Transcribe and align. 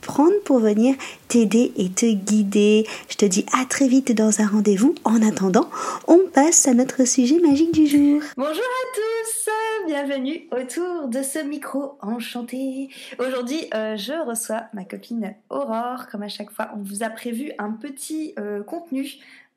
prendre 0.00 0.38
pour 0.44 0.58
venir 0.58 0.94
t'aider 1.28 1.72
et 1.76 1.88
te 1.90 2.06
guider. 2.06 2.86
Je 3.08 3.16
te 3.16 3.24
dis 3.24 3.46
à 3.58 3.64
très 3.64 3.88
vite 3.88 4.12
dans 4.12 4.40
un 4.40 4.46
rendez-vous. 4.46 4.94
En 5.04 5.22
attendant, 5.22 5.68
on 6.06 6.20
passe 6.32 6.66
à 6.66 6.74
notre 6.74 7.06
sujet 7.06 7.38
magique 7.40 7.72
du 7.72 7.86
jour. 7.86 8.22
Bonjour 8.36 8.52
à 8.52 8.94
tous, 8.94 9.50
bienvenue 9.86 10.48
autour 10.52 11.08
de 11.08 11.22
ce 11.22 11.38
micro 11.38 11.98
enchanté. 12.00 12.88
Aujourd'hui, 13.18 13.66
euh, 13.74 13.96
je 13.96 14.12
reçois 14.26 14.64
ma 14.72 14.84
copine 14.84 15.34
Aurore. 15.48 16.06
Comme 16.10 16.22
à 16.22 16.28
chaque 16.28 16.50
fois, 16.50 16.70
on 16.74 16.82
vous 16.82 17.02
a 17.02 17.10
prévu 17.10 17.52
un 17.58 17.72
petit 17.72 18.34
euh, 18.38 18.62
contenu 18.62 19.06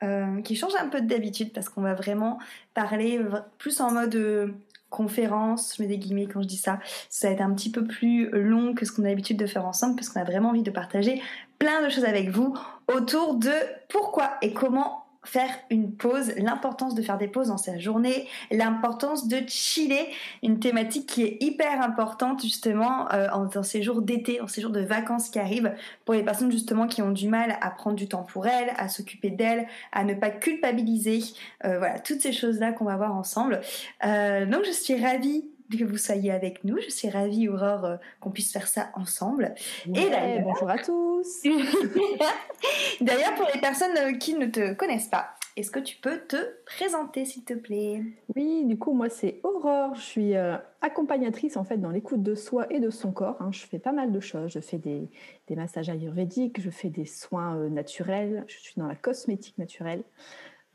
euh, 0.03 0.41
qui 0.41 0.55
change 0.55 0.75
un 0.79 0.87
peu 0.87 1.01
d'habitude 1.01 1.53
parce 1.53 1.69
qu'on 1.69 1.81
va 1.81 1.93
vraiment 1.93 2.39
parler 2.73 3.19
plus 3.57 3.79
en 3.81 3.91
mode 3.91 4.53
conférence, 4.93 5.75
je 5.77 5.81
mets 5.81 5.89
des 5.89 5.97
guillemets 5.97 6.27
quand 6.27 6.41
je 6.41 6.47
dis 6.47 6.57
ça, 6.57 6.79
ça 7.09 7.27
va 7.27 7.33
être 7.33 7.41
un 7.41 7.53
petit 7.53 7.71
peu 7.71 7.83
plus 7.83 8.29
long 8.31 8.73
que 8.73 8.85
ce 8.85 8.91
qu'on 8.91 9.03
a 9.03 9.07
l'habitude 9.07 9.37
de 9.37 9.45
faire 9.45 9.65
ensemble 9.65 9.95
parce 9.95 10.09
qu'on 10.09 10.21
a 10.21 10.23
vraiment 10.23 10.49
envie 10.49 10.63
de 10.63 10.71
partager 10.71 11.21
plein 11.59 11.83
de 11.83 11.89
choses 11.89 12.05
avec 12.05 12.29
vous 12.29 12.57
autour 12.93 13.35
de 13.35 13.51
pourquoi 13.89 14.31
et 14.41 14.53
comment 14.53 15.02
faire 15.23 15.49
une 15.69 15.91
pause, 15.91 16.33
l'importance 16.37 16.95
de 16.95 17.01
faire 17.01 17.17
des 17.17 17.27
pauses 17.27 17.47
dans 17.47 17.57
sa 17.57 17.77
journée, 17.77 18.27
l'importance 18.51 19.27
de 19.27 19.37
chiller, 19.47 20.07
une 20.41 20.59
thématique 20.59 21.07
qui 21.07 21.23
est 21.23 21.37
hyper 21.41 21.81
importante 21.81 22.41
justement 22.41 23.11
euh, 23.13 23.27
dans 23.53 23.63
ces 23.63 23.81
jours 23.81 24.01
d'été, 24.01 24.39
dans 24.39 24.47
ces 24.47 24.61
jours 24.61 24.71
de 24.71 24.81
vacances 24.81 25.29
qui 25.29 25.39
arrivent, 25.39 25.73
pour 26.05 26.13
les 26.13 26.23
personnes 26.23 26.51
justement 26.51 26.87
qui 26.87 27.01
ont 27.01 27.11
du 27.11 27.29
mal 27.29 27.57
à 27.61 27.69
prendre 27.69 27.95
du 27.95 28.07
temps 28.07 28.23
pour 28.23 28.47
elles, 28.47 28.73
à 28.77 28.89
s'occuper 28.89 29.29
d'elles, 29.29 29.67
à 29.91 30.03
ne 30.03 30.13
pas 30.13 30.29
culpabiliser, 30.29 31.23
euh, 31.65 31.77
voilà, 31.77 31.99
toutes 31.99 32.21
ces 32.21 32.33
choses-là 32.33 32.73
qu'on 32.73 32.85
va 32.85 32.97
voir 32.97 33.15
ensemble. 33.15 33.61
Euh, 34.05 34.45
donc 34.45 34.63
je 34.65 34.71
suis 34.71 35.01
ravie 35.01 35.45
que 35.77 35.83
vous 35.83 35.97
soyez 35.97 36.31
avec 36.31 36.63
nous. 36.63 36.79
Je 36.79 36.89
suis 36.89 37.09
ravie, 37.09 37.47
Aurore, 37.47 37.85
euh, 37.85 37.95
qu'on 38.19 38.31
puisse 38.31 38.51
faire 38.51 38.67
ça 38.67 38.89
ensemble. 38.95 39.53
et 39.87 40.39
bonjour 40.43 40.69
à 40.69 40.77
tous. 40.77 41.43
d'ailleurs, 43.01 43.35
pour 43.35 43.47
les 43.53 43.59
personnes 43.59 43.97
euh, 43.97 44.13
qui 44.13 44.35
ne 44.35 44.45
te 44.45 44.73
connaissent 44.73 45.07
pas, 45.07 45.35
est-ce 45.55 45.69
que 45.69 45.79
tu 45.79 45.97
peux 45.97 46.17
te 46.17 46.37
présenter, 46.65 47.25
s'il 47.25 47.43
te 47.43 47.53
plaît? 47.53 48.01
Oui, 48.35 48.65
du 48.65 48.77
coup, 48.77 48.93
moi, 48.93 49.09
c'est 49.09 49.39
Aurore. 49.43 49.93
Je 49.95 50.01
suis 50.01 50.35
euh, 50.35 50.57
accompagnatrice, 50.81 51.57
en 51.57 51.63
fait, 51.63 51.77
dans 51.77 51.91
l'écoute 51.91 52.23
de 52.23 52.33
soi 52.35 52.65
et 52.71 52.79
de 52.79 52.89
son 52.89 53.11
corps. 53.11 53.37
Hein. 53.39 53.51
Je 53.51 53.65
fais 53.65 53.79
pas 53.79 53.91
mal 53.91 54.11
de 54.11 54.19
choses. 54.19 54.51
Je 54.51 54.59
fais 54.59 54.79
des, 54.79 55.09
des 55.47 55.55
massages 55.55 55.89
ayurvédiques, 55.89 56.59
je 56.59 56.69
fais 56.69 56.89
des 56.89 57.05
soins 57.05 57.55
naturels, 57.69 58.43
je 58.47 58.57
suis 58.57 58.73
dans 58.77 58.87
la 58.87 58.95
cosmétique 58.95 59.57
naturelle. 59.57 60.03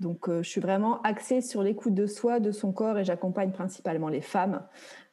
Donc, 0.00 0.28
euh, 0.28 0.42
je 0.42 0.48
suis 0.48 0.60
vraiment 0.60 1.02
axée 1.02 1.40
sur 1.40 1.62
l'écoute 1.62 1.94
de 1.94 2.06
soi, 2.06 2.38
de 2.40 2.52
son 2.52 2.72
corps, 2.72 2.98
et 2.98 3.04
j'accompagne 3.04 3.50
principalement 3.50 4.08
les 4.08 4.20
femmes 4.20 4.62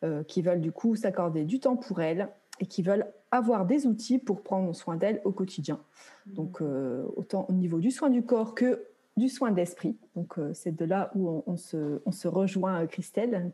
euh, 0.03 0.23
qui 0.23 0.41
veulent 0.41 0.62
du 0.62 0.72
coup 0.72 0.96
s'accorder 0.96 1.44
du 1.44 1.59
temps 1.59 1.75
pour 1.75 2.01
elles 2.01 2.29
et 2.59 2.68
qui 2.68 2.84
veulent 2.84 3.07
avoir 3.31 3.66
des 3.66 3.88
outils 3.88 4.19
pour 4.19 4.41
prendre 4.44 4.74
soin 4.74 4.95
d'elles 4.95 5.22
au 5.25 5.31
quotidien. 5.31 5.79
Donc, 6.28 6.62
euh, 6.62 7.03
autant 7.16 7.45
au 7.50 7.53
niveau 7.53 7.79
du 7.79 7.91
soin 7.91 8.09
du 8.09 8.24
corps 8.24 8.53
que 8.53 8.85
du 9.18 9.28
soin 9.29 9.51
d'esprit. 9.51 9.97
Donc, 10.16 10.35
c'est 10.53 10.75
de 10.75 10.85
là 10.85 11.12
où 11.16 11.44
on, 11.47 11.57
se, 11.57 12.28
rejoint, 12.28 12.85
Christelle. 12.85 13.51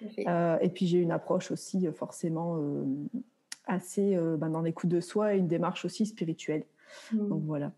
et 0.00 0.68
puis, 0.72 0.86
j'ai 0.86 0.98
une 0.98 1.10
approche 1.10 1.50
aussi 1.50 1.86
forcément 1.92 2.60
assez 3.66 4.16
ben, 4.38 4.48
dans 4.48 4.62
l'écoute 4.62 4.90
de 4.90 5.00
soi 5.00 5.34
et 5.34 5.38
une 5.38 5.48
démarche 5.48 5.84
aussi 5.84 6.06
spirituelle. 6.06 6.64
Mmh. 7.12 7.28
Donc, 7.28 7.42
voilà. 7.44 7.72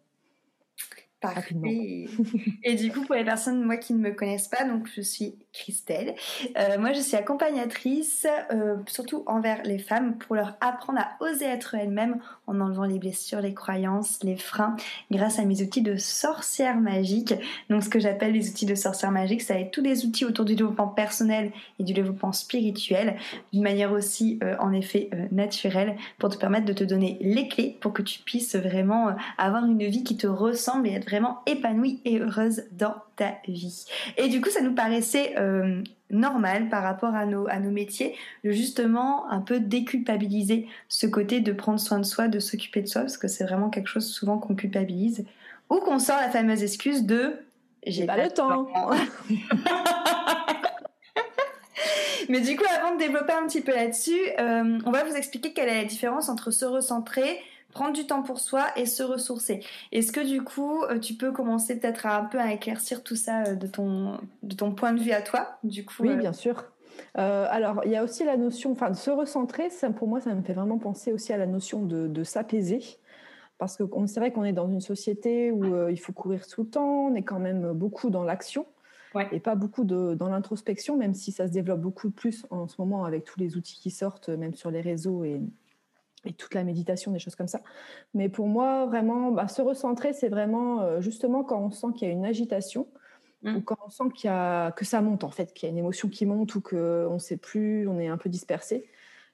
Et 2.63 2.75
du 2.75 2.91
coup, 2.93 3.03
pour 3.03 3.15
les 3.15 3.25
personnes 3.25 3.65
moi 3.65 3.77
qui 3.77 3.95
ne 3.95 3.99
me 3.99 4.13
connaissent 4.13 4.49
pas, 4.49 4.65
donc 4.65 4.89
je 4.95 5.01
suis 5.01 5.35
Christelle. 5.55 6.15
Euh, 6.59 6.79
moi, 6.79 6.93
je 6.93 7.01
suis 7.01 7.17
accompagnatrice, 7.17 8.27
euh, 8.53 8.77
surtout 8.87 9.23
envers 9.27 9.63
les 9.63 9.79
femmes, 9.79 10.19
pour 10.19 10.35
leur 10.35 10.57
apprendre 10.61 10.99
à 10.99 11.25
oser 11.25 11.47
être 11.47 11.75
elles-mêmes 11.75 12.19
en 12.47 12.61
enlevant 12.61 12.85
les 12.85 12.99
blessures, 12.99 13.41
les 13.41 13.55
croyances, 13.55 14.19
les 14.23 14.37
freins, 14.37 14.77
grâce 15.11 15.39
à 15.39 15.45
mes 15.45 15.63
outils 15.63 15.81
de 15.81 15.97
sorcière 15.97 16.77
magique. 16.77 17.35
Donc, 17.71 17.85
ce 17.85 17.89
que 17.89 18.01
j'appelle 18.01 18.33
les 18.33 18.51
outils 18.51 18.67
de 18.67 18.75
sorcière 18.75 19.13
magique, 19.13 19.43
ça 19.43 19.55
va 19.55 19.61
être 19.61 19.71
tous 19.71 19.81
les 19.81 20.05
outils 20.05 20.25
autour 20.25 20.45
du 20.45 20.57
développement 20.57 20.89
personnel 20.89 21.53
et 21.79 21.85
du 21.85 21.93
développement 21.93 22.33
spirituel, 22.33 23.17
d'une 23.53 23.63
manière 23.63 23.93
aussi, 23.93 24.41
euh, 24.43 24.57
en 24.59 24.73
effet, 24.73 25.09
naturelle, 25.31 25.97
pour 26.19 26.31
te 26.31 26.37
permettre 26.37 26.67
de 26.67 26.73
te 26.73 26.85
donner 26.85 27.17
les 27.21 27.47
clés 27.49 27.79
pour 27.81 27.93
que 27.93 28.03
tu 28.03 28.21
puisses 28.21 28.57
vraiment 28.57 29.15
avoir 29.39 29.65
une 29.65 29.85
vie 29.85 30.03
qui 30.03 30.17
te 30.17 30.27
ressemble 30.27 30.89
et 30.89 30.93
être 30.93 31.07
vraiment 31.15 31.41
épanouie 31.47 32.01
et 32.05 32.19
heureuse 32.19 32.65
dans 32.73 32.97
ta 33.17 33.37
vie. 33.47 33.87
Et 34.17 34.29
du 34.29 34.41
coup, 34.41 34.51
ça 34.51 34.61
nous 34.61 34.75
paraissait 34.75 35.35
euh, 35.39 35.83
normal 36.11 36.69
par 36.69 36.83
rapport 36.83 37.15
à 37.15 37.25
nos, 37.25 37.47
à 37.49 37.61
nos 37.61 37.71
métiers 37.71 38.17
de 38.43 38.51
justement 38.51 39.31
un 39.31 39.41
peu 39.41 39.61
déculpabiliser 39.61 40.67
ce 40.89 41.07
côté 41.07 41.41
de 41.41 41.53
prendre 41.53 41.79
soin 41.79 42.01
de 42.01 42.05
soi, 42.05 42.27
de 42.29 42.41
s'occuper 42.41 42.83
de 42.83 42.89
soi, 42.89 43.03
parce 43.03 43.17
que 43.17 43.29
c'est 43.29 43.45
vraiment 43.45 43.71
quelque 43.71 43.89
chose 43.89 44.07
souvent 44.07 44.39
qu'on 44.39 44.57
culpabilise, 44.57 45.25
ou 45.71 45.77
qu'on 45.77 45.99
sort 45.99 46.17
la 46.21 46.31
fameuse 46.31 46.63
excuse 46.63 47.05
de 47.05 47.37
j'ai 47.87 48.07
pas, 48.07 48.17
le 48.17 48.31
temps. 48.31 48.67
Mais 52.31 52.41
du 52.41 52.57
coup, 52.57 52.65
avant 52.75 52.95
de 52.95 52.99
développer 52.99 53.33
un 53.33 53.47
petit 53.47 53.61
peu 53.61 53.73
là-dessus, 53.73 54.19
euh, 54.39 54.79
on 54.87 54.91
va 54.91 55.05
vous 55.05 55.15
expliquer 55.15 55.53
quelle 55.53 55.69
est 55.69 55.83
la 55.83 55.85
différence 55.85 56.31
entre 56.31 56.51
se 56.51 56.65
recentrer, 56.65 57.41
prendre 57.75 57.93
du 57.93 58.07
temps 58.07 58.23
pour 58.23 58.41
soi 58.41 58.67
et 58.77 58.87
se 58.87 59.03
ressourcer. 59.03 59.61
Est-ce 59.93 60.13
que 60.13 60.27
du 60.27 60.43
coup, 60.43 60.83
euh, 60.85 60.99
tu 60.99 61.15
peux 61.15 61.33
commencer 61.33 61.79
peut-être 61.79 62.07
à 62.07 62.19
un 62.19 62.25
peu 62.25 62.39
à 62.39 62.53
éclaircir 62.53 63.03
tout 63.03 63.17
ça 63.17 63.43
euh, 63.43 63.55
de 63.57 63.67
ton, 63.67 64.19
de 64.43 64.55
ton 64.55 64.73
point 64.73 64.93
de 64.93 65.01
vue 65.01 65.11
à 65.11 65.21
toi 65.21 65.59
du 65.65 65.85
coup, 65.85 65.97
Oui, 66.03 66.11
euh, 66.11 66.17
bien 66.17 66.33
sûr. 66.33 66.65
alors, 67.15 67.83
il 67.85 67.91
y 67.91 67.97
a 67.97 68.05
aussi 68.05 68.25
la 68.25 68.37
notion, 68.37 68.73
enfin, 68.73 68.91
de 68.91 68.97
se 68.97 69.11
recentrer, 69.11 69.69
ça, 69.71 69.91
pour 69.91 70.09
moi, 70.09 70.21
ça 70.21 70.35
me 70.35 70.43
fait 70.43 70.55
vraiment 70.55 70.79
penser 70.79 71.13
aussi 71.13 71.33
à 71.33 71.37
la 71.37 71.47
notion 71.47 71.83
de, 71.83 72.25
s'apaiser. 72.25 72.81
Parce 73.59 73.77
que 73.77 73.85
c'est 74.07 74.21
vrai 74.21 74.33
qu'on 74.33 74.45
est 74.45 74.53
dans 74.53 74.69
une 74.69 74.81
société 74.81 75.51
où 75.53 75.89
il 75.89 75.99
faut 75.99 76.13
courir 76.13 76.47
tout 76.47 76.63
le 76.63 76.69
temps, 76.69 77.07
on 77.07 77.15
est 77.15 77.23
quand 77.23 77.39
même 77.39 77.73
beaucoup 77.73 78.11
dans 78.11 78.25
l'action. 78.25 78.67
et 79.33 79.41
pas 79.41 79.55
beaucoup 79.55 79.85
de, 79.85 80.15
dans 80.15 80.29
l'introspection, 80.29 80.97
même 80.97 81.15
si 81.15 81.33
ça 81.33 81.47
se 81.47 81.53
développe 81.53 81.81
beaucoup 81.81 82.11
plus 82.11 82.47
en 82.51 82.67
ce 82.69 82.77
moment 82.79 83.05
avec 83.05 83.25
tous 83.25 83.39
les 83.39 83.57
outils 83.57 83.79
qui 83.81 83.91
sortent, 83.91 84.29
même 84.29 84.55
sur 84.55 84.71
les 84.71 84.81
réseaux 84.81 85.25
et, 85.25 85.41
et 86.25 86.33
toute 86.33 86.55
la 86.55 86.65
méditation, 86.65 87.13
des 87.13 87.19
choses 87.19 87.37
comme 87.37 87.49
ça. 87.49 87.61
Mais 88.15 88.29
pour 88.29 88.47
moi, 88.47 88.87
vraiment, 88.87 89.31
bah, 89.31 89.49
se 89.49 89.63
recentrer, 89.63 90.13
c'est 90.13 90.29
vraiment 90.29 90.81
euh, 90.81 91.01
justement 91.01 91.45
quand 91.45 91.61
on 91.61 91.71
sent 91.71 91.89
qu'il 91.95 92.09
y 92.09 92.11
a 92.11 92.15
une 92.15 92.25
agitation 92.25 92.87
mmh. 93.43 93.57
ou 93.57 93.61
quand 93.63 93.79
on 93.87 93.91
sent 93.91 94.05
qu'il 94.15 94.29
y 94.29 94.33
a, 94.33 94.73
que 94.73 94.85
ça 94.85 95.01
monte, 95.01 95.25
en 95.25 95.31
fait, 95.31 95.53
qu'il 95.53 95.69
y 95.69 95.71
a 95.71 95.73
une 95.73 95.79
émotion 95.79 96.09
qui 96.09 96.27
monte 96.27 96.55
ou 96.55 96.61
qu'on 96.61 97.15
ne 97.15 97.19
sait 97.19 97.37
plus, 97.37 97.89
on 97.89 97.99
est 97.99 98.09
un 98.09 98.19
peu 98.19 98.29
dispersé. 98.29 98.89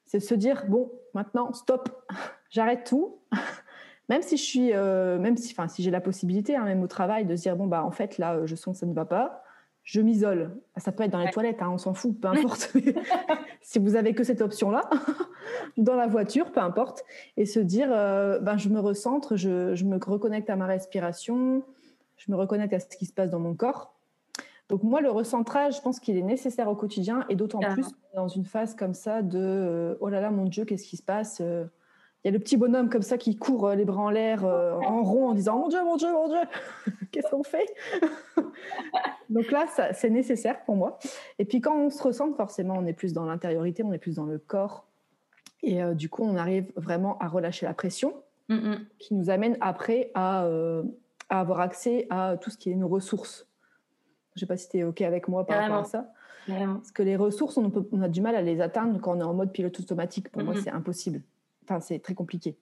C'est 0.07 0.19
de 0.19 0.25
se 0.25 0.35
dire, 0.35 0.65
bon, 0.69 0.91
maintenant, 1.15 1.53
stop, 1.53 2.05
j'arrête 2.51 2.85
tout. 2.85 3.19
même 4.09 4.23
si 4.23 4.37
je 4.37 4.43
suis, 4.43 4.73
euh, 4.73 5.19
même 5.19 5.37
si, 5.37 5.53
enfin, 5.53 5.69
si 5.69 5.83
j'ai 5.83 5.91
la 5.91 6.01
possibilité, 6.01 6.57
hein, 6.57 6.65
même 6.65 6.83
au 6.83 6.89
travail, 6.89 7.27
de 7.27 7.37
se 7.37 7.43
dire, 7.43 7.57
bon, 7.57 7.67
bah, 7.67 7.85
en 7.85 7.93
fait, 7.93 8.19
là, 8.19 8.45
je 8.47 8.57
sens 8.57 8.75
que 8.75 8.81
ça 8.81 8.87
ne 8.87 8.95
va 8.95 9.05
pas 9.05 9.45
je 9.85 10.01
m'isole. 10.01 10.57
Ça 10.77 10.93
peut 10.93 11.05
être 11.05 11.11
dans 11.11 11.21
les 11.21 11.31
toilettes, 11.31 11.63
hein, 11.63 11.71
on 11.73 11.79
s'en 11.79 11.95
fout, 11.95 12.19
peu 12.21 12.29
importe. 12.29 12.73
si 13.63 13.79
vous 13.79 13.97
avez 13.97 14.15
que 14.15 14.25
cette 14.25 14.41
option-là, 14.41 14.89
dans 15.77 15.95
la 15.95 16.07
voiture, 16.07 16.53
peu 16.53 16.61
importe, 16.61 17.05
et 17.37 17.47
se 17.47 17.61
dire, 17.61 17.89
euh, 17.91 18.39
ben, 18.39 18.57
je 18.57 18.69
me 18.69 18.81
recentre, 18.81 19.37
je, 19.37 19.85
me 19.85 19.99
reconnecte 20.05 20.51
à 20.51 20.57
ma 20.57 20.67
respiration, 20.67 21.63
je 22.17 22.31
me 22.31 22.37
reconnecte 22.37 22.73
à 22.73 22.81
ce 22.81 22.97
qui 22.97 23.07
se 23.07 23.13
passe 23.13 23.31
dans 23.31 23.41
mon 23.41 23.55
corps. 23.55 23.95
Donc 24.69 24.85
moi, 24.85 25.01
le 25.01 25.11
recentrage, 25.11 25.79
je 25.79 25.83
pense 25.83 25.99
qu'il 25.99 26.17
est 26.17 26.23
nécessaire 26.23 26.69
au 26.69 26.77
quotidien, 26.77 27.25
et 27.29 27.35
d'autant 27.35 27.59
plus 27.59 27.87
dans 28.15 28.29
une 28.29 28.45
phase 28.45 28.77
comme 28.77 28.95
ça 28.95 29.23
de, 29.23 29.39
euh, 29.39 29.95
oh 30.01 30.09
là 30.09 30.21
là, 30.21 30.31
mon 30.31 30.45
Dieu, 30.45 30.65
qu'est-ce 30.65 30.87
qui 30.87 30.97
se 30.97 31.03
passe 31.03 31.41
euh, 31.41 31.65
il 32.23 32.29
y 32.29 32.29
a 32.29 32.33
le 32.33 32.39
petit 32.39 32.59
bonhomme 32.59 32.91
comme 32.91 33.03
ça 33.03 33.17
qui 33.17 33.37
court 33.37 33.69
euh, 33.69 33.75
les 33.75 33.87
bras 33.87 34.03
en 34.03 34.11
l'air 34.11 34.45
euh, 34.45 34.75
en 34.75 35.03
rond 35.03 35.29
en 35.29 35.35
disant 35.35 35.59
Mon 35.59 35.69
Dieu, 35.69 35.83
mon 35.83 35.97
Dieu, 35.97 36.13
mon 36.13 36.29
Dieu, 36.29 36.39
qu'est-ce 37.13 37.31
qu'on 37.31 37.43
fait 37.43 37.67
Donc 39.31 39.51
là, 39.51 39.67
c'est 39.93 40.11
nécessaire 40.11 40.63
pour 40.65 40.77
moi. 40.77 40.99
Et 41.39 41.45
puis 41.45 41.61
quand 41.61 41.77
on 41.77 41.89
se 41.89 42.03
ressent, 42.03 42.33
forcément, 42.35 42.75
on 42.77 42.85
est 42.87 42.93
plus 42.93 43.13
dans 43.13 43.25
l'intériorité, 43.25 43.83
on 43.83 43.93
est 43.93 43.99
plus 43.99 44.17
dans 44.17 44.27
le 44.27 44.39
corps. 44.39 44.87
Et 45.63 45.81
du 45.95 46.09
coup, 46.09 46.25
on 46.25 46.37
arrive 46.37 46.73
vraiment 46.75 47.19
à 47.19 47.29
relâcher 47.29 47.67
la 47.67 47.75
pression, 47.75 48.15
mm, 48.49 48.55
mm. 48.55 48.87
qui 48.99 49.15
nous 49.15 49.31
amène 49.31 49.57
après 49.61 50.11
à, 50.15 50.47
à, 51.29 51.41
avoir 51.41 51.61
accès 51.61 52.07
à 52.11 52.39
tout 52.41 52.51
ce 52.51 52.57
qui 52.57 52.73
est 52.73 52.75
nos 52.75 52.89
ressources. 52.89 53.47
Je 54.35 54.39
ne 54.39 54.41
sais 54.41 54.47
pas 54.47 54.57
si 54.57 54.69
tu 54.69 54.79
es 54.79 54.85
OK 54.85 55.01
avec 55.03 55.29
moi 55.29 55.47
par 55.47 55.61
rapport 55.61 55.77
à 55.77 55.85
ça. 55.85 56.13
Parce 56.49 56.91
que 56.91 57.03
les 57.03 57.15
ressources, 57.15 57.57
on, 57.57 57.71
on, 57.93 58.03
a 58.03 58.09
du 58.09 58.21
mal 58.21 58.35
à 58.35 58.43
les 58.43 58.61
atteindre 58.61 59.01
quand 59.01 59.17
on 59.17 59.21
est 59.21 59.25
en 59.25 59.35
mode 59.35 59.53
pilote 59.53 59.79
automatique. 59.79 60.31
Pour 60.31 60.43
moi, 60.43 60.55
c'est 60.57 60.71
impossible. 60.71 61.23
Enfin, 61.71 61.81
c'est 61.81 62.01
très 62.01 62.15
compliqué. 62.15 62.57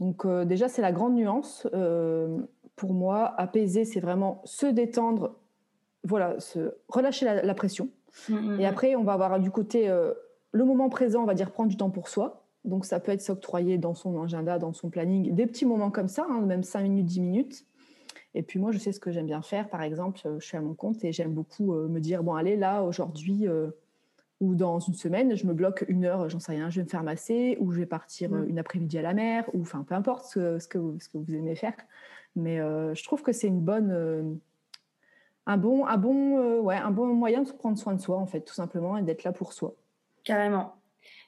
Donc 0.00 0.24
euh, 0.24 0.44
déjà, 0.44 0.68
c'est 0.68 0.82
la 0.82 0.90
grande 0.90 1.14
nuance. 1.14 1.68
Euh, 1.74 2.38
pour 2.74 2.92
moi, 2.92 3.32
apaiser, 3.38 3.84
c'est 3.84 4.00
vraiment 4.00 4.42
se 4.44 4.66
détendre, 4.66 5.36
voilà, 6.02 6.40
se 6.40 6.74
relâcher 6.88 7.24
la, 7.24 7.54
pression. 7.54 7.88
Et 8.58 8.66
après, 8.66 8.96
on 8.96 9.04
va 9.04 9.12
avoir 9.12 9.38
du 9.38 9.52
côté 9.52 9.88
euh, 9.88 10.12
le 10.50 10.64
moment 10.64 10.88
présent, 10.88 11.22
on 11.22 11.26
va 11.26 11.34
dire 11.34 11.52
prendre 11.52 11.68
du 11.68 11.76
temps 11.76 11.90
pour 11.90 12.08
soi. 12.08 12.44
Donc 12.64 12.84
ça 12.84 12.98
peut 12.98 13.12
être 13.12 13.22
s'octroyer 13.22 13.78
dans 13.78 13.94
son 13.94 14.20
agenda, 14.20 14.58
dans 14.58 14.72
son 14.72 14.90
planning, 14.90 15.32
des 15.32 15.46
petits 15.46 15.66
moments 15.66 15.90
comme 15.90 16.08
ça, 16.08 16.26
hein, 16.28 16.40
même 16.40 16.64
5 16.64 16.82
minutes, 16.82 17.06
10 17.06 17.20
minutes. 17.20 17.66
Et 18.34 18.42
puis 18.42 18.58
moi, 18.58 18.72
je 18.72 18.78
sais 18.78 18.90
ce 18.90 18.98
que 18.98 19.12
j'aime 19.12 19.26
bien 19.26 19.42
faire. 19.42 19.68
Par 19.68 19.82
exemple, 19.82 20.18
je 20.38 20.44
suis 20.44 20.56
à 20.56 20.60
mon 20.60 20.74
compte 20.74 21.04
et 21.04 21.12
j'aime 21.12 21.32
beaucoup 21.32 21.72
me 21.74 22.00
dire, 22.00 22.24
bon, 22.24 22.34
allez, 22.34 22.56
là, 22.56 22.82
aujourd'hui 22.82 23.46
ou 24.40 24.54
dans 24.54 24.78
une 24.80 24.94
semaine, 24.94 25.36
je 25.36 25.46
me 25.46 25.54
bloque 25.54 25.84
une 25.88 26.04
heure, 26.04 26.28
j'en 26.28 26.40
sais 26.40 26.52
rien, 26.52 26.70
je 26.70 26.76
vais 26.76 26.84
me 26.84 26.88
faire 26.88 27.02
masser 27.02 27.56
ou 27.60 27.72
je 27.72 27.78
vais 27.78 27.86
partir 27.86 28.30
mmh. 28.30 28.34
euh, 28.34 28.46
une 28.48 28.58
après-midi 28.58 28.98
à 28.98 29.02
la 29.02 29.14
mer 29.14 29.48
ou 29.54 29.62
enfin, 29.62 29.84
peu 29.84 29.94
importe 29.94 30.26
ce, 30.26 30.66
que, 30.68 30.78
vous, 30.78 30.98
ce 31.00 31.08
que 31.08 31.18
vous 31.18 31.34
aimez 31.34 31.54
faire. 31.54 31.76
Mais 32.36 32.58
je 32.58 33.04
trouve 33.04 33.22
que 33.22 33.30
c'est 33.30 33.46
une 33.46 33.60
bonne... 33.60 34.40
un 35.46 35.56
bon, 35.56 35.86
un, 35.86 35.96
bon, 35.96 36.60
ouais, 36.62 36.74
un 36.74 36.90
bon 36.90 37.06
moyen 37.14 37.42
de 37.42 37.52
prendre 37.52 37.78
soin 37.78 37.94
de 37.94 38.00
soi, 38.00 38.16
en 38.16 38.26
fait, 38.26 38.40
tout 38.40 38.54
simplement, 38.54 38.96
et 38.96 39.02
d'être 39.02 39.22
là 39.22 39.30
pour 39.30 39.52
soi. 39.52 39.76
Carrément. 40.24 40.74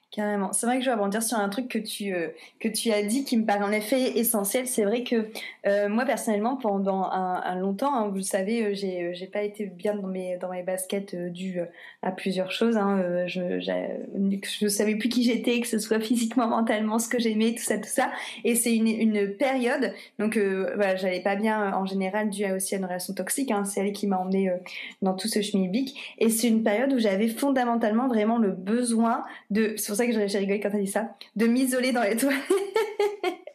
Carrément. 0.09 0.53
C'est 0.53 0.65
vrai 0.65 0.77
que 0.77 0.85
je 0.85 0.89
vais 0.89 0.95
rebondir 0.95 1.21
sur 1.21 1.37
un 1.37 1.49
truc 1.49 1.67
que 1.67 1.77
tu, 1.77 2.13
euh, 2.13 2.29
que 2.61 2.69
tu 2.69 2.91
as 2.91 3.03
dit 3.03 3.25
qui 3.25 3.35
me 3.35 3.45
paraît 3.45 3.65
en 3.65 3.73
effet 3.73 4.17
essentiel. 4.17 4.65
C'est 4.65 4.85
vrai 4.85 5.03
que 5.03 5.27
euh, 5.65 5.89
moi, 5.89 6.05
personnellement, 6.05 6.55
pendant 6.55 7.03
un, 7.03 7.41
un 7.43 7.55
longtemps, 7.55 7.93
hein, 7.93 8.07
vous 8.07 8.15
le 8.15 8.21
savez, 8.21 8.63
euh, 8.63 8.73
j'ai, 8.73 9.13
j'ai 9.13 9.27
pas 9.27 9.43
été 9.43 9.65
bien 9.65 9.95
dans 9.95 10.07
mes, 10.07 10.37
dans 10.37 10.49
mes 10.49 10.63
baskets 10.63 11.13
dû 11.13 11.59
à 12.03 12.11
plusieurs 12.11 12.51
choses. 12.51 12.77
Hein. 12.77 13.27
Je, 13.27 13.59
je 13.59 14.67
savais 14.69 14.95
plus 14.95 15.09
qui 15.09 15.23
j'étais, 15.23 15.59
que 15.59 15.67
ce 15.67 15.77
soit 15.77 15.99
physiquement, 15.99 16.47
mentalement, 16.47 16.99
ce 16.99 17.09
que 17.09 17.19
j'aimais, 17.19 17.53
tout 17.53 17.63
ça, 17.63 17.77
tout 17.77 17.89
ça. 17.89 18.09
Et 18.45 18.55
c'est 18.55 18.73
une, 18.73 18.87
une 18.87 19.35
période. 19.35 19.93
Donc, 20.19 20.37
voilà, 20.37 20.95
j'allais 20.95 21.21
pas 21.21 21.35
bien 21.35 21.73
en 21.75 21.85
général 21.85 22.29
dû 22.29 22.49
aussi 22.49 22.75
à 22.75 22.77
une 22.77 22.85
relation 22.85 23.13
toxique. 23.13 23.51
Hein. 23.51 23.65
C'est 23.65 23.81
elle 23.81 23.91
qui 23.91 24.07
m'a 24.07 24.19
emmenée 24.19 24.53
dans 25.01 25.15
tout 25.15 25.27
ce 25.27 25.41
schmilblick. 25.41 26.15
Et 26.17 26.29
c'est 26.29 26.47
une 26.47 26.63
période 26.63 26.93
où 26.93 26.97
j'avais 26.97 27.27
fondamentalement 27.27 28.07
vraiment 28.07 28.37
le 28.37 28.51
besoin 28.51 29.25
de 29.49 29.75
ça 29.97 30.07
que 30.07 30.27
j'ai 30.27 30.37
rigolé 30.37 30.59
quand 30.59 30.71
t'as 30.71 30.79
dit 30.79 30.87
ça, 30.87 31.15
de 31.35 31.47
m'isoler 31.47 31.91
dans 31.91 32.03
les 32.03 32.15
toilettes. 32.15 32.41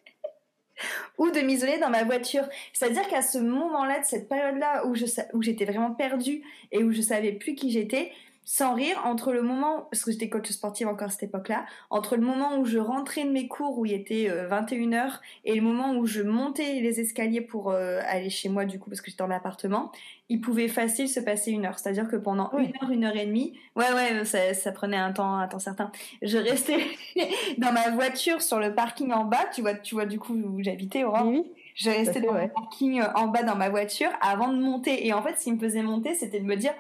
ou 1.18 1.30
de 1.30 1.40
m'isoler 1.40 1.78
dans 1.78 1.90
ma 1.90 2.04
voiture. 2.04 2.44
C'est-à-dire 2.72 3.06
qu'à 3.08 3.22
ce 3.22 3.38
moment-là, 3.38 4.00
de 4.00 4.04
cette 4.04 4.28
période-là 4.28 4.86
où, 4.86 4.94
où 5.34 5.42
j'étais 5.42 5.64
vraiment 5.64 5.92
perdue 5.92 6.42
et 6.72 6.82
où 6.82 6.92
je 6.92 7.00
savais 7.00 7.32
plus 7.32 7.54
qui 7.54 7.70
j'étais, 7.70 8.12
sans 8.44 8.74
rire, 8.74 9.00
entre 9.04 9.32
le 9.32 9.42
moment, 9.42 9.86
parce 9.90 10.04
que 10.04 10.10
j'étais 10.10 10.28
coach 10.28 10.50
sportive 10.50 10.88
encore 10.88 11.08
à 11.08 11.10
cette 11.10 11.22
époque-là, 11.22 11.64
entre 11.90 12.16
le 12.16 12.22
moment 12.22 12.58
où 12.58 12.64
je 12.64 12.78
rentrais 12.78 13.24
de 13.24 13.30
mes 13.30 13.46
cours 13.46 13.78
où 13.78 13.86
il 13.86 13.92
était 13.92 14.28
21h 14.50 14.94
euh, 14.94 15.08
et 15.44 15.54
le 15.54 15.62
moment 15.62 15.94
où 15.94 16.06
je 16.06 16.22
montais 16.22 16.80
les 16.80 17.00
escaliers 17.00 17.40
pour 17.40 17.70
euh, 17.70 18.00
aller 18.06 18.30
chez 18.30 18.48
moi 18.48 18.64
du 18.64 18.78
coup 18.78 18.90
parce 18.90 19.00
que 19.00 19.10
j'étais 19.10 19.22
en 19.22 19.30
appartement, 19.30 19.92
il 20.28 20.40
pouvait 20.40 20.68
facile 20.68 21.08
se 21.08 21.20
passer 21.20 21.52
une 21.52 21.66
heure. 21.66 21.78
C'est-à-dire 21.78 22.08
que 22.08 22.16
pendant 22.16 22.50
une 22.58 22.72
heure, 22.82 22.90
une 22.90 23.04
heure 23.04 23.16
et 23.16 23.26
demie, 23.26 23.58
ouais 23.76 23.92
ouais, 23.92 24.24
ça, 24.24 24.54
ça, 24.54 24.72
prenait 24.72 24.96
un 24.96 25.12
temps, 25.12 25.36
un 25.36 25.46
temps 25.46 25.58
certain. 25.58 25.92
Je 26.20 26.38
restais 26.38 26.78
dans 27.58 27.72
ma 27.72 27.90
voiture 27.90 28.42
sur 28.42 28.58
le 28.58 28.74
parking 28.74 29.12
en 29.12 29.24
bas, 29.24 29.44
tu 29.54 29.60
vois, 29.60 29.74
tu 29.74 29.94
vois 29.94 30.06
du 30.06 30.18
coup 30.18 30.34
où 30.34 30.62
j'habitais, 30.62 31.04
Aurore. 31.04 31.26
Oui. 31.26 31.44
Je 31.74 31.90
restais 31.90 32.20
dans 32.20 32.34
le 32.34 32.48
parking 32.48 33.00
euh, 33.00 33.06
en 33.14 33.28
bas 33.28 33.42
dans 33.42 33.56
ma 33.56 33.70
voiture 33.70 34.10
avant 34.20 34.52
de 34.52 34.58
monter. 34.58 35.06
Et 35.06 35.12
en 35.12 35.22
fait, 35.22 35.38
ce 35.38 35.44
qui 35.44 35.52
me 35.52 35.58
faisait 35.58 35.82
monter, 35.82 36.14
c'était 36.14 36.40
de 36.40 36.44
me 36.44 36.56
dire 36.56 36.74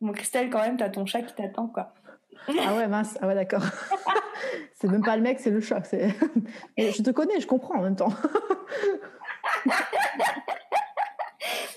Bon, 0.00 0.12
Christelle, 0.12 0.50
quand 0.50 0.60
même, 0.60 0.76
t'as 0.76 0.90
ton 0.90 1.06
chat 1.06 1.22
qui 1.22 1.34
t'attend, 1.34 1.68
quoi. 1.68 1.94
Ah 2.48 2.74
ouais, 2.74 2.86
mince. 2.86 3.16
Ah 3.20 3.26
ouais, 3.26 3.34
d'accord. 3.34 3.62
c'est 4.74 4.88
même 4.88 5.02
pas 5.02 5.16
le 5.16 5.22
mec, 5.22 5.40
c'est 5.40 5.50
le 5.50 5.60
chat. 5.60 5.82
je 6.78 7.02
te 7.02 7.10
connais, 7.10 7.40
je 7.40 7.46
comprends 7.46 7.78
en 7.78 7.82
même 7.82 7.96
temps. 7.96 8.12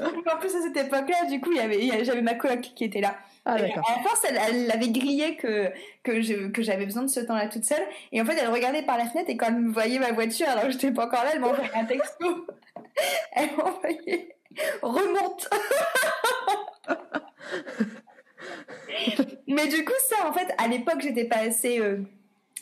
en 0.02 0.38
plus, 0.40 0.56
à 0.56 0.62
cette 0.62 0.78
époque-là, 0.78 1.26
du 1.30 1.40
coup, 1.42 1.52
j'avais 1.54 2.22
ma 2.22 2.36
coloc 2.36 2.62
qui 2.62 2.84
était 2.84 3.02
là. 3.02 3.16
Ah. 3.46 3.56
À 3.56 4.04
force, 4.04 4.26
elle, 4.28 4.40
elle, 4.48 4.70
avait 4.72 4.90
grillé 4.90 5.36
que, 5.38 5.72
que, 6.04 6.22
j'avais 6.62 6.86
besoin 6.86 7.04
de 7.04 7.08
ce 7.08 7.22
temps-là 7.22 7.48
toute 7.48 7.64
seule. 7.64 7.82
Et 8.12 8.22
en 8.22 8.26
fait, 8.26 8.36
elle 8.38 8.50
regardait 8.50 8.84
par 8.84 8.98
la 8.98 9.06
fenêtre 9.06 9.30
et 9.30 9.38
quand 9.38 9.48
elle 9.48 9.56
me 9.56 9.72
voyait 9.72 9.98
ma 9.98 10.12
voiture, 10.12 10.48
alors 10.48 10.66
que 10.66 10.72
j'étais 10.72 10.92
pas 10.92 11.06
encore 11.06 11.24
là, 11.24 11.32
elle 11.34 11.40
m'envoyait 11.40 11.74
un 11.74 11.86
texto. 11.86 12.46
elle 13.34 13.50
m'envoyait 13.56 14.36
Remonte 14.82 15.50
Mais 19.48 19.68
du 19.68 19.84
coup, 19.84 19.94
ça, 20.08 20.28
en 20.28 20.34
fait, 20.34 20.54
à 20.58 20.68
l'époque, 20.68 21.02
j'étais 21.02 21.26
pas 21.26 21.38
assez 21.40 21.80
euh, 21.80 21.98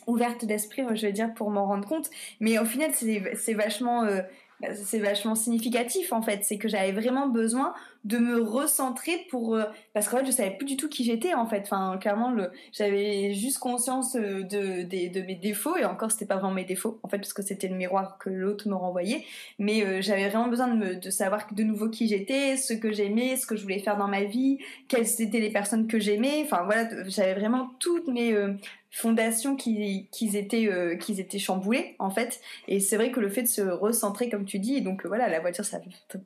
ouverte 0.06 0.46
d'esprit, 0.46 0.84
je 0.94 1.08
veux 1.08 1.14
dire, 1.14 1.34
pour 1.34 1.50
m'en 1.50 1.66
rendre 1.66 1.88
compte. 1.88 2.10
Mais 2.40 2.60
au 2.60 2.66
final, 2.66 2.92
c'est 2.94 3.54
vachement, 3.54 4.04
euh, 4.04 4.22
bah, 4.62 4.70
c'est 4.74 5.00
vachement 5.00 5.36
significatif, 5.36 6.14
en 6.14 6.22
fait. 6.22 6.44
C'est 6.44 6.58
que 6.58 6.68
j'avais 6.68 6.92
vraiment 6.92 7.28
besoin 7.28 7.74
de 8.08 8.18
me 8.20 8.42
recentrer 8.42 9.28
pour 9.30 9.56
euh, 9.56 9.66
parce 9.94 10.08
qu'en 10.08 10.20
fait 10.20 10.26
je 10.26 10.32
savais 10.32 10.52
plus 10.52 10.66
du 10.66 10.78
tout 10.78 10.88
qui 10.88 11.04
j'étais 11.04 11.34
en 11.34 11.46
fait. 11.46 11.64
Enfin 11.64 11.98
clairement 12.00 12.34
j'avais 12.72 13.34
juste 13.34 13.60
conscience 13.60 14.16
euh, 14.16 14.44
de, 14.44 14.84
de, 14.84 15.22
mes 15.22 15.36
défauts 15.36 15.76
et 15.76 15.84
encore 15.84 16.10
c'était 16.12 16.26
pas 16.26 16.36
vraiment 16.36 16.54
mes 16.54 16.64
défauts 16.64 17.00
en 17.04 17.10
fait 17.10 17.18
parce 17.18 17.34
que 17.34 17.42
c'était 17.42 17.68
le 17.68 17.76
miroir 17.76 18.18
que 18.18 18.30
l'autre 18.30 18.70
me 18.70 18.76
renvoyait. 18.76 19.26
Mais 19.60 19.84
euh, 19.84 20.02
j'avais 20.02 20.30
vraiment 20.30 20.48
besoin 20.48 20.70
de 20.70 20.76
me 20.76 20.96
de 20.96 21.10
savoir 21.10 21.48
de 21.52 21.64
nouveau 21.64 21.90
qui 21.90 22.08
j'étais 22.08 22.56
ce 22.56 22.74
que 22.74 22.94
j'aimais 22.94 23.36
ce 23.36 23.46
que 23.46 23.58
je 23.58 23.64
voulais 23.64 23.80
faire 23.80 23.98
dans 23.98 24.08
ma 24.08 24.24
vie 24.24 24.60
quelles 24.88 25.22
étaient 25.22 25.42
les 25.42 25.52
personnes 25.52 25.88
que 25.88 26.00
j'aimais. 26.00 26.44
Enfin 26.46 26.64
voilà 26.64 26.88
j'avais 27.08 27.34
vraiment 27.34 27.72
toutes 27.80 28.08
mes 28.08 28.34
fondations 28.90 29.58
qui, 29.58 30.08
qui 30.12 30.36
étaient 30.38 30.98
qui 31.00 31.20
étaient 31.20 31.40
chamboulées 31.40 31.96
en 32.00 32.10
fait. 32.10 32.40
Et 32.70 32.80
c'est 32.80 32.96
vrai 32.96 33.12
que 33.12 33.20
le 33.20 33.30
fait 33.30 33.44
de 33.44 33.48
se 33.48 33.62
recentrer 33.62 34.30
comme 34.30 34.46
tu 34.46 34.60
dis 34.60 34.76
et 34.76 34.82
donc 34.82 35.06
voilà 35.06 35.28
la 35.28 35.42
voiture 35.42 35.66
ça 35.66 35.80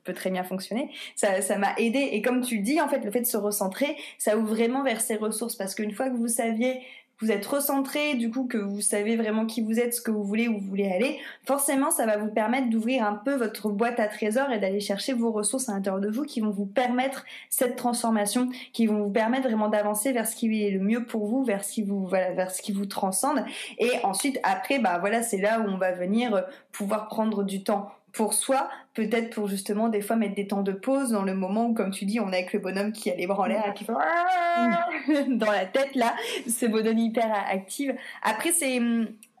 peut 0.04 0.14
très 0.14 0.30
bien 0.30 0.44
fonctionner. 0.44 0.90
Ça 1.16 1.42
ça 1.42 1.58
m'a 1.58 1.71
aidé 1.78 2.10
et 2.12 2.22
comme 2.22 2.42
tu 2.42 2.56
le 2.56 2.62
dis 2.62 2.80
en 2.80 2.88
fait 2.88 3.04
le 3.04 3.10
fait 3.10 3.20
de 3.20 3.26
se 3.26 3.36
recentrer 3.36 3.96
ça 4.18 4.36
ouvre 4.36 4.54
vraiment 4.54 4.82
vers 4.82 5.00
ses 5.00 5.16
ressources 5.16 5.56
parce 5.56 5.74
qu'une 5.74 5.92
fois 5.92 6.10
que 6.10 6.16
vous 6.16 6.28
saviez 6.28 6.80
vous 7.22 7.30
êtes 7.30 7.46
recentré, 7.46 8.14
du 8.16 8.30
coup 8.30 8.48
que 8.48 8.58
vous 8.58 8.80
savez 8.80 9.16
vraiment 9.16 9.46
qui 9.46 9.60
vous 9.60 9.78
êtes, 9.78 9.94
ce 9.94 10.00
que 10.00 10.10
vous 10.10 10.24
voulez, 10.24 10.48
où 10.48 10.58
vous 10.58 10.66
voulez 10.66 10.90
aller, 10.90 11.20
forcément 11.46 11.92
ça 11.92 12.04
va 12.04 12.16
vous 12.16 12.30
permettre 12.32 12.68
d'ouvrir 12.68 13.04
un 13.06 13.14
peu 13.14 13.36
votre 13.36 13.68
boîte 13.70 14.00
à 14.00 14.08
trésors 14.08 14.50
et 14.50 14.58
d'aller 14.58 14.80
chercher 14.80 15.12
vos 15.12 15.30
ressources 15.30 15.68
à 15.68 15.74
l'intérieur 15.74 16.00
de 16.00 16.10
vous 16.10 16.24
qui 16.24 16.40
vont 16.40 16.50
vous 16.50 16.66
permettre 16.66 17.24
cette 17.48 17.76
transformation, 17.76 18.48
qui 18.72 18.86
vont 18.86 19.04
vous 19.04 19.10
permettre 19.10 19.46
vraiment 19.46 19.68
d'avancer 19.68 20.10
vers 20.10 20.26
ce 20.26 20.34
qui 20.34 20.64
est 20.64 20.72
le 20.72 20.80
mieux 20.80 21.04
pour 21.04 21.26
vous, 21.26 21.44
vers 21.44 21.62
ce 21.62 21.72
qui 21.74 21.82
vous 21.82 22.04
voilà, 22.06 22.32
vers 22.32 22.50
ce 22.50 22.60
qui 22.60 22.72
vous 22.72 22.86
transcende. 22.86 23.44
Et 23.78 23.90
ensuite 24.02 24.40
après 24.42 24.80
bah 24.80 24.98
voilà 24.98 25.22
c'est 25.22 25.38
là 25.38 25.60
où 25.60 25.70
on 25.70 25.78
va 25.78 25.92
venir 25.92 26.44
pouvoir 26.72 27.06
prendre 27.06 27.44
du 27.44 27.62
temps 27.62 27.92
pour 28.12 28.34
soi, 28.34 28.68
peut-être 28.94 29.30
pour 29.34 29.48
justement 29.48 29.88
des 29.88 30.02
fois 30.02 30.16
mettre 30.16 30.34
des 30.34 30.46
temps 30.46 30.62
de 30.62 30.72
pause 30.72 31.10
dans 31.10 31.22
le 31.22 31.34
moment 31.34 31.66
où, 31.66 31.74
comme 31.74 31.90
tu 31.90 32.04
dis, 32.04 32.20
on 32.20 32.30
est 32.32 32.38
avec 32.38 32.52
le 32.52 32.58
bonhomme 32.58 32.92
qui 32.92 33.10
a 33.10 33.14
les 33.14 33.26
bras 33.26 33.44
en 33.44 33.46
l'air 33.46 33.66
et 33.68 33.74
qui 33.74 33.84
fait 33.84 33.92
dans 35.28 35.50
la 35.50 35.66
tête 35.66 35.94
là, 35.94 36.14
ce 36.46 36.66
bonhomme 36.66 36.98
hyper 36.98 37.32
active. 37.50 37.94
Après 38.22 38.52
c'est 38.52 38.80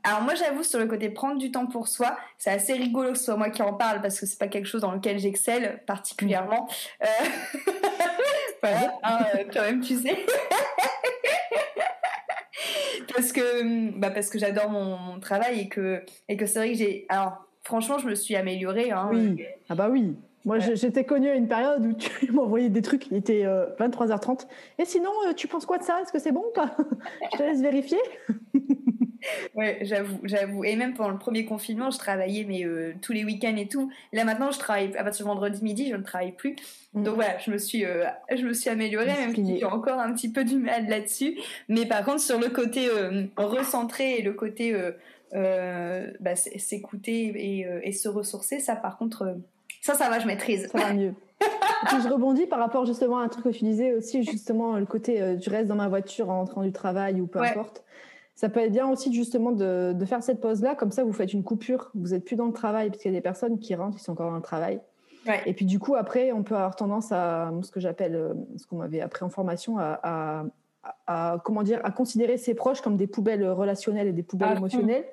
alors 0.04 0.22
moi 0.22 0.34
j'avoue 0.34 0.64
sur 0.64 0.80
le 0.80 0.86
côté 0.86 1.10
prendre 1.10 1.38
du 1.38 1.52
temps 1.52 1.66
pour 1.66 1.86
soi, 1.86 2.16
c'est 2.36 2.50
assez 2.50 2.72
rigolo 2.72 3.12
que 3.12 3.18
ce 3.18 3.26
soit 3.26 3.36
moi 3.36 3.50
qui 3.50 3.62
en 3.62 3.74
parle 3.74 4.02
parce 4.02 4.18
que 4.18 4.26
c'est 4.26 4.38
pas 4.38 4.48
quelque 4.48 4.66
chose 4.66 4.80
dans 4.80 4.90
lequel 4.90 5.18
j'excelle 5.20 5.80
particulièrement. 5.86 6.68
Euh... 7.02 7.06
voilà, 8.62 8.98
hein, 9.04 9.24
euh, 9.36 9.44
quand 9.52 9.62
même 9.62 9.80
tu 9.80 9.94
sais. 9.96 10.26
parce 13.14 13.32
que 13.32 13.90
bah 13.96 14.10
parce 14.10 14.28
que 14.28 14.40
j'adore 14.40 14.70
mon, 14.70 14.96
mon, 14.96 15.20
travail 15.20 15.60
et 15.60 15.68
que 15.68 16.02
et 16.28 16.36
que 16.36 16.46
c'est 16.46 16.58
vrai 16.58 16.72
que 16.72 16.78
j'ai 16.78 17.06
alors 17.08 17.46
franchement, 17.62 17.98
je 17.98 18.08
me 18.08 18.14
suis 18.14 18.36
améliorée. 18.36 18.90
Hein. 18.90 19.10
Oui. 19.12 19.44
Ah 19.68 19.74
bah 19.74 19.88
oui. 19.90 20.16
Moi, 20.44 20.58
j'étais 20.58 21.04
connue 21.04 21.28
à 21.28 21.34
une 21.34 21.46
période 21.46 21.86
où 21.86 21.92
tu 21.92 22.32
m'envoyais 22.32 22.68
des 22.68 22.82
trucs, 22.82 23.06
il 23.08 23.16
était 23.16 23.44
23h30. 23.78 24.30
Euh, 24.30 24.44
Et 24.78 24.84
sinon, 24.84 25.10
euh, 25.26 25.32
tu 25.34 25.46
penses 25.46 25.66
quoi 25.66 25.78
de 25.78 25.84
ça? 25.84 26.00
Est-ce 26.02 26.12
que 26.12 26.18
c'est 26.18 26.32
bon 26.32 26.44
ou 26.48 26.52
pas? 26.52 26.76
Je 27.32 27.38
te 27.38 27.42
laisse 27.42 27.60
vérifier. 27.60 27.98
oui, 29.54 29.66
j'avoue, 29.82 30.18
j'avoue. 30.24 30.64
Et 30.64 30.74
même 30.74 30.94
pendant 30.94 31.10
le 31.10 31.18
premier 31.18 31.44
confinement, 31.44 31.90
je 31.90 31.98
travaillais 31.98 32.44
mais 32.44 32.64
euh, 32.64 32.92
tous 33.00 33.12
les 33.12 33.24
week-ends 33.24 33.54
et 33.56 33.68
tout. 33.68 33.92
Là 34.12 34.24
maintenant, 34.24 34.50
je 34.50 34.58
travaille 34.58 34.96
à 34.96 35.04
partir 35.04 35.24
de 35.24 35.30
vendredi 35.30 35.62
midi, 35.62 35.88
je 35.88 35.94
ne 35.94 36.02
travaille 36.02 36.32
plus. 36.32 36.56
Mm. 36.92 37.04
Donc 37.04 37.14
voilà, 37.14 37.38
je 37.38 37.52
me 37.52 37.58
suis, 37.58 37.84
je 37.84 38.44
me 38.44 38.52
suis 38.52 38.68
améliorée, 38.68 39.06
même 39.06 39.34
si 39.34 39.60
j'ai 39.60 39.64
encore 39.64 40.00
un 40.00 40.12
petit 40.12 40.32
peu 40.32 40.42
du 40.42 40.56
mal 40.56 40.88
là-dessus. 40.88 41.38
Mais 41.68 41.86
par 41.86 42.04
contre, 42.04 42.20
sur 42.20 42.40
le 42.40 42.48
côté 42.48 42.88
recentré 43.36 44.16
et 44.16 44.22
le 44.22 44.32
côté 44.32 44.74
euh, 45.34 46.10
bah, 46.20 46.36
s'écouter 46.36 47.32
et, 47.34 47.66
euh, 47.66 47.80
et, 47.82 47.92
se 47.92 48.08
ressourcer, 48.08 48.60
ça 48.60 48.76
par 48.76 48.98
contre, 48.98 49.22
euh, 49.22 49.34
ça, 49.82 49.94
ça 49.94 50.08
va, 50.08 50.20
je 50.20 50.26
maîtrise. 50.26 50.68
Ça 50.68 50.78
va 50.78 50.92
mieux. 50.94 51.14
je 51.90 52.08
rebondis 52.08 52.46
par 52.46 52.60
rapport 52.60 52.86
justement 52.86 53.18
à 53.18 53.24
un 53.24 53.28
truc 53.28 53.44
que 53.44 53.50
tu 53.50 53.64
disais 53.64 53.94
aussi, 53.94 54.22
justement, 54.22 54.76
le 54.76 54.86
côté 54.86 55.20
euh, 55.20 55.34
du 55.34 55.48
reste 55.48 55.66
dans 55.66 55.74
ma 55.74 55.88
voiture 55.88 56.30
en 56.30 56.38
rentrant 56.38 56.62
du 56.62 56.72
travail 56.72 57.20
ou 57.20 57.26
peu 57.26 57.40
importe. 57.40 57.82
Ça 58.34 58.48
peut 58.48 58.60
être 58.60 58.72
bien 58.72 58.88
aussi 58.88 59.12
justement 59.12 59.52
de, 59.52 59.92
de 59.92 60.04
faire 60.04 60.22
cette 60.22 60.40
pause-là, 60.40 60.74
comme 60.74 60.90
ça 60.90 61.04
vous 61.04 61.12
faites 61.12 61.32
une 61.32 61.44
coupure, 61.44 61.90
vous 61.94 62.08
n'êtes 62.08 62.24
plus 62.24 62.36
dans 62.36 62.46
le 62.46 62.52
travail, 62.52 62.88
parce 62.88 63.02
qu'il 63.02 63.12
y 63.12 63.14
a 63.14 63.18
des 63.18 63.22
personnes 63.22 63.58
qui 63.58 63.74
rentrent, 63.74 63.98
qui 63.98 64.04
sont 64.04 64.12
encore 64.12 64.30
dans 64.30 64.36
le 64.36 64.42
travail. 64.42 64.80
Et 65.46 65.52
puis 65.52 65.66
du 65.66 65.78
coup, 65.78 65.94
après, 65.94 66.32
on 66.32 66.42
peut 66.42 66.56
avoir 66.56 66.74
tendance 66.74 67.12
à 67.12 67.52
ce 67.62 67.70
que 67.70 67.78
j'appelle, 67.78 68.16
euh, 68.16 68.34
ce 68.56 68.66
qu'on 68.66 68.76
m'avait 68.76 69.00
appris 69.00 69.24
en 69.24 69.28
formation, 69.28 69.78
à, 69.78 70.44
à, 71.06 71.38
comment 71.44 71.62
dire, 71.62 71.80
à 71.84 71.90
considérer 71.90 72.38
ses 72.38 72.54
proches 72.54 72.80
comme 72.80 72.96
des 72.96 73.06
poubelles 73.06 73.48
relationnelles 73.48 74.08
et 74.08 74.12
des 74.12 74.24
poubelles 74.24 74.50
ah, 74.52 74.56
émotionnelles, 74.56 75.04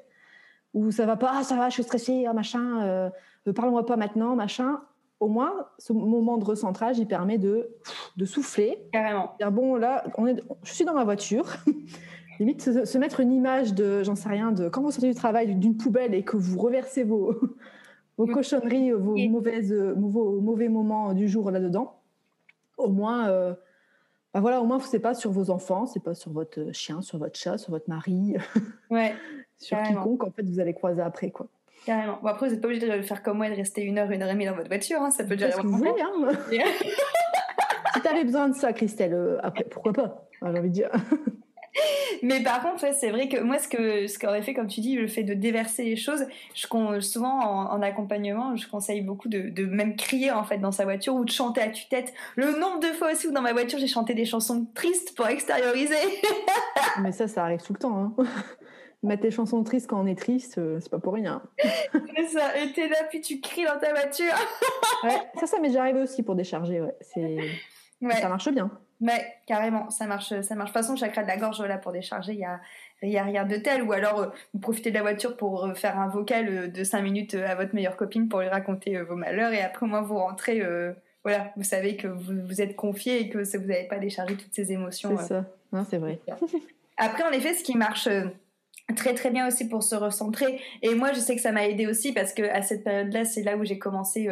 où 0.74 0.92
ça 0.92 1.06
va 1.06 1.16
pas, 1.16 1.32
ah, 1.36 1.44
ça 1.44 1.56
va, 1.56 1.70
je 1.70 1.76
suis 1.76 1.84
stressée, 1.84 2.26
ah, 2.28 2.34
machin, 2.34 2.82
euh, 2.84 3.10
euh 3.48 3.54
parle-moi 3.54 3.86
pas 3.86 3.98
maintenant, 3.98 4.36
machin. 4.36 4.82
Au 5.20 5.28
moins, 5.28 5.68
ce 5.80 5.92
moment 5.92 6.38
de 6.38 6.46
recentrage, 6.46 6.98
il 6.98 7.06
permet 7.06 7.38
de, 7.38 7.70
de 8.16 8.26
souffler. 8.26 8.78
Carrément. 8.94 9.36
Dire, 9.38 9.52
bon, 9.52 9.76
là, 9.76 10.06
on 10.18 10.28
est, 10.28 10.42
je 10.64 10.74
suis 10.74 10.86
dans 10.86 10.94
ma 10.94 11.04
voiture. 11.04 11.46
Limite, 12.40 12.86
se, 12.86 12.98
mettre 12.98 13.20
une 13.20 13.34
image 13.34 13.74
de, 13.74 14.02
j'en 14.02 14.16
sais 14.16 14.30
rien, 14.30 14.54
de 14.54 14.70
quand 14.70 14.82
vous 14.82 14.92
sortez 14.92 15.10
du 15.10 15.16
travail 15.16 15.56
d'une 15.56 15.76
poubelle 15.76 16.14
et 16.14 16.24
que 16.24 16.38
vous 16.38 16.58
reversez 16.58 17.04
vos, 17.04 17.36
vos 18.18 18.28
cochonneries, 18.28 18.92
vos, 18.92 19.18
mauvaises, 19.18 19.74
vos 19.74 20.40
mauvais 20.40 20.70
moments 20.70 21.14
du 21.14 21.28
jour 21.28 21.52
là-dedans. 21.52 22.00
Au 22.78 22.88
moins, 22.88 23.28
euh, 23.28 23.54
bah 24.34 24.40
voilà, 24.40 24.62
au 24.62 24.66
moins, 24.66 24.80
c'est 24.80 25.00
pas 25.00 25.16
sur 25.16 25.32
vos 25.32 25.50
enfants, 25.50 25.86
c'est 25.86 26.02
pas 26.02 26.14
sur 26.14 26.32
votre 26.32 26.72
chien, 26.72 27.02
sur 27.02 27.18
votre 27.18 27.38
chat, 27.38 27.58
sur 27.58 27.72
votre 27.72 27.90
mari, 27.90 28.38
ouais, 28.90 29.16
sur 29.60 29.82
quiconque, 29.84 30.24
en 30.24 30.32
fait, 30.32 30.44
vous 30.44 30.60
allez 30.60 30.74
croiser 30.74 31.02
après, 31.02 31.32
quoi. 31.32 31.48
Carrément. 31.86 32.20
Bon, 32.22 32.28
après, 32.28 32.48
vous 32.48 32.54
n'êtes 32.54 32.62
pas 32.62 32.68
obligé 32.68 32.88
de 32.88 33.02
faire 33.02 33.24
comme 33.24 33.38
moi 33.38 33.48
et 33.48 33.52
de 33.52 33.56
rester 33.56 33.82
une 33.82 33.98
heure, 33.98 34.12
une 34.12 34.22
heure 34.22 34.30
et 34.30 34.34
demie 34.34 34.46
dans 34.46 34.56
votre 34.56 34.68
voiture. 34.68 35.02
Hein. 35.02 35.12
Ça 35.12 35.24
peut 35.24 35.36
déjà. 35.36 35.52
Ce 35.52 35.58
que 35.62 35.68
vous 35.68 35.78
voulez, 35.78 35.92
hein. 36.02 36.30
si 37.94 38.02
tu 38.02 38.08
avais 38.08 38.24
besoin 38.24 38.50
de 38.50 38.56
ça, 38.56 38.74
Christelle, 38.74 39.14
euh, 39.14 39.38
après, 39.44 39.64
pourquoi 39.64 39.94
pas 39.94 40.28
J'ai 40.42 40.48
envie 40.48 40.70
de 40.70 40.74
dire. 40.74 40.92
Mais 42.24 42.42
par 42.42 42.62
contre, 42.62 42.94
c'est 42.94 43.12
vrai 43.12 43.30
que 43.30 43.40
moi, 43.40 43.60
ce 43.60 43.68
que 43.70 44.08
ce 44.08 44.20
qu'aurait 44.20 44.42
fait, 44.42 44.54
comme 44.54 44.68
tu 44.68 44.82
dis, 44.82 44.96
le 44.96 45.08
fait 45.08 45.24
de 45.24 45.34
déverser 45.34 45.84
les 45.84 45.96
choses, 45.96 46.26
je, 46.54 47.00
souvent 47.00 47.40
en, 47.40 47.82
accompagnement, 47.82 48.56
je 48.58 48.68
conseille 48.68 49.02
beaucoup 49.02 49.30
de, 49.30 49.50
de, 49.50 49.66
même 49.66 49.96
crier 49.96 50.32
en 50.32 50.44
fait 50.44 50.58
dans 50.58 50.72
sa 50.72 50.84
voiture 50.84 51.16
ou 51.16 51.24
de 51.24 51.32
chanter 51.32 51.62
à 51.62 51.70
tue-tête. 51.70 52.12
Le 52.36 52.60
nombre 52.60 52.80
de 52.82 52.88
fois 52.88 53.12
aussi 53.14 53.28
où 53.28 53.32
dans 53.32 53.44
ma 53.44 53.54
voiture 53.54 53.80
j'ai 53.80 53.88
chanté 53.88 54.14
des 54.16 54.26
chansons 54.26 54.66
tristes 54.74 55.16
pour 55.16 55.28
extérioriser. 55.28 55.96
Mais 57.02 57.14
ça, 57.14 57.28
ça 57.28 57.44
arrive 57.44 57.62
tout 57.62 57.74
le 57.74 57.80
temps. 57.80 58.14
Hein. 58.18 58.26
Mettre 59.02 59.22
des 59.22 59.32
chansons 59.32 59.64
tristes 59.64 59.90
quand 59.90 60.02
on 60.02 60.06
est 60.06 60.18
triste, 60.18 60.58
euh, 60.58 60.80
c'est 60.82 60.90
pas 60.90 61.00
pour 61.00 61.14
rien. 61.14 61.42
c'est 62.16 62.28
ça. 62.28 62.58
Et 62.58 62.74
t'es 62.74 62.88
là 62.90 62.98
puis 63.10 63.22
tu 63.22 63.40
cries 63.40 63.66
dans 63.66 63.80
ta 63.80 63.92
voiture. 63.92 64.34
ouais, 65.04 65.22
ça, 65.40 65.48
ça 65.48 65.60
m'est 65.60 65.70
déjà 65.70 65.82
arrivé 65.82 66.02
aussi 66.02 66.22
pour 66.22 66.36
décharger. 66.36 66.82
Ouais, 66.82 66.96
c'est 67.02 67.38
ça 68.12 68.30
marche 68.30 68.50
bien. 68.50 68.72
Ouais, 69.02 69.34
carrément, 69.46 69.90
ça 69.90 70.08
marche, 70.08 70.42
ça 70.42 70.56
marche. 70.56 70.72
De 70.72 70.74
toute 70.74 70.86
façon, 70.86 70.96
chakra 70.96 71.24
de 71.24 71.28
la 71.28 71.38
gorge, 71.38 71.62
là, 71.62 71.78
pour 71.78 71.94
décharger, 71.94 72.34
il 72.34 72.40
y 72.40 72.46
a, 72.46 72.60
y 73.02 73.18
a 73.18 73.24
rien 73.24 73.46
de 73.46 73.56
tel. 73.56 73.84
Ou 73.84 73.94
alors, 73.94 74.20
euh, 74.20 74.28
vous 74.54 74.60
profitez 74.60 74.90
de 74.90 74.96
la 74.96 75.02
voiture 75.02 75.38
pour 75.38 75.66
euh, 75.66 75.74
faire 75.74 75.98
un 75.98 76.10
vocal 76.10 76.50
euh, 76.50 76.68
de 76.68 76.84
5 76.84 77.02
minutes 77.02 77.34
à 77.36 77.56
votre 77.56 77.74
meilleure 77.74 77.96
copine 77.96 78.28
pour 78.28 78.42
lui 78.42 78.50
raconter 78.50 79.02
vos 79.02 79.16
malheurs. 79.16 79.54
Et 79.54 79.62
après, 79.62 79.86
moi, 79.86 80.02
vous 80.02 80.18
rentrez, 80.18 80.62
voilà, 81.24 81.52
vous 81.56 81.64
savez 81.64 81.96
que 81.96 82.08
vous 82.08 82.34
vous 82.46 82.62
êtes 82.62 82.76
confié 82.76 83.22
et 83.22 83.30
que 83.30 83.38
vous 83.38 83.68
n'avez 83.68 83.88
pas 83.88 84.00
déchargé 84.00 84.36
toutes 84.36 84.54
ces 84.54 84.72
émotions. 84.72 85.18
C'est 85.18 85.28
ça, 85.28 85.46
c'est 85.90 85.98
vrai. 85.98 86.20
après, 86.98 87.24
en 87.24 87.32
effet, 87.32 87.54
ce 87.54 87.64
qui 87.64 87.78
marche 87.78 88.10
très 88.96 89.14
très 89.14 89.30
bien 89.30 89.48
aussi 89.48 89.68
pour 89.68 89.84
se 89.84 89.96
recentrer 89.96 90.62
et 90.82 90.96
moi 90.96 91.14
je 91.14 91.20
sais 91.20 91.36
que 91.36 91.42
ça 91.42 91.52
m'a 91.52 91.68
aidé 91.68 91.88
aussi 91.88 92.14
parce 92.14 92.34
que 92.34 92.44
à 92.44 92.62
cette 92.62 92.84
période 92.84 93.14
là 93.14 93.26
c'est 93.26 93.44
là 93.44 93.58
où 93.58 93.64
j'ai 93.64 93.80
commencé 93.80 94.30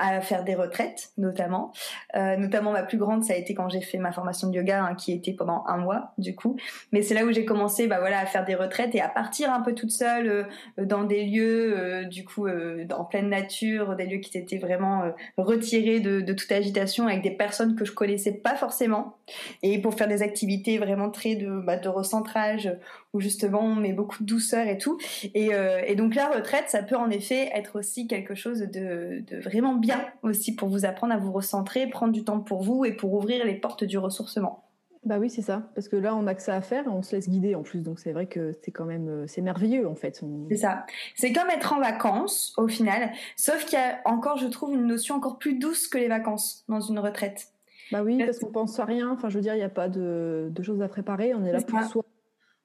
à 0.00 0.20
faire 0.20 0.44
des 0.44 0.54
retraites 0.54 1.10
notamment. 1.18 1.72
Euh, 2.16 2.36
notamment 2.36 2.72
ma 2.72 2.82
plus 2.82 2.98
grande, 2.98 3.22
ça 3.24 3.34
a 3.34 3.36
été 3.36 3.54
quand 3.54 3.68
j'ai 3.68 3.80
fait 3.80 3.98
ma 3.98 4.12
formation 4.12 4.48
de 4.48 4.56
yoga, 4.56 4.82
hein, 4.82 4.94
qui 4.94 5.12
était 5.12 5.32
pendant 5.32 5.64
un 5.66 5.76
mois 5.76 6.12
du 6.18 6.34
coup. 6.34 6.56
Mais 6.92 7.02
c'est 7.02 7.14
là 7.14 7.24
où 7.24 7.32
j'ai 7.32 7.44
commencé, 7.44 7.86
bah 7.86 7.98
voilà, 8.00 8.20
à 8.20 8.26
faire 8.26 8.44
des 8.44 8.54
retraites 8.54 8.94
et 8.94 9.00
à 9.00 9.08
partir 9.08 9.52
un 9.52 9.60
peu 9.60 9.74
toute 9.74 9.90
seule 9.90 10.48
euh, 10.78 10.84
dans 10.84 11.04
des 11.04 11.24
lieux, 11.24 11.78
euh, 11.78 12.04
du 12.04 12.24
coup, 12.24 12.46
euh, 12.46 12.86
en 12.96 13.04
pleine 13.04 13.28
nature, 13.28 13.94
des 13.96 14.06
lieux 14.06 14.18
qui 14.18 14.36
étaient 14.38 14.58
vraiment 14.58 15.12
retirés 15.36 16.00
de, 16.00 16.20
de, 16.20 16.32
toute 16.32 16.50
agitation, 16.52 17.06
avec 17.06 17.22
des 17.22 17.30
personnes 17.30 17.76
que 17.76 17.84
je 17.84 17.92
connaissais 17.92 18.32
pas 18.32 18.56
forcément, 18.56 19.18
et 19.62 19.80
pour 19.80 19.94
faire 19.94 20.08
des 20.08 20.22
activités 20.22 20.78
vraiment 20.78 21.10
très 21.10 21.34
de, 21.34 21.60
bah, 21.60 21.76
de 21.76 21.88
recentrage 21.88 22.70
où 23.12 23.20
justement 23.20 23.60
on 23.60 23.74
met 23.74 23.92
beaucoup 23.92 24.22
de 24.22 24.28
douceur 24.28 24.66
et 24.66 24.78
tout. 24.78 24.98
Et, 25.34 25.54
euh, 25.54 25.82
et, 25.86 25.94
donc 25.94 26.14
la 26.14 26.28
retraite, 26.28 26.64
ça 26.68 26.82
peut 26.82 26.96
en 26.96 27.10
effet 27.10 27.50
être 27.54 27.78
aussi 27.78 28.06
quelque 28.06 28.34
chose 28.34 28.60
de, 28.60 29.22
de, 29.26 29.36
vraiment 29.40 29.74
bien 29.74 30.06
aussi 30.22 30.54
pour 30.54 30.68
vous 30.68 30.84
apprendre 30.84 31.12
à 31.12 31.16
vous 31.16 31.32
recentrer, 31.32 31.88
prendre 31.88 32.12
du 32.12 32.24
temps 32.24 32.40
pour 32.40 32.62
vous 32.62 32.84
et 32.84 32.92
pour 32.92 33.12
ouvrir 33.12 33.44
les 33.44 33.54
portes 33.54 33.84
du 33.84 33.98
ressourcement. 33.98 34.64
Bah 35.04 35.18
oui, 35.18 35.30
c'est 35.30 35.42
ça. 35.42 35.70
Parce 35.74 35.88
que 35.88 35.96
là, 35.96 36.14
on 36.14 36.26
a 36.26 36.34
que 36.34 36.42
ça 36.42 36.54
à 36.54 36.60
faire 36.60 36.84
et 36.84 36.88
on 36.88 37.02
se 37.02 37.16
laisse 37.16 37.28
guider 37.28 37.54
en 37.54 37.62
plus. 37.62 37.80
Donc 37.80 37.98
c'est 37.98 38.12
vrai 38.12 38.26
que 38.26 38.52
c'est 38.62 38.70
quand 38.70 38.84
même, 38.84 39.08
euh, 39.08 39.26
c'est 39.26 39.40
merveilleux 39.40 39.88
en 39.88 39.94
fait. 39.94 40.22
C'est 40.50 40.56
ça. 40.56 40.84
C'est 41.14 41.32
comme 41.32 41.48
être 41.48 41.72
en 41.72 41.80
vacances 41.80 42.52
au 42.58 42.68
final. 42.68 43.10
Sauf 43.36 43.64
qu'il 43.64 43.78
y 43.78 43.82
a 43.82 44.00
encore, 44.04 44.36
je 44.36 44.46
trouve, 44.46 44.74
une 44.74 44.86
notion 44.86 45.14
encore 45.14 45.38
plus 45.38 45.54
douce 45.54 45.88
que 45.88 45.96
les 45.96 46.08
vacances 46.08 46.64
dans 46.68 46.80
une 46.80 46.98
retraite. 46.98 47.48
Bah 47.92 48.02
oui, 48.02 48.22
parce 48.24 48.38
qu'on 48.38 48.52
pense 48.52 48.78
à 48.78 48.84
rien. 48.84 49.10
Enfin, 49.10 49.30
je 49.30 49.36
veux 49.36 49.40
dire, 49.40 49.54
il 49.54 49.58
n'y 49.58 49.64
a 49.64 49.70
pas 49.70 49.88
de, 49.88 50.48
de, 50.50 50.62
choses 50.62 50.82
à 50.82 50.88
préparer. 50.88 51.34
On 51.34 51.44
est 51.44 51.52
là 51.52 51.60
pour 51.62 51.82
soi. 51.82 52.04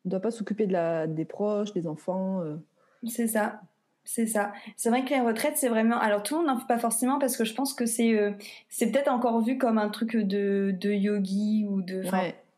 On 0.05 0.07
ne 0.07 0.12
doit 0.12 0.21
pas 0.21 0.31
s'occuper 0.31 0.67
de 0.67 0.74
la, 0.74 1.07
des 1.07 1.25
proches, 1.25 1.74
des 1.74 1.88
enfants. 1.88 2.41
Euh. 2.41 2.55
C'est 3.07 3.27
ça. 3.27 3.62
C'est 4.03 4.27
ça. 4.27 4.53
C'est 4.77 4.89
vrai 4.89 5.03
que 5.03 5.09
les 5.09 5.19
retraites, 5.19 5.57
c'est 5.57 5.67
vraiment. 5.67 5.97
Alors 5.97 6.21
tout 6.21 6.35
le 6.35 6.41
monde 6.41 6.47
n'en 6.47 6.59
fait 6.59 6.67
pas 6.67 6.77
forcément 6.77 7.17
parce 7.17 7.35
que 7.35 7.43
je 7.43 7.55
pense 7.55 7.74
que 7.74 7.88
c'est 7.88 8.17
euh, 8.17 8.31
c'est 8.69 8.91
peut-être 8.91 9.07
encore 9.12 9.41
vu 9.41 9.57
comme 9.57 9.79
un 9.79 9.89
truc 9.89 10.15
de, 10.15 10.75
de 10.79 10.91
yogi 10.91 11.65
ou 11.67 11.81
de. 11.81 12.03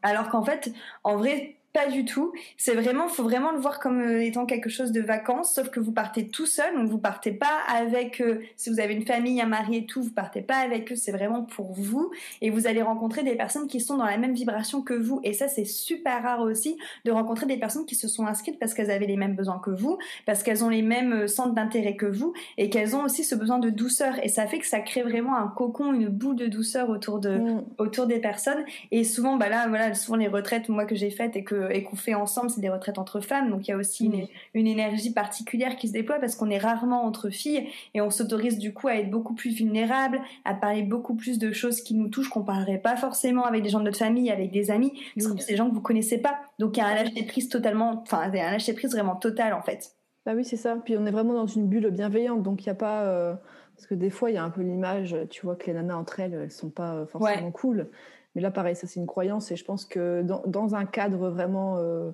Alors 0.04 0.30
qu'en 0.30 0.44
fait, 0.44 0.72
en 1.04 1.16
vrai, 1.16 1.57
pas 1.78 1.88
du 1.92 2.06
tout. 2.06 2.34
C'est 2.58 2.74
vraiment, 2.74 3.08
faut 3.08 3.22
vraiment 3.22 3.52
le 3.52 3.60
voir 3.60 3.80
comme 3.80 4.02
euh, 4.02 4.24
étant 4.24 4.48
quelque 4.48 4.70
chose 4.70 4.92
de 4.92 5.02
vacances, 5.02 5.54
sauf 5.54 5.70
que 5.70 5.80
vous 5.80 5.92
partez 5.92 6.28
tout 6.28 6.48
seul, 6.48 6.74
donc 6.74 6.90
vous 6.90 6.98
partez 6.98 7.32
pas 7.32 7.60
avec, 7.72 8.20
euh, 8.20 8.40
si 8.56 8.72
vous 8.72 8.80
avez 8.80 8.96
une 8.96 9.06
famille, 9.06 9.40
un 9.40 9.46
mari 9.46 9.78
et 9.78 9.86
tout, 9.86 10.02
vous 10.02 10.10
partez 10.10 10.42
pas 10.42 10.56
avec 10.56 10.92
eux, 10.92 10.96
c'est 10.96 11.12
vraiment 11.12 11.44
pour 11.44 11.74
vous, 11.74 12.10
et 12.42 12.50
vous 12.50 12.66
allez 12.66 12.82
rencontrer 12.82 13.22
des 13.22 13.36
personnes 13.36 13.68
qui 13.68 13.80
sont 13.80 13.96
dans 13.96 14.06
la 14.06 14.18
même 14.18 14.34
vibration 14.34 14.82
que 14.82 14.96
vous, 14.96 15.20
et 15.24 15.34
ça 15.34 15.48
c'est 15.48 15.66
super 15.66 16.24
rare 16.24 16.42
aussi 16.42 16.78
de 17.06 17.12
rencontrer 17.12 17.46
des 17.46 17.58
personnes 17.58 17.86
qui 17.86 17.94
se 17.94 18.08
sont 18.08 18.26
inscrites 18.26 18.58
parce 18.58 18.74
qu'elles 18.74 18.90
avaient 18.90 19.06
les 19.06 19.18
mêmes 19.18 19.36
besoins 19.36 19.60
que 19.60 19.70
vous, 19.70 20.00
parce 20.26 20.42
qu'elles 20.42 20.64
ont 20.64 20.70
les 20.70 20.82
mêmes 20.82 21.14
euh, 21.14 21.28
centres 21.28 21.54
d'intérêt 21.54 21.96
que 21.96 22.08
vous, 22.08 22.34
et 22.58 22.72
qu'elles 22.72 22.96
ont 22.96 23.04
aussi 23.04 23.24
ce 23.24 23.36
besoin 23.36 23.60
de 23.60 23.70
douceur, 23.70 24.16
et 24.24 24.30
ça 24.30 24.48
fait 24.48 24.58
que 24.58 24.68
ça 24.68 24.80
crée 24.80 25.04
vraiment 25.04 25.38
un 25.38 25.48
cocon, 25.48 25.94
une 25.94 26.08
boule 26.08 26.38
de 26.38 26.48
douceur 26.48 26.90
autour 26.90 27.20
de, 27.20 27.38
mm. 27.38 27.66
autour 27.78 28.08
des 28.08 28.18
personnes, 28.18 28.66
et 28.90 29.04
souvent, 29.04 29.38
bah 29.38 29.48
là, 29.48 29.68
voilà, 29.68 29.94
souvent 29.94 30.18
les 30.18 30.28
retraites, 30.28 30.70
moi 30.70 30.86
que 30.86 30.96
j'ai 30.96 31.12
faites 31.12 31.36
et 31.36 31.44
que 31.44 31.67
et 31.72 31.84
qu'on 31.84 31.96
fait 31.96 32.14
ensemble, 32.14 32.50
c'est 32.50 32.62
des 32.62 32.70
retraites 32.70 32.98
entre 32.98 33.20
femmes, 33.20 33.50
donc 33.50 33.68
il 33.68 33.72
y 33.72 33.74
a 33.74 33.78
aussi 33.78 34.06
une, 34.54 34.68
énergie 34.68 35.14
particulière 35.14 35.76
qui 35.76 35.88
se 35.88 35.94
déploie 35.94 36.20
parce 36.20 36.36
qu'on 36.36 36.50
est 36.50 36.58
rarement 36.58 37.04
entre 37.04 37.30
filles 37.30 37.68
et 37.94 38.02
on 38.02 38.10
s'autorise 38.10 38.58
du 38.58 38.74
coup 38.74 38.88
à 38.88 38.96
être 38.96 39.10
beaucoup 39.10 39.34
plus 39.34 39.52
vulnérable, 39.52 40.22
à 40.46 40.54
parler 40.54 40.84
beaucoup 40.84 41.16
plus 41.16 41.40
de 41.40 41.52
choses 41.52 41.82
qui 41.82 41.96
nous 41.96 42.10
touchent 42.10 42.30
qu'on 42.30 42.44
parlerait 42.44 42.80
pas 42.80 42.96
forcément 42.96 43.46
avec 43.46 43.64
des 43.64 43.70
gens 43.70 43.80
de 43.80 43.86
notre 43.86 43.98
famille, 43.98 44.30
avec 44.32 44.52
des 44.52 44.72
amis, 44.72 44.94
parce 45.16 45.32
que 45.32 45.42
c'est 45.42 45.52
des 45.52 45.58
gens 45.58 45.70
que 45.70 45.76
vous 45.76 45.82
connaissez 45.82 46.18
pas. 46.18 46.38
Donc 46.60 46.78
il 46.78 46.80
y 46.80 46.84
a 46.84 46.88
un 46.88 46.96
lâcher 46.96 47.24
prise 47.24 47.50
totalement, 47.50 48.02
enfin 48.02 48.30
un 48.32 48.52
lâcher 48.52 48.74
prise 48.74 48.92
vraiment 48.92 49.16
total 49.16 49.54
en 49.54 49.62
fait. 49.62 49.94
Bah 50.26 50.34
oui, 50.36 50.44
c'est 50.44 50.58
ça. 50.58 50.76
Puis 50.84 50.98
on 50.98 51.06
est 51.06 51.12
vraiment 51.12 51.34
dans 51.34 51.48
une 51.48 51.68
bulle 51.68 51.90
bienveillante, 51.90 52.44
donc 52.44 52.66
il 52.66 52.68
n'y 52.68 52.72
a 52.72 52.76
pas. 52.76 53.04
Euh, 53.04 53.34
parce 53.78 53.88
que 53.88 53.96
des 53.96 54.10
fois, 54.10 54.30
il 54.30 54.34
y 54.34 54.38
a 54.38 54.44
un 54.44 54.50
peu 54.50 54.62
l'image, 54.62 55.16
tu 55.30 55.46
vois, 55.46 55.56
que 55.56 55.68
les 55.68 55.74
nanas 55.74 55.96
entre 55.96 56.20
elles, 56.20 56.34
elles 56.34 56.52
sont 56.52 56.70
pas 56.70 57.06
forcément 57.06 57.52
cool. 57.52 57.88
Mais 58.38 58.44
là, 58.44 58.52
pareil, 58.52 58.76
ça 58.76 58.86
c'est 58.86 59.00
une 59.00 59.08
croyance 59.08 59.52
et 59.52 59.56
je 59.56 59.66
pense 59.66 59.84
que 59.84 60.22
dans, 60.22 60.76
un 60.76 60.86
cadre 60.86 61.30
vraiment 61.30 61.78
euh, 61.80 62.12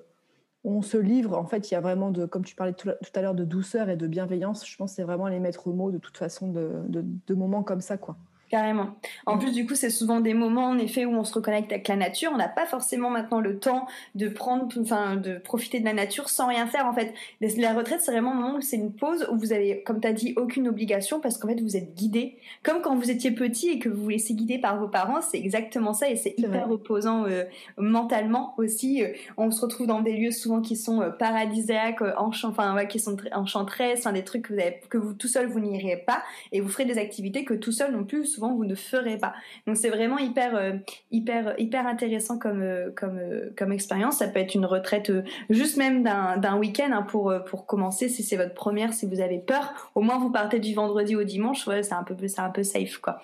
où 0.64 0.72
on 0.72 0.80
se 0.80 0.96
livre, 0.96 1.36
en 1.36 1.44
fait, 1.44 1.70
il 1.70 1.74
y 1.74 1.76
a 1.76 1.82
vraiment, 1.82 2.10
de, 2.10 2.24
comme 2.24 2.46
tu 2.46 2.56
parlais 2.56 2.72
tout, 2.72 2.88
à 2.88 3.20
l'heure, 3.20 3.34
de 3.34 3.44
douceur 3.44 3.90
et 3.90 3.96
de 3.96 4.06
bienveillance. 4.06 4.66
Je 4.66 4.74
pense 4.78 4.92
que 4.92 4.96
c'est 4.96 5.02
vraiment 5.02 5.28
les 5.28 5.38
maîtres 5.38 5.68
mots 5.68 5.90
de 5.90 5.98
toute 5.98 6.16
façon 6.16 6.50
de, 6.50 6.80
de 6.88 7.34
moments 7.34 7.62
comme 7.62 7.82
ça, 7.82 7.98
quoi. 7.98 8.16
Carrément. 8.54 8.90
En 9.26 9.36
plus, 9.36 9.50
du 9.50 9.66
coup, 9.66 9.74
c'est 9.74 9.90
souvent 9.90 10.20
des 10.20 10.32
moments, 10.32 10.66
en 10.66 10.78
effet, 10.78 11.04
où 11.06 11.10
on 11.10 11.24
se 11.24 11.34
reconnecte 11.34 11.72
avec 11.72 11.88
la 11.88 11.96
nature. 11.96 12.30
On 12.32 12.36
n'a 12.36 12.46
pas 12.46 12.66
forcément 12.66 13.10
maintenant 13.10 13.40
le 13.40 13.58
temps 13.58 13.88
de 14.14 14.28
prendre, 14.28 14.68
enfin, 14.80 15.16
de 15.16 15.38
profiter 15.38 15.80
de 15.80 15.84
la 15.84 15.92
nature 15.92 16.28
sans 16.28 16.46
rien 16.46 16.68
faire, 16.68 16.86
en 16.86 16.92
fait. 16.92 17.12
La 17.40 17.72
retraite, 17.72 18.00
c'est 18.00 18.12
vraiment 18.12 18.30
un 18.30 18.36
moment 18.36 18.54
où 18.58 18.60
c'est 18.60 18.76
une 18.76 18.92
pause 18.92 19.26
où 19.32 19.36
vous 19.36 19.52
avez, 19.52 19.82
comme 19.82 20.00
tu 20.00 20.06
as 20.06 20.12
dit, 20.12 20.34
aucune 20.36 20.68
obligation 20.68 21.18
parce 21.18 21.36
qu'en 21.36 21.48
fait, 21.48 21.60
vous 21.60 21.76
êtes 21.76 21.96
guidé. 21.96 22.36
Comme 22.62 22.80
quand 22.80 22.94
vous 22.94 23.10
étiez 23.10 23.32
petit 23.32 23.70
et 23.70 23.80
que 23.80 23.88
vous 23.88 24.04
vous 24.04 24.08
laissez 24.10 24.34
guider 24.34 24.58
par 24.58 24.78
vos 24.78 24.86
parents, 24.86 25.20
c'est 25.20 25.38
exactement 25.38 25.92
ça 25.92 26.08
et 26.08 26.14
c'est 26.14 26.34
hyper 26.38 26.68
reposant 26.68 27.24
euh, 27.26 27.42
mentalement 27.76 28.54
aussi. 28.56 29.02
Euh, 29.02 29.08
on 29.36 29.50
se 29.50 29.62
retrouve 29.62 29.88
dans 29.88 30.00
des 30.00 30.12
lieux 30.12 30.30
souvent 30.30 30.60
qui 30.60 30.76
sont 30.76 31.00
euh, 31.00 31.10
paradisiaques, 31.10 32.02
enfin, 32.16 32.76
ouais, 32.76 32.86
qui 32.86 33.00
sont 33.00 33.16
enchanteresses, 33.32 33.98
enfin, 33.98 34.12
des 34.12 34.22
trucs 34.22 34.42
que 34.42 34.54
vous, 34.54 34.60
avez, 34.60 34.80
que 34.88 34.98
vous 34.98 35.12
tout 35.12 35.26
seul, 35.26 35.48
vous 35.48 35.58
n'iriez 35.58 35.96
pas 35.96 36.22
et 36.52 36.60
vous 36.60 36.68
ferez 36.68 36.84
des 36.84 36.98
activités 36.98 37.44
que 37.44 37.54
tout 37.54 37.72
seul 37.72 37.90
non 37.90 38.04
plus 38.04 38.24
souvent 38.26 38.43
souvent 38.44 38.54
vous 38.56 38.64
ne 38.64 38.74
ferez 38.74 39.18
pas. 39.18 39.34
Donc 39.66 39.76
c'est 39.76 39.90
vraiment 39.90 40.18
hyper, 40.18 40.56
euh, 40.56 40.72
hyper, 41.10 41.54
hyper 41.58 41.86
intéressant 41.86 42.38
comme, 42.38 42.62
euh, 42.62 42.90
comme, 42.94 43.20
comme 43.56 43.72
expérience. 43.72 44.18
Ça 44.18 44.28
peut 44.28 44.40
être 44.40 44.54
une 44.54 44.66
retraite 44.66 45.10
juste 45.50 45.76
même 45.76 46.02
d'un 46.02 46.58
week-end 46.58 46.90
hein, 46.92 47.02
pour, 47.02 47.32
pour 47.46 47.66
commencer 47.66 48.08
si 48.08 48.22
c'est 48.22 48.36
votre 48.36 48.54
première, 48.54 48.92
si 48.92 49.06
vous 49.06 49.20
avez 49.20 49.38
peur. 49.38 49.90
Au 49.94 50.00
moins 50.00 50.18
vous 50.18 50.30
partez 50.30 50.60
du 50.60 50.74
vendredi 50.74 51.16
au 51.16 51.24
dimanche, 51.24 51.66
ouais, 51.66 51.82
c'est 51.82 51.94
un 51.94 52.02
peu, 52.02 52.14
c'est 52.26 52.40
un 52.40 52.50
peu 52.50 52.62
safe 52.62 52.98
quoi. 52.98 53.20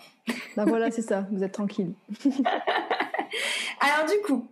Ben 0.56 0.64
voilà, 0.64 0.90
c'est 0.90 1.02
ça, 1.02 1.26
vous 1.30 1.42
êtes 1.42 1.52
tranquille. 1.52 1.92
Alors 3.80 4.06
du 4.08 4.20
coup, 4.24 4.48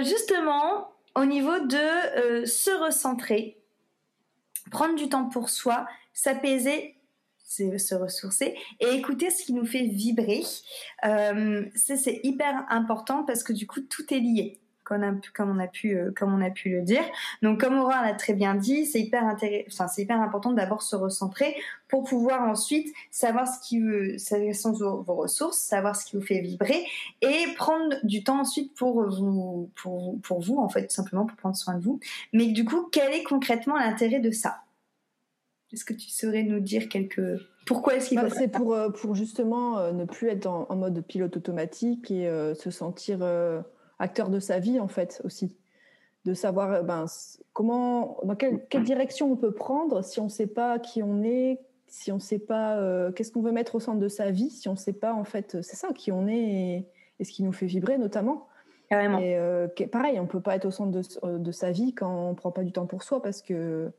justement, 0.00 0.88
au 1.14 1.24
niveau 1.24 1.58
de 1.60 2.44
se 2.46 2.70
recentrer, 2.84 3.58
prendre 4.70 4.94
du 4.96 5.08
temps 5.08 5.28
pour 5.28 5.50
soi, 5.50 5.86
s'apaiser, 6.12 6.91
se 7.78 7.94
ressourcer 7.94 8.54
et 8.80 8.94
écouter 8.94 9.30
ce 9.30 9.44
qui 9.44 9.52
nous 9.52 9.66
fait 9.66 9.84
vibrer. 9.84 10.42
Euh, 11.04 11.64
c'est 11.74 12.20
hyper 12.22 12.64
important 12.70 13.24
parce 13.24 13.42
que 13.42 13.52
du 13.52 13.66
coup, 13.66 13.80
tout 13.80 14.12
est 14.12 14.20
lié. 14.20 14.58
Comme 14.84 15.48
on, 15.48 15.58
a, 15.58 15.68
pu 15.68 15.96
euh, 15.96 16.10
comme 16.14 16.34
on 16.34 16.44
a 16.44 16.50
pu 16.50 16.68
le 16.68 16.82
dire 16.82 17.04
donc 17.40 17.60
comme 17.60 17.78
Aura 17.78 18.02
l'a 18.02 18.12
très 18.12 18.34
bien 18.34 18.56
dit 18.56 18.84
c'est 18.84 19.00
hyper 19.00 19.36
c'est 19.38 20.02
hyper 20.02 20.20
important 20.20 20.52
d'abord 20.52 20.82
se 20.82 20.96
recentrer 20.96 21.54
pour 21.88 22.02
pouvoir 22.02 22.42
ensuite 22.42 22.92
savoir 23.10 23.48
ce 23.48 23.66
qui 23.66 23.80
veut 23.80 24.16
quelles 24.28 24.54
sont 24.54 24.72
vos, 24.72 25.02
ressources 25.14 25.56
savoir 25.56 25.96
ce 25.96 26.04
qui 26.04 26.16
vous 26.16 26.22
fait 26.22 26.40
vibrer 26.40 26.84
et 27.22 27.46
prendre 27.56 27.94
du 28.02 28.22
temps 28.22 28.40
ensuite 28.40 28.74
pour 28.74 29.08
vous 29.08 29.70
pour, 29.76 30.20
pour 30.20 30.40
vous 30.40 30.58
en 30.58 30.68
fait 30.68 30.88
tout 30.88 30.94
simplement 30.94 31.24
pour 31.24 31.38
prendre 31.38 31.56
soin 31.56 31.74
de 31.74 31.82
vous 31.82 31.98
mais 32.34 32.48
du 32.48 32.66
coup 32.66 32.88
quel 32.90 33.14
est 33.14 33.22
concrètement 33.22 33.76
l'intérêt 33.76 34.20
de 34.20 34.32
ça? 34.32 34.62
Est-ce 35.72 35.84
que 35.84 35.94
tu 35.94 36.10
saurais 36.10 36.42
nous 36.42 36.60
dire 36.60 36.88
quelques... 36.88 37.40
Pourquoi 37.66 37.94
est-ce 37.94 38.08
qu'il 38.08 38.20
bah, 38.20 38.28
C'est 38.28 38.48
pour, 38.48 38.74
euh, 38.74 38.90
pour 38.90 39.14
justement 39.14 39.78
euh, 39.78 39.92
ne 39.92 40.04
plus 40.04 40.28
être 40.28 40.46
en, 40.46 40.76
mode 40.76 41.00
pilote 41.02 41.36
automatique 41.36 42.10
et 42.10 42.28
euh, 42.28 42.54
se 42.54 42.70
sentir 42.70 43.20
acteur 43.98 44.28
de 44.30 44.40
sa 44.40 44.58
vie, 44.58 44.80
en 44.80 44.88
fait, 44.88 45.22
aussi. 45.24 45.56
De 46.24 46.34
savoir 46.34 46.84
ben, 46.84 47.06
comment, 47.52 48.18
dans 48.22 48.36
quelle, 48.36 48.64
quelle, 48.68 48.84
direction 48.84 49.32
on 49.32 49.36
peut 49.36 49.52
prendre 49.52 50.04
si 50.04 50.20
on 50.20 50.24
ne 50.24 50.28
sait 50.28 50.46
pas 50.46 50.78
qui 50.78 51.02
on 51.02 51.24
est, 51.24 51.58
si 51.88 52.12
on 52.12 52.16
ne 52.16 52.20
sait 52.20 52.38
pas 52.38 52.78
qu'est-ce 53.12 53.32
qu'on 53.32 53.42
veut 53.42 53.50
mettre 53.50 53.74
au 53.74 53.80
centre 53.80 53.98
de 53.98 54.08
sa 54.08 54.30
vie, 54.30 54.50
si 54.50 54.68
on 54.68 54.72
ne 54.72 54.78
sait 54.78 54.92
pas, 54.92 55.14
en 55.14 55.24
fait, 55.24 55.60
c'est 55.62 55.74
ça, 55.74 55.88
qui 55.92 56.12
on 56.12 56.28
est 56.28 56.86
et, 57.18 57.24
ce 57.24 57.32
qui 57.32 57.42
nous 57.42 57.52
fait 57.52 57.66
vibrer, 57.66 57.98
notamment. 57.98 58.46
Carrément. 58.88 59.18
Et 59.18 59.86
pareil, 59.90 60.20
on 60.20 60.24
ne 60.24 60.28
peut 60.28 60.40
pas 60.40 60.54
être 60.54 60.66
au 60.66 60.70
centre 60.70 60.92
de, 60.92 61.38
de 61.38 61.52
sa 61.52 61.72
vie 61.72 61.92
quand 61.92 62.28
on 62.28 62.30
ne 62.30 62.34
prend 62.34 62.52
pas 62.52 62.62
du 62.62 62.70
temps 62.70 62.86
pour 62.86 63.02
soi 63.02 63.20
parce 63.20 63.42
que 63.42 63.92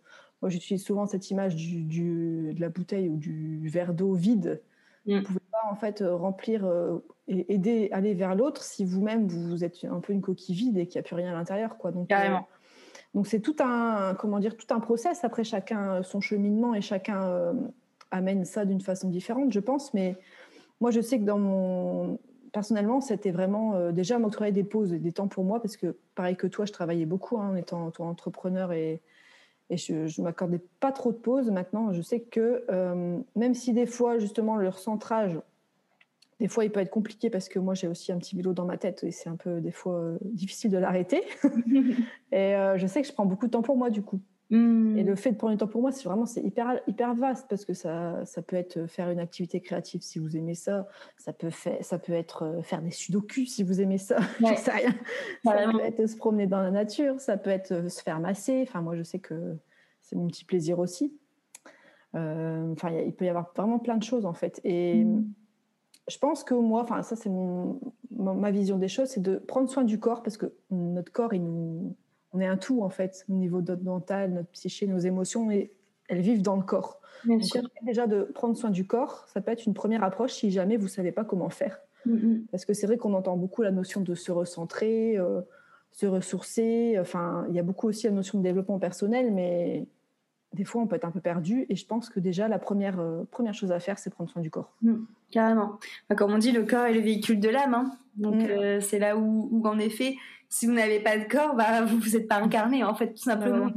moi, 0.44 0.50
j'utilise 0.50 0.84
souvent 0.84 1.06
cette 1.06 1.32
image 1.32 1.56
du, 1.56 2.54
de 2.54 2.60
la 2.60 2.68
bouteille 2.68 3.08
ou 3.08 3.16
du 3.16 3.66
verre 3.70 3.94
d'eau 3.94 4.12
vide. 4.12 4.62
Mm. 5.06 5.12
Vous 5.12 5.20
ne 5.20 5.26
pouvez 5.26 5.40
pas 5.54 5.72
en 5.72 5.76
fait 5.76 6.02
euh, 6.02 6.14
remplir 6.14 6.66
euh, 6.66 6.98
et 7.30 7.54
aider 7.54 7.88
aller 7.94 8.14
vers 8.14 8.36
l'autre 8.36 8.62
si 8.62 8.84
vous-même 8.84 9.26
vous 9.26 9.64
êtes 9.64 9.86
un 9.86 10.02
peu 10.02 10.12
une 10.12 10.20
coquille 10.20 10.54
vide 10.54 10.78
et 10.78 10.86
qu'il 10.86 11.00
n'y 11.00 11.06
a 11.06 11.08
plus 11.08 11.16
rien 11.16 11.30
à 11.30 11.34
l'intérieur, 11.34 11.78
quoi. 11.78 11.92
Donc, 11.92 12.10
Carrément. 12.10 12.40
Euh, 12.40 12.58
donc 13.14 13.28
c'est 13.28 13.40
tout 13.40 13.56
un 13.62 14.16
comment 14.16 14.40
dire 14.40 14.58
tout 14.58 14.68
un 14.76 14.82
process. 14.82 15.24
Après 15.24 15.46
chacun 15.46 16.04
son 16.04 16.20
cheminement 16.20 16.74
et 16.74 16.82
chacun 16.82 17.54
amène 18.12 18.44
ça 18.44 18.66
d'une 18.66 18.82
façon 18.82 19.08
différente, 19.08 19.54
je 19.54 19.62
pense. 19.62 19.94
Mais 19.94 20.18
moi, 20.82 20.92
je 20.92 21.00
sais 21.00 21.20
que 21.20 21.24
dans 21.24 21.40
mon 21.40 22.20
personnellement, 22.52 23.00
c'était 23.00 23.32
vraiment 23.32 23.92
déjà 23.92 24.20
m'octroyer 24.20 24.52
des 24.52 24.66
pauses 24.66 24.92
et 24.92 25.00
des 25.00 25.14
temps 25.14 25.30
pour 25.30 25.46
moi 25.46 25.62
parce 25.62 25.78
que 25.78 25.96
pareil 26.16 26.36
que 26.36 26.48
toi, 26.48 26.66
je 26.66 26.74
travaillais 26.74 27.06
beaucoup 27.06 27.38
hein, 27.38 27.52
en 27.52 27.56
étant 27.56 27.94
entrepreneur 28.00 28.74
et 28.74 29.02
et 29.70 29.78
je 29.78 29.94
ne 29.94 30.24
m'accordais 30.24 30.62
pas 30.80 30.92
trop 30.92 31.12
de 31.12 31.18
pauses. 31.18 31.50
Maintenant, 31.50 31.94
je 31.94 32.02
sais 32.02 32.20
que 32.20 32.64
euh, 32.70 33.20
même 33.36 33.54
si 33.54 33.74
des 33.74 33.86
fois, 33.86 34.20
justement, 34.20 34.56
le 34.56 34.70
recentrage, 34.70 35.40
des 36.40 36.48
fois, 36.48 36.66
il 36.66 36.72
peut 36.72 36.80
être 36.80 36.90
compliqué 36.90 37.30
parce 37.30 37.48
que 37.48 37.60
moi, 37.60 37.74
j'ai 37.74 37.88
aussi 37.88 38.12
un 38.12 38.18
petit 38.18 38.36
vélo 38.36 38.54
dans 38.54 38.66
ma 38.66 38.78
tête 38.78 39.04
et 39.04 39.12
c'est 39.12 39.30
un 39.30 39.36
peu, 39.36 39.62
des 39.62 39.72
fois, 39.72 39.94
euh, 39.94 40.18
difficile 40.22 40.72
de 40.72 40.78
l'arrêter. 40.78 41.24
et 42.32 42.56
euh, 42.56 42.78
je 42.78 42.88
sais 42.88 43.02
que 43.02 43.08
je 43.08 43.14
prends 43.14 43.26
beaucoup 43.26 43.46
de 43.46 43.52
temps 43.52 43.62
pour 43.62 43.78
moi, 43.78 43.90
du 43.90 44.02
coup. 44.02 44.20
Hmm. 44.54 44.96
Et 45.00 45.04
le 45.04 45.16
fait 45.16 45.32
de 45.32 45.36
prendre 45.36 45.54
du 45.54 45.58
temps 45.58 45.68
pour 45.68 45.82
moi, 45.82 45.92
c'est 45.92 46.04
vraiment 46.04 46.28
c'est 46.28 46.44
hyper 46.44 46.80
hyper 46.86 47.16
vaste 47.16 47.48
parce 47.50 47.66
que 47.66 47.74
ça 47.74 48.24
ça 48.24 48.44
peut 48.44 48.56
être 48.56 48.86
faire 48.86 49.10
une 49.10 49.18
activité 49.18 49.60
créative 49.62 50.02
si 50.02 50.20
vous 50.20 50.38
aimez 50.38 50.54
ça, 50.54 50.88
ça 51.18 51.34
peut 51.34 51.50
faire 51.50 51.80
ça 51.82 51.98
peut 51.98 52.14
être 52.14 52.60
faire 52.62 52.84
des 52.84 52.92
sudoku 52.92 53.48
si 53.48 53.64
vous 53.64 53.82
aimez 53.82 53.98
ça, 53.98 54.20
ouais. 54.42 54.56
sais 54.56 54.70
rien. 54.70 54.94
Ça 55.44 55.72
peut 55.72 55.80
être 55.82 56.06
se 56.06 56.16
promener 56.16 56.46
dans 56.46 56.62
la 56.62 56.70
nature, 56.70 57.20
ça 57.20 57.36
peut 57.36 57.50
être 57.50 57.90
se 57.90 58.04
faire 58.04 58.20
masser. 58.20 58.64
Enfin 58.68 58.84
moi 58.84 58.96
je 58.96 59.02
sais 59.02 59.18
que 59.18 59.58
c'est 60.04 60.16
mon 60.16 60.28
petit 60.28 60.46
plaisir 60.46 60.78
aussi. 60.78 61.18
Euh, 62.14 62.72
enfin 62.74 62.92
il 62.92 63.16
peut 63.16 63.26
y 63.26 63.30
avoir 63.30 63.52
vraiment 63.56 63.80
plein 63.80 63.98
de 63.98 64.04
choses 64.04 64.28
en 64.28 64.34
fait 64.34 64.62
et 64.64 65.04
hmm. 65.04 65.26
je 66.08 66.18
pense 66.20 66.44
que 66.44 66.54
moi, 66.54 66.84
enfin 66.84 67.02
ça 67.02 67.16
c'est 67.16 67.32
mon, 67.32 67.80
ma 68.12 68.52
vision 68.52 68.78
des 68.78 68.88
choses, 68.88 69.08
c'est 69.08 69.24
de 69.24 69.38
prendre 69.38 69.68
soin 69.68 69.84
du 69.84 70.00
corps 70.00 70.22
parce 70.22 70.38
que 70.38 70.54
notre 70.70 71.12
corps 71.12 71.34
il 71.34 71.44
nous 71.44 71.96
on 72.34 72.40
est 72.40 72.48
un 72.48 72.58
tout 72.58 72.82
en 72.82 72.90
fait 72.90 73.26
au 73.30 73.34
niveau 73.34 73.62
de 73.62 73.72
notre 73.72 73.84
mental, 73.84 74.34
notre 74.34 74.50
psyché, 74.50 74.88
nos 74.88 74.98
émotions, 74.98 75.50
et 75.52 75.72
elles 76.10 76.22
vivent 76.22 76.42
dans 76.42 76.56
le 76.56 76.64
corps. 76.64 77.00
Bien 77.26 77.40
sûr. 77.40 77.62
Déjà 77.84 78.08
de 78.08 78.24
prendre 78.24 78.58
soin 78.58 78.70
du 78.70 78.86
corps, 78.86 79.26
ça 79.28 79.42
peut 79.42 79.52
être 79.52 79.66
une 79.66 79.74
première 79.74 80.04
approche 80.04 80.34
si 80.34 80.52
jamais 80.52 80.78
vous 80.78 80.88
savez 80.88 81.12
pas 81.12 81.24
comment 81.24 81.50
faire. 81.50 81.80
Mm-hmm. 82.08 82.48
Parce 82.52 82.66
que 82.66 82.74
c'est 82.74 82.88
vrai 82.88 82.98
qu'on 82.98 83.14
entend 83.14 83.38
beaucoup 83.38 83.62
la 83.62 83.72
notion 83.72 84.02
de 84.02 84.14
se 84.16 84.32
recentrer, 84.32 85.18
euh, 85.18 85.42
se 85.92 86.06
ressourcer. 86.06 86.98
Enfin, 87.00 87.46
il 87.50 87.56
y 87.56 87.60
a 87.60 87.64
beaucoup 87.64 87.88
aussi 87.88 88.08
la 88.08 88.12
notion 88.12 88.40
de 88.40 88.44
développement 88.44 88.80
personnel, 88.80 89.32
mais 89.32 89.86
des 90.54 90.66
fois 90.66 90.82
on 90.82 90.88
peut 90.88 90.96
être 90.96 91.06
un 91.06 91.12
peu 91.12 91.22
perdu. 91.22 91.66
Et 91.70 91.76
je 91.76 91.86
pense 91.86 92.10
que 92.10 92.20
déjà 92.20 92.48
la 92.48 92.60
première 92.60 93.00
euh, 93.00 93.24
première 93.32 93.54
chose 93.54 93.72
à 93.72 93.80
faire, 93.80 94.00
c'est 94.00 94.10
prendre 94.10 94.30
soin 94.30 94.42
du 94.42 94.52
corps. 94.52 94.76
Mm, 94.82 94.96
carrément. 95.34 95.80
comme 96.16 96.32
on 96.32 96.38
dit, 96.38 96.52
le 96.52 96.64
corps 96.64 96.86
est 96.86 96.94
le 96.94 97.02
véhicule 97.02 97.40
de 97.40 97.50
l'âme. 97.50 97.74
Hein. 97.74 97.92
Donc 98.16 98.36
mm. 98.36 98.48
euh, 98.50 98.80
c'est 98.80 99.00
là 99.00 99.18
où, 99.18 99.50
où, 99.52 99.68
en 99.68 99.80
effet 99.80 100.16
si 100.54 100.68
vous 100.68 100.74
n'avez 100.74 101.00
pas 101.00 101.18
de 101.18 101.24
corps, 101.24 101.56
bah, 101.56 101.82
vous 101.82 101.98
vous 101.98 102.16
êtes 102.16 102.28
pas 102.28 102.36
incarné 102.36 102.84
en 102.84 102.94
fait 102.94 103.16
tout 103.16 103.24
simplement. 103.24 103.72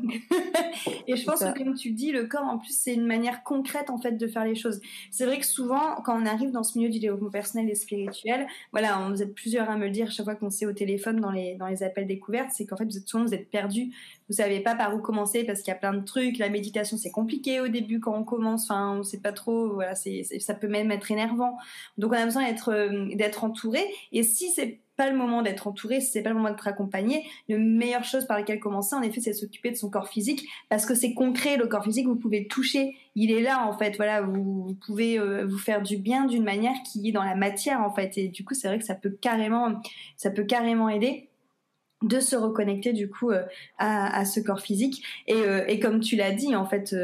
et 1.06 1.16
je 1.16 1.24
pense 1.24 1.42
que 1.42 1.56
comme 1.56 1.74
tu 1.74 1.92
dis, 1.92 2.12
le 2.12 2.26
corps 2.26 2.44
en 2.44 2.58
plus 2.58 2.78
c'est 2.78 2.92
une 2.92 3.06
manière 3.06 3.42
concrète 3.44 3.88
en 3.88 3.96
fait 3.96 4.12
de 4.12 4.26
faire 4.26 4.44
les 4.44 4.54
choses. 4.54 4.82
C'est 5.10 5.24
vrai 5.24 5.38
que 5.38 5.46
souvent 5.46 6.02
quand 6.04 6.20
on 6.20 6.26
arrive 6.26 6.50
dans 6.50 6.62
ce 6.62 6.76
milieu 6.76 6.90
du 6.90 6.98
développement 6.98 7.30
personnel 7.30 7.70
et 7.70 7.74
spirituel, 7.74 8.46
voilà, 8.72 9.00
on, 9.00 9.08
vous 9.08 9.22
êtes 9.22 9.34
plusieurs 9.34 9.70
à 9.70 9.78
me 9.78 9.86
le 9.86 9.90
dire 9.90 10.10
chaque 10.10 10.26
fois 10.26 10.34
qu'on 10.34 10.50
sait 10.50 10.66
au 10.66 10.74
téléphone 10.74 11.18
dans 11.18 11.30
les 11.30 11.54
dans 11.54 11.66
les 11.66 11.82
appels 11.82 12.06
découvertes, 12.06 12.50
c'est 12.52 12.66
qu'en 12.66 12.76
fait 12.76 12.84
vous 12.84 12.98
êtes 12.98 13.08
souvent 13.08 13.24
vous 13.24 13.32
êtes 13.32 13.48
perdu, 13.48 13.94
vous 14.28 14.34
savez 14.34 14.60
pas 14.60 14.74
par 14.74 14.94
où 14.94 14.98
commencer 14.98 15.44
parce 15.44 15.62
qu'il 15.62 15.72
y 15.72 15.74
a 15.74 15.78
plein 15.78 15.94
de 15.94 16.04
trucs. 16.04 16.36
La 16.36 16.50
méditation 16.50 16.98
c'est 16.98 17.10
compliqué 17.10 17.58
au 17.58 17.68
début 17.68 18.00
quand 18.00 18.14
on 18.14 18.24
commence, 18.24 18.64
enfin 18.64 18.98
on 18.98 19.02
sait 19.02 19.20
pas 19.20 19.32
trop, 19.32 19.72
voilà, 19.72 19.94
c'est 19.94 20.24
ça 20.40 20.52
peut 20.52 20.68
même 20.68 20.90
être 20.90 21.10
énervant. 21.10 21.45
Donc 21.98 22.12
on 22.12 22.16
a 22.16 22.24
besoin 22.24 22.46
d'être 22.46 22.70
euh, 22.70 23.14
d'être 23.14 23.44
entouré. 23.44 23.84
Et 24.12 24.22
si 24.22 24.50
c'est 24.50 24.80
pas 24.96 25.10
le 25.10 25.16
moment 25.16 25.42
d'être 25.42 25.66
entouré, 25.66 26.00
si 26.00 26.10
c'est 26.10 26.22
pas 26.22 26.30
le 26.30 26.36
moment 26.36 26.48
d'être 26.48 26.66
accompagné, 26.66 27.24
la 27.48 27.58
meilleure 27.58 28.04
chose 28.04 28.26
par 28.26 28.38
laquelle 28.38 28.58
commencer, 28.58 28.96
en 28.96 29.02
effet, 29.02 29.20
c'est 29.20 29.32
s'occuper 29.32 29.70
de 29.70 29.76
son 29.76 29.90
corps 29.90 30.08
physique, 30.08 30.48
parce 30.68 30.86
que 30.86 30.94
c'est 30.94 31.14
concret, 31.14 31.56
le 31.56 31.66
corps 31.66 31.84
physique, 31.84 32.06
vous 32.06 32.16
pouvez 32.16 32.46
toucher, 32.46 32.96
il 33.14 33.30
est 33.30 33.42
là, 33.42 33.66
en 33.66 33.76
fait, 33.76 33.96
voilà, 33.96 34.22
vous, 34.22 34.76
pouvez 34.86 35.18
euh, 35.18 35.46
vous 35.46 35.58
faire 35.58 35.82
du 35.82 35.98
bien 35.98 36.24
d'une 36.26 36.44
manière 36.44 36.74
qui 36.84 37.08
est 37.08 37.12
dans 37.12 37.24
la 37.24 37.34
matière, 37.34 37.82
en 37.82 37.90
fait, 37.90 38.16
et 38.18 38.28
du 38.28 38.44
coup, 38.44 38.54
c'est 38.54 38.68
vrai 38.68 38.78
que 38.78 38.84
ça 38.84 38.94
peut 38.94 39.10
carrément, 39.20 39.80
ça 40.16 40.30
peut 40.30 40.44
carrément 40.44 40.88
aider 40.88 41.28
de 42.02 42.20
se 42.20 42.36
reconnecter 42.36 42.92
du 42.92 43.08
coup 43.08 43.30
euh, 43.30 43.42
à, 43.78 44.26
ce 44.26 44.38
corps 44.40 44.60
physique. 44.60 45.02
Et, 45.26 45.40
et 45.66 45.80
comme 45.80 46.00
tu 46.00 46.14
l'as 46.14 46.32
dit 46.32 46.54
en 46.54 46.66
fait 46.66 46.94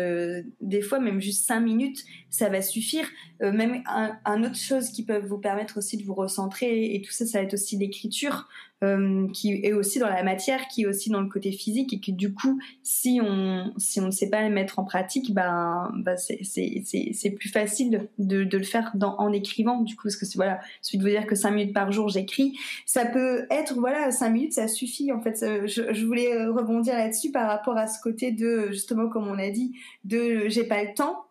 des 0.61 0.83
fois 0.83 1.01
même 1.01 1.19
juste 1.19 1.47
cinq 1.47 1.61
minutes 1.61 2.05
ça 2.33 2.49
va 2.49 2.63
suffire 2.63 3.07
même 3.41 3.83
un, 3.87 4.43
autre 4.45 4.57
chose 4.57 4.91
qui 4.91 5.05
peut 5.05 5.19
vous 5.19 5.39
permettre 5.39 5.79
aussi 5.79 5.97
de 5.97 6.05
vous 6.05 6.15
recentrer 6.15 6.95
et 6.95 7.03
tout 7.03 7.11
ça 7.11 7.27
ça 7.27 7.39
va 7.39 7.45
être 7.45 7.55
aussi 7.55 7.77
l'écriture 7.77 8.49
euh, 8.83 9.29
qui 9.33 9.61
est 9.63 9.73
aussi 9.73 10.01
dans 10.01 10.09
la 10.09 10.25
matière, 10.25 10.67
qui 10.67 10.83
est 10.83 10.87
aussi 10.87 11.09
dans 11.09 11.21
le 11.21 11.29
côté 11.29 11.53
physique 11.53 11.93
et 11.93 12.01
que 12.01 12.11
du 12.11 12.35
coup, 12.35 12.59
si 12.83 13.21
on 13.23 13.73
si 13.77 14.01
on 14.01 14.07
ne 14.07 14.11
sait 14.11 14.29
pas 14.29 14.43
le 14.43 14.53
mettre 14.53 14.81
en 14.81 14.85
pratique, 14.85 15.33
ben, 15.33 15.93
ben 15.99 16.17
c'est 16.17 17.31
plus 17.31 17.49
facile 17.49 18.09
de, 18.19 18.43
de 18.43 18.59
le 18.59 18.65
faire 18.65 18.93
en 19.01 19.33
écrivant 19.33 19.83
du 19.83 19.95
coup 19.95 20.09
parce 20.09 20.17
que 20.17 20.27
voilà, 20.35 20.61
celui 20.81 20.99
de 20.99 21.03
vous 21.05 21.11
dire 21.11 21.27
que 21.27 21.37
cinq 21.37 21.53
minutes 21.53 21.73
par 21.73 21.93
jour 21.93 22.09
j'écris, 22.09 22.59
ça 22.85 23.07
peut 23.07 23.47
être 23.51 23.75
voilà 23.75 24.11
cinq 24.11 24.31
minutes 24.31 24.55
ça 24.55 24.67
suffit 24.67 25.13
en 25.13 25.21
fait. 25.21 25.45
Je, 25.67 25.93
je 25.93 26.05
voulais 26.05 26.33
euh, 26.35 26.51
rebondir 26.53 26.95
là-dessus 26.95 27.31
par 27.31 27.47
rapport 27.49 27.77
à 27.77 27.87
ce 27.87 28.01
côté 28.03 28.33
de 28.33 28.69
justement 28.73 29.09
comme 29.09 29.29
on 29.29 29.39
a 29.39 29.51
dit 29.51 29.77
de 30.05 30.49
j'ai 30.49 30.65
pas 30.65 30.83
le 30.83 30.93
temps. 30.93 31.25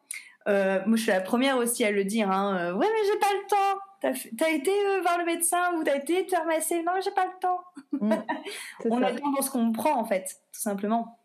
Euh, 0.47 0.79
moi, 0.85 0.97
je 0.97 1.03
suis 1.03 1.11
la 1.11 1.21
première 1.21 1.57
aussi 1.57 1.83
à 1.83 1.91
le 1.91 2.03
dire. 2.03 2.29
Hein, 2.31 2.57
euh, 2.57 2.73
ouais, 2.73 2.87
mais 2.87 3.07
j'ai 3.07 3.19
pas 3.19 3.33
le 3.33 3.47
temps. 3.49 3.79
T'as, 4.37 4.49
été 4.51 4.71
euh, 4.71 5.01
voir 5.01 5.19
le 5.19 5.25
médecin 5.25 5.75
ou 5.75 5.83
t'as 5.83 5.97
été 5.97 6.25
te 6.25 6.31
faire 6.31 6.45
Non, 6.45 6.93
j'ai 7.03 7.11
pas 7.11 7.25
le 7.25 7.39
temps. 7.39 7.59
Mm. 7.91 8.13
on 8.89 9.01
est 9.03 9.21
dans 9.21 9.41
ce 9.41 9.51
qu'on 9.51 9.71
prend, 9.71 9.99
en 9.99 10.05
fait, 10.05 10.23
tout 10.51 10.61
simplement. 10.61 11.19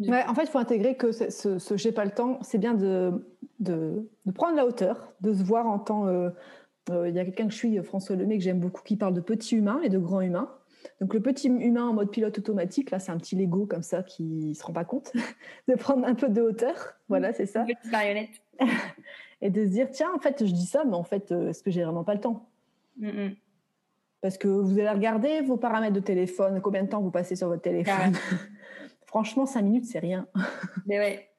Ouais, 0.00 0.24
en 0.26 0.34
fait, 0.34 0.42
il 0.42 0.48
faut 0.48 0.58
intégrer 0.58 0.96
que 0.96 1.12
ce, 1.12 1.76
j'ai 1.76 1.92
pas 1.92 2.04
le 2.04 2.10
temps, 2.10 2.38
c'est 2.42 2.58
bien 2.58 2.74
de, 2.74 3.12
de, 3.60 4.08
prendre 4.34 4.56
la 4.56 4.66
hauteur, 4.66 5.12
de 5.20 5.32
se 5.32 5.42
voir 5.42 5.66
en 5.66 5.78
tant. 5.78 6.06
Euh, 6.08 6.30
euh, 6.90 7.08
il 7.08 7.14
y 7.14 7.18
a 7.18 7.24
quelqu'un 7.24 7.46
que 7.46 7.52
je 7.52 7.56
suis, 7.56 7.82
François 7.82 8.16
Lemay, 8.16 8.38
que 8.38 8.44
j'aime 8.44 8.60
beaucoup, 8.60 8.82
qui 8.82 8.96
parle 8.96 9.14
de 9.14 9.20
petit 9.20 9.56
humain 9.56 9.80
et 9.82 9.88
de 9.88 9.98
grand 9.98 10.20
humain. 10.20 10.50
Donc 11.00 11.14
le 11.14 11.20
petit 11.20 11.48
humain 11.48 11.84
en 11.84 11.94
mode 11.94 12.10
pilote 12.10 12.38
automatique, 12.38 12.90
là, 12.90 12.98
c'est 12.98 13.12
un 13.12 13.16
petit 13.16 13.36
Lego 13.36 13.66
comme 13.66 13.82
ça 13.82 14.02
qui 14.02 14.54
se 14.54 14.62
rend 14.64 14.72
pas 14.72 14.84
compte 14.84 15.12
de 15.68 15.74
prendre 15.76 16.06
un 16.06 16.14
peu 16.14 16.28
de 16.28 16.42
hauteur. 16.42 16.94
Voilà, 17.08 17.32
c'est 17.32 17.46
ça. 17.46 17.60
Une 17.60 17.74
petite 17.74 17.92
marionnette. 17.92 18.43
Et 19.40 19.50
de 19.50 19.64
se 19.64 19.70
dire 19.70 19.90
tiens 19.90 20.12
en 20.14 20.18
fait 20.18 20.44
je 20.44 20.52
dis 20.52 20.66
ça 20.66 20.84
mais 20.84 20.94
en 20.94 21.04
fait 21.04 21.32
euh, 21.32 21.50
est-ce 21.50 21.62
que 21.62 21.70
j'ai 21.70 21.84
vraiment 21.84 22.04
pas 22.04 22.14
le 22.14 22.20
temps? 22.20 22.48
Mm, 22.98 23.30
parce 24.20 24.38
que 24.38 24.48
vous 24.48 24.78
allez 24.78 24.90
regarder 24.90 25.40
vos 25.42 25.56
paramètres 25.56 25.94
de 25.94 26.00
téléphone 26.00 26.60
combien 26.60 26.82
de 26.82 26.88
temps 26.88 27.00
vous 27.00 27.10
passez 27.10 27.36
sur 27.36 27.48
votre 27.48 27.62
téléphone? 27.62 28.14
Franchement 29.06 29.46
5 29.46 29.62
minutes 29.62 29.86
c'est 29.86 29.98
rien. 29.98 30.26
Mais 30.86 30.98
ouais. 30.98 31.30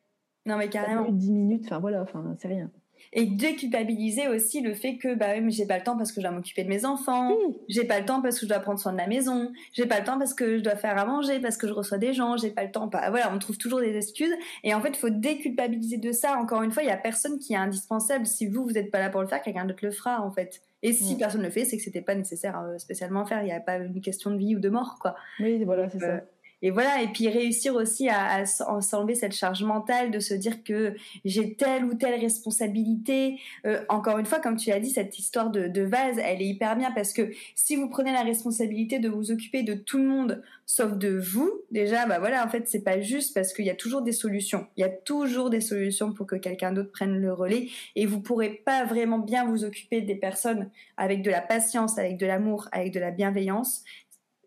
Non, 0.46 0.58
mais 0.58 0.70
carrément. 0.70 1.10
10 1.10 1.32
minutes 1.32 1.66
enfin 1.66 1.80
voilà 1.80 2.02
enfin 2.02 2.36
c'est 2.38 2.48
rien 2.48 2.70
Et 3.14 3.26
déculpabiliser 3.26 4.28
aussi 4.28 4.62
le 4.62 4.74
fait 4.74 4.98
que 4.98 5.16
bah, 5.16 5.28
oui, 5.42 5.52
j'ai 5.52 5.66
pas 5.66 5.78
le 5.78 5.84
temps 5.84 5.98
parce 5.98 6.12
que 6.12 6.22
je 6.22 6.28
dois 6.28 6.36
m'occuper 6.36 6.64
de 6.64 6.70
mes 6.70 6.86
enfants, 6.86 7.30
Oui. 7.32 7.56
j'ai 7.70 7.86
pas 7.86 8.00
le 8.00 8.06
temps 8.06 8.22
parce 8.22 8.38
que 8.40 8.46
je 8.46 8.50
dois 8.50 8.60
prendre 8.60 8.80
soin 8.80 8.92
de 8.92 8.98
la 8.98 9.08
maison, 9.08 9.52
j'ai 9.74 9.86
pas 9.86 10.00
le 10.00 10.06
temps 10.06 10.18
parce 10.18 10.34
que 10.34 10.58
je 10.58 10.64
dois 10.64 10.76
faire 10.76 10.98
à 10.98 11.06
manger, 11.06 11.40
parce 11.40 11.58
que 11.58 11.68
je 11.68 11.74
reçois 11.74 11.98
des 11.98 12.14
gens, 12.14 12.38
j'ai 12.38 12.50
pas 12.52 12.64
le 12.64 12.72
temps. 12.72 12.88
Bah, 12.88 13.10
voilà, 13.10 13.32
on 13.34 13.40
trouve 13.40 13.58
toujours 13.58 13.80
des 13.80 13.96
excuses. 13.96 14.34
Et 14.64 14.74
en 14.74 14.82
fait, 14.82 14.90
il 14.90 14.98
faut 14.98 15.10
déculpabiliser 15.10 15.98
de 15.98 16.12
ça. 16.12 16.38
Encore 16.38 16.62
une 16.64 16.72
fois, 16.72 16.84
il 16.84 16.88
y 16.88 16.92
a 16.92 16.98
personne 16.98 17.40
qui 17.40 17.54
est 17.54 17.58
indispensable. 17.58 18.26
Si 18.26 18.48
vous, 18.48 18.64
vous 18.64 18.72
n'êtes 18.72 18.92
pas 18.92 19.00
là 19.00 19.10
pour 19.10 19.22
le 19.22 19.28
faire, 19.28 19.42
quelqu'un 19.42 19.66
d'autre 19.66 19.84
le 19.86 19.92
fera, 19.92 20.22
en 20.22 20.32
fait. 20.32 20.62
Et 20.84 20.94
si 20.94 21.16
Mm. 21.16 21.18
personne 21.18 21.42
le 21.42 21.50
fait, 21.50 21.66
c'est 21.66 21.78
que 21.78 21.84
c'était 21.84 22.02
pas 22.02 22.16
nécessaire 22.16 22.60
euh, 22.60 22.78
spécialement 22.78 23.22
à 23.22 23.26
faire. 23.26 23.42
Il 23.42 23.46
n'y 23.46 23.52
a 23.54 23.60
pas 23.60 23.78
une 23.78 24.02
question 24.02 24.30
de 24.32 24.38
vie 24.38 24.56
ou 24.56 24.60
de 24.60 24.70
mort, 24.70 24.98
quoi. 25.02 25.16
oui 25.40 25.64
voilà 25.64 25.90
c'est 25.90 26.04
Euh, 26.04 26.18
ça 26.18 26.24
Et 26.62 26.72
voilà, 26.72 27.02
et 27.02 27.08
puis 27.08 27.28
réussir 27.30 27.76
aussi 27.76 28.10
à, 28.10 28.36
à 28.36 28.46
s'enlever 28.46 29.16
cette 29.16 29.34
charge 29.34 29.64
mentale 29.64 30.12
de 30.12 30.20
se 30.20 30.34
dire 30.34 30.64
que 30.64 30.96
j'ai 31.24 31.56
telle 31.56 31.86
ou 31.86 31.94
telle 31.96 32.20
responsabilité. 32.20 33.40
Euh, 33.66 33.84
encore 33.90 34.18
une 34.18 34.26
fois, 34.26 34.40
comme 34.40 34.56
tu 34.56 34.70
l'as 34.70 34.80
dit, 34.80 34.90
cette 34.90 35.20
histoire 35.20 35.50
de, 35.50 35.68
de 35.68 35.82
vase, 35.82 36.18
elle 36.18 36.42
est 36.42 36.48
hyper 36.48 36.76
bien 36.76 36.92
parce 36.92 37.14
que 37.14 37.32
si 37.56 37.76
vous 37.76 37.90
prenez 37.90 38.12
la 38.12 38.24
responsabilité 38.24 39.00
de 39.00 39.10
vous 39.10 39.32
occuper 39.32 39.64
de 39.64 39.74
tout 39.74 39.98
le 39.98 40.06
monde 40.06 40.42
sauf 40.66 40.94
de 40.98 41.20
vous, 41.20 41.52
déjà, 41.70 42.08
bah 42.08 42.18
voilà, 42.20 42.44
en 42.44 42.50
fait, 42.50 42.68
c'est 42.68 42.84
pas 42.84 43.00
juste 43.00 43.34
parce 43.36 43.54
qu'il 43.54 43.66
y 43.66 43.70
a 43.70 43.76
toujours 43.76 44.02
des 44.02 44.12
solutions. 44.12 44.66
Il 44.78 44.82
y 44.82 44.84
a 44.84 44.90
toujours 44.90 45.50
des 45.50 45.62
solutions 45.62 46.12
pour 46.12 46.26
que 46.26 46.36
quelqu'un 46.36 46.72
d'autre 46.72 46.92
prenne 46.92 47.20
le 47.20 47.32
relais 47.32 47.68
et 47.96 48.06
vous 48.06 48.20
pourrez 48.20 48.50
pas 48.50 48.84
vraiment 48.86 49.20
bien 49.20 49.46
vous 49.46 49.64
occuper 49.64 50.02
des 50.02 50.16
personnes 50.16 50.70
avec 50.98 51.22
de 51.22 51.30
la 51.30 51.42
patience, 51.42 52.00
avec 52.00 52.18
de 52.18 52.26
l'amour, 52.26 52.68
avec 52.72 52.94
de 52.94 53.00
la 53.00 53.12
bienveillance 53.12 53.84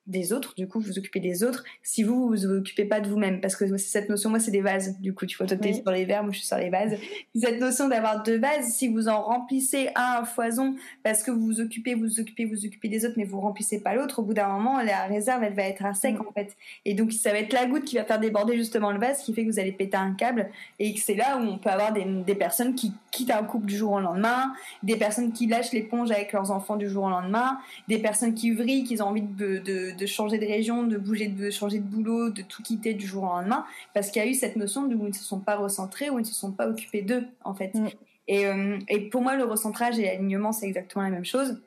des 0.09 0.33
autres, 0.33 0.55
du 0.57 0.66
coup, 0.66 0.81
vous 0.81 0.87
vous 0.87 0.99
occupez 0.99 1.21
des 1.21 1.44
autres, 1.44 1.62
si 1.83 2.03
vous 2.03 2.23
vous 2.23 2.29
vous 2.29 2.47
occupez 2.47 2.85
pas 2.85 3.01
de 3.01 3.09
vous-même. 3.09 3.40
Parce 3.40 3.55
que 3.57 3.77
cette 3.77 4.09
notion, 4.09 4.31
moi, 4.31 4.40
c'est 4.40 4.51
des 4.51 4.62
vases. 4.62 4.99
Du 5.01 5.14
coup, 5.14 5.27
tu 5.27 5.37
vois, 5.37 5.47
toi, 5.47 5.57
t'es 5.57 5.68
Oui. 5.68 5.81
sur 5.83 5.90
les 5.92 6.05
verres, 6.05 6.23
moi, 6.25 6.33
je 6.33 6.38
suis 6.38 6.47
sur 6.47 6.57
les 6.57 6.71
vases. 6.71 6.94
Cette 7.35 7.61
notion 7.61 7.88
d'avoir 7.88 8.23
deux 8.23 8.38
vases, 8.38 8.66
si 8.73 8.88
vous 8.88 9.09
en 9.09 9.23
remplissez 9.23 9.90
un 9.94 10.21
à 10.23 10.25
foison, 10.25 10.75
parce 11.05 11.23
que 11.23 11.31
vous 11.31 11.40
vous 11.44 11.61
occupez, 11.61 11.94
vous 11.94 12.03
vous 12.07 12.21
occupez, 12.21 12.44
vous 12.47 12.55
vous 12.57 12.66
occupez 12.66 12.88
des 12.88 13.05
autres, 13.05 13.14
mais 13.16 13.25
vous 13.25 13.40
remplissez 13.40 13.81
pas 13.81 13.94
l'autre, 13.94 14.18
au 14.18 14.23
bout 14.23 14.35
d'un 14.35 14.49
moment, 14.49 14.81
la 14.83 15.05
réserve, 15.05 15.44
elle 15.44 15.55
va 15.55 15.62
être 15.64 15.85
à 15.85 15.94
sec, 15.94 16.14
Mm. 16.18 16.25
en 16.29 16.33
fait. 16.33 16.57
Et 16.85 16.94
donc, 16.94 17.12
ça 17.12 17.31
va 17.31 17.38
être 17.38 17.53
la 17.53 17.66
goutte 17.66 17.85
qui 17.85 17.97
va 17.97 18.05
faire 18.05 18.18
déborder 18.18 18.57
justement 18.57 18.90
le 18.92 18.99
vase, 18.99 19.23
qui 19.23 19.33
fait 19.35 19.44
que 19.44 19.51
vous 19.51 19.59
allez 19.61 19.73
péter 19.73 19.97
un 19.97 20.14
câble. 20.14 20.49
Et 20.79 20.94
que 20.94 21.01
c'est 21.01 21.14
là 21.14 21.37
où 21.38 21.42
on 21.42 21.59
peut 21.59 21.71
avoir 21.71 21.92
des, 21.92 22.05
des 22.27 22.35
personnes 22.35 22.75
qui 22.75 22.92
quittent 23.11 23.31
un 23.31 23.44
couple 23.44 23.66
du 23.66 23.77
jour 23.77 23.92
au 23.92 24.01
lendemain, 24.01 24.53
des 24.83 24.97
personnes 24.97 25.33
qui 25.33 25.47
lâchent 25.47 25.73
l'éponge 25.73 26.11
avec 26.11 26.33
leurs 26.33 26.51
enfants 26.51 26.77
du 26.77 26.88
jour 26.88 27.05
au 27.05 27.11
lendemain, 27.11 27.59
des 27.88 27.99
personnes 27.99 28.35
qui 28.35 28.53
vrillent, 28.53 28.85
qui 28.85 29.01
ont 29.03 29.07
envie 29.09 29.23
de, 29.23 29.59
de, 29.59 29.92
de 29.99 30.07
changer 30.07 30.39
de 30.39 30.47
région, 30.47 30.85
de 30.85 30.97
bouger, 30.97 31.29
de 31.29 31.51
changer 31.51 31.79
de 31.79 31.85
boulot, 31.85 32.31
de 32.31 32.43
tout 32.43 32.63
quitter 32.63 32.95
du 32.95 33.07
jour 33.07 33.25
au 33.25 33.27
lendemain, 33.27 33.65
parce 33.95 34.11
qu'il 34.11 34.23
y 34.23 34.25
a 34.25 34.29
eu 34.29 34.35
cette 34.35 34.57
notion 34.57 34.87
de 34.87 34.95
où 34.95 35.07
ils 35.07 35.11
ne 35.11 35.15
se 35.15 35.25
sont 35.25 35.41
pas 35.41 35.57
recentrés, 35.57 36.11
où 36.11 36.19
ils 36.19 36.23
ne 36.23 36.27
se 36.27 36.35
sont 36.35 36.53
pas 36.53 36.69
occupés 36.69 37.03
d'eux, 37.03 37.27
en 37.45 37.55
fait. 37.55 37.75
Mm. 37.75 37.89
Et, 38.29 38.47
euh, 38.47 38.79
et 38.89 39.01
pour 39.09 39.23
moi, 39.23 39.37
le 39.37 39.45
recentrage 39.45 39.99
et 39.99 40.03
l'alignement, 40.03 40.53
c'est 40.53 40.67
exactement 40.67 41.05
la 41.05 41.11
même 41.11 41.25
chose. 41.25 41.61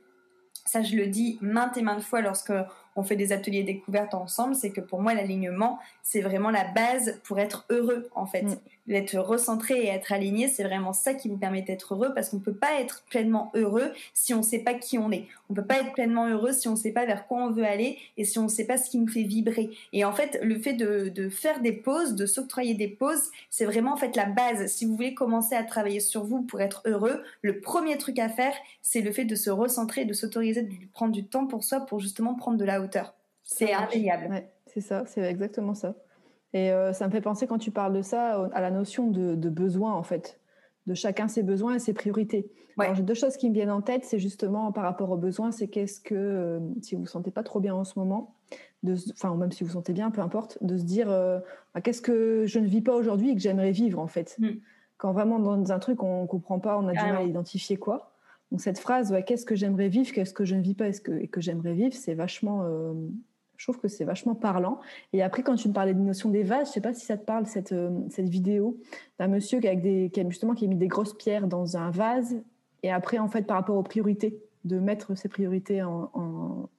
Ça, 0.65 0.83
je 0.83 0.95
le 0.95 1.07
dis 1.07 1.37
maintes 1.41 1.75
et 1.77 1.81
maintes 1.81 2.03
fois 2.03 2.21
lorsque 2.21 2.53
on 2.95 3.03
fait 3.03 3.15
des 3.15 3.31
ateliers 3.31 3.63
découvertes 3.63 4.13
ensemble, 4.13 4.55
c'est 4.55 4.71
que 4.71 4.81
pour 4.81 5.01
moi, 5.01 5.13
l'alignement, 5.13 5.79
c'est 6.03 6.21
vraiment 6.21 6.51
la 6.51 6.65
base 6.65 7.19
pour 7.23 7.39
être 7.39 7.65
heureux, 7.69 8.09
en 8.15 8.25
fait. 8.25 8.43
Mm. 8.43 8.55
D'être 8.91 9.17
recentré 9.17 9.85
et 9.85 9.87
être 9.87 10.11
aligné, 10.11 10.49
c'est 10.49 10.63
vraiment 10.63 10.91
ça 10.91 11.13
qui 11.13 11.29
vous 11.29 11.37
permet 11.37 11.61
d'être 11.61 11.93
heureux, 11.93 12.13
parce 12.13 12.27
qu'on 12.27 12.37
ne 12.37 12.41
peut 12.41 12.53
pas 12.53 12.81
être 12.81 13.05
pleinement 13.09 13.49
heureux 13.55 13.93
si 14.13 14.33
on 14.33 14.39
ne 14.39 14.43
sait 14.43 14.59
pas 14.59 14.73
qui 14.73 14.97
on 14.97 15.11
est. 15.11 15.27
On 15.49 15.53
peut 15.53 15.63
pas 15.63 15.79
être 15.79 15.93
pleinement 15.93 16.27
heureux 16.27 16.51
si 16.51 16.67
on 16.67 16.71
ne 16.71 16.75
sait 16.75 16.91
pas 16.91 17.05
vers 17.05 17.25
quoi 17.25 17.37
on 17.37 17.51
veut 17.51 17.63
aller 17.63 17.97
et 18.17 18.25
si 18.25 18.37
on 18.37 18.43
ne 18.43 18.47
sait 18.49 18.65
pas 18.65 18.77
ce 18.77 18.89
qui 18.89 18.97
nous 18.97 19.07
fait 19.07 19.23
vibrer. 19.23 19.69
Et 19.93 20.03
en 20.03 20.11
fait, 20.11 20.41
le 20.43 20.59
fait 20.59 20.73
de, 20.73 21.07
de 21.07 21.29
faire 21.29 21.61
des 21.61 21.71
pauses, 21.71 22.15
de 22.15 22.25
s'octroyer 22.25 22.73
des 22.73 22.89
pauses, 22.89 23.31
c'est 23.49 23.63
vraiment 23.63 23.93
en 23.93 23.97
fait 23.97 24.13
la 24.17 24.25
base. 24.25 24.67
Si 24.67 24.83
vous 24.85 24.97
voulez 24.97 25.13
commencer 25.13 25.55
à 25.55 25.63
travailler 25.63 26.01
sur 26.01 26.25
vous 26.25 26.41
pour 26.41 26.59
être 26.59 26.81
heureux, 26.83 27.23
le 27.41 27.61
premier 27.61 27.97
truc 27.97 28.19
à 28.19 28.27
faire, 28.27 28.53
c'est 28.81 28.99
le 28.99 29.13
fait 29.13 29.23
de 29.23 29.35
se 29.35 29.49
recentrer, 29.49 30.03
de 30.03 30.11
s'autoriser, 30.11 30.63
de 30.63 30.73
prendre 30.91 31.13
du 31.13 31.23
temps 31.23 31.47
pour 31.47 31.63
soi, 31.63 31.85
pour 31.85 32.01
justement 32.01 32.35
prendre 32.35 32.57
de 32.57 32.65
la 32.65 32.81
hauteur. 32.81 33.13
C'est 33.43 33.71
indéniable. 33.71 34.27
Ouais, 34.29 34.49
c'est 34.67 34.81
ça, 34.81 35.05
c'est 35.07 35.21
exactement 35.21 35.75
ça. 35.75 35.95
Et 36.53 36.71
euh, 36.71 36.93
ça 36.93 37.07
me 37.07 37.11
fait 37.11 37.21
penser 37.21 37.47
quand 37.47 37.57
tu 37.57 37.71
parles 37.71 37.93
de 37.93 38.01
ça 38.01 38.49
à 38.53 38.61
la 38.61 38.71
notion 38.71 39.07
de, 39.07 39.35
de 39.35 39.49
besoin 39.49 39.93
en 39.93 40.03
fait, 40.03 40.39
de 40.87 40.93
chacun 40.93 41.27
ses 41.27 41.43
besoins 41.43 41.75
et 41.75 41.79
ses 41.79 41.93
priorités. 41.93 42.51
Ouais. 42.77 42.85
Alors 42.85 42.95
j'ai 42.95 43.03
deux 43.03 43.13
choses 43.13 43.37
qui 43.37 43.49
me 43.49 43.53
viennent 43.53 43.71
en 43.71 43.81
tête, 43.81 44.05
c'est 44.05 44.19
justement 44.19 44.71
par 44.71 44.83
rapport 44.83 45.09
aux 45.11 45.17
besoins, 45.17 45.51
c'est 45.51 45.67
qu'est-ce 45.67 45.99
que 45.99 46.15
euh, 46.15 46.59
si 46.81 46.95
vous 46.95 47.01
vous 47.01 47.07
sentez 47.07 47.31
pas 47.31 47.43
trop 47.43 47.59
bien 47.59 47.75
en 47.75 47.83
ce 47.83 47.97
moment, 47.97 48.35
de, 48.83 48.95
enfin 49.13 49.31
ou 49.31 49.35
même 49.35 49.51
si 49.51 49.63
vous 49.63 49.69
vous 49.69 49.73
sentez 49.73 49.93
bien, 49.93 50.11
peu 50.11 50.21
importe, 50.21 50.57
de 50.61 50.77
se 50.77 50.83
dire 50.83 51.09
euh, 51.09 51.39
Ah, 51.73 51.81
qu'est-ce 51.81 52.01
que 52.01 52.45
je 52.45 52.59
ne 52.59 52.67
vis 52.67 52.81
pas 52.81 52.95
aujourd'hui 52.95 53.31
et 53.31 53.35
que 53.35 53.41
j'aimerais 53.41 53.71
vivre 53.71 53.99
en 53.99 54.07
fait. 54.07 54.35
Mm. 54.39 54.49
Quand 54.97 55.13
vraiment 55.13 55.39
dans 55.39 55.71
un 55.71 55.79
truc 55.79 56.03
on 56.03 56.27
comprend 56.27 56.59
pas, 56.59 56.77
on 56.77 56.87
a 56.87 56.91
du 56.91 56.99
mal 56.99 57.17
à 57.17 57.23
identifier 57.23 57.77
quoi. 57.77 58.13
Donc 58.51 58.59
cette 58.61 58.79
phrase, 58.79 59.11
ouais, 59.11 59.23
qu'est-ce 59.23 59.45
que 59.45 59.55
j'aimerais 59.55 59.87
vivre, 59.87 60.11
qu'est-ce 60.11 60.33
que 60.33 60.43
je 60.43 60.55
ne 60.55 60.61
vis 60.61 60.75
pas, 60.75 60.91
que, 60.91 61.13
et 61.13 61.27
que 61.27 61.39
j'aimerais 61.39 61.73
vivre, 61.73 61.93
c'est 61.93 62.13
vachement, 62.13 62.65
je 63.61 63.67
trouve 63.67 63.77
que 63.77 63.87
c'est 63.87 64.05
vachement 64.05 64.33
parlant. 64.33 64.79
Et 65.13 65.21
après, 65.21 65.43
quand 65.43 65.53
tu 65.53 65.67
me 65.67 65.73
parlais 65.73 65.93
de 65.93 65.99
notion 65.99 66.29
des 66.29 66.41
vases, 66.41 66.69
je 66.69 66.73
sais 66.73 66.81
pas 66.81 66.95
si 66.95 67.05
ça 67.05 67.15
te 67.15 67.23
parle 67.23 67.45
cette, 67.45 67.73
euh, 67.73 67.91
cette 68.09 68.27
vidéo 68.27 68.79
d'un 69.19 69.27
monsieur 69.27 69.59
qui 69.59 69.67
avec 69.67 69.81
des, 69.81 70.09
qui 70.11 70.19
a 70.19 70.27
justement 70.27 70.55
qui 70.55 70.65
a 70.65 70.67
mis 70.67 70.77
des 70.77 70.87
grosses 70.87 71.13
pierres 71.13 71.47
dans 71.47 71.77
un 71.77 71.91
vase. 71.91 72.41
Et 72.81 72.91
après, 72.91 73.19
en 73.19 73.27
fait, 73.27 73.43
par 73.43 73.57
rapport 73.57 73.77
aux 73.77 73.83
priorités, 73.83 74.41
de 74.63 74.79
mettre 74.79 75.15
ses 75.15 75.29
priorités 75.29 75.83
en, 75.83 76.09
en, 76.15 76.69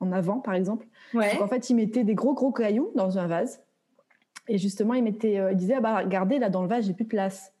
en 0.00 0.12
avant, 0.12 0.40
par 0.40 0.54
exemple. 0.54 0.86
Ouais. 1.12 1.30
Donc 1.34 1.42
en 1.42 1.46
fait, 1.48 1.68
il 1.68 1.76
mettait 1.76 2.04
des 2.04 2.14
gros 2.14 2.32
gros 2.32 2.52
cailloux 2.52 2.90
dans 2.94 3.18
un 3.18 3.26
vase. 3.26 3.62
Et 4.48 4.56
justement, 4.56 4.94
il, 4.94 5.04
mettait, 5.04 5.38
euh, 5.38 5.52
il 5.52 5.58
disait 5.58 5.74
ah 5.74 5.80
bah 5.80 5.98
regardez 5.98 6.38
là 6.38 6.48
dans 6.48 6.62
le 6.62 6.68
vase, 6.68 6.86
j'ai 6.86 6.94
plus 6.94 7.04
de 7.04 7.10
place. 7.10 7.52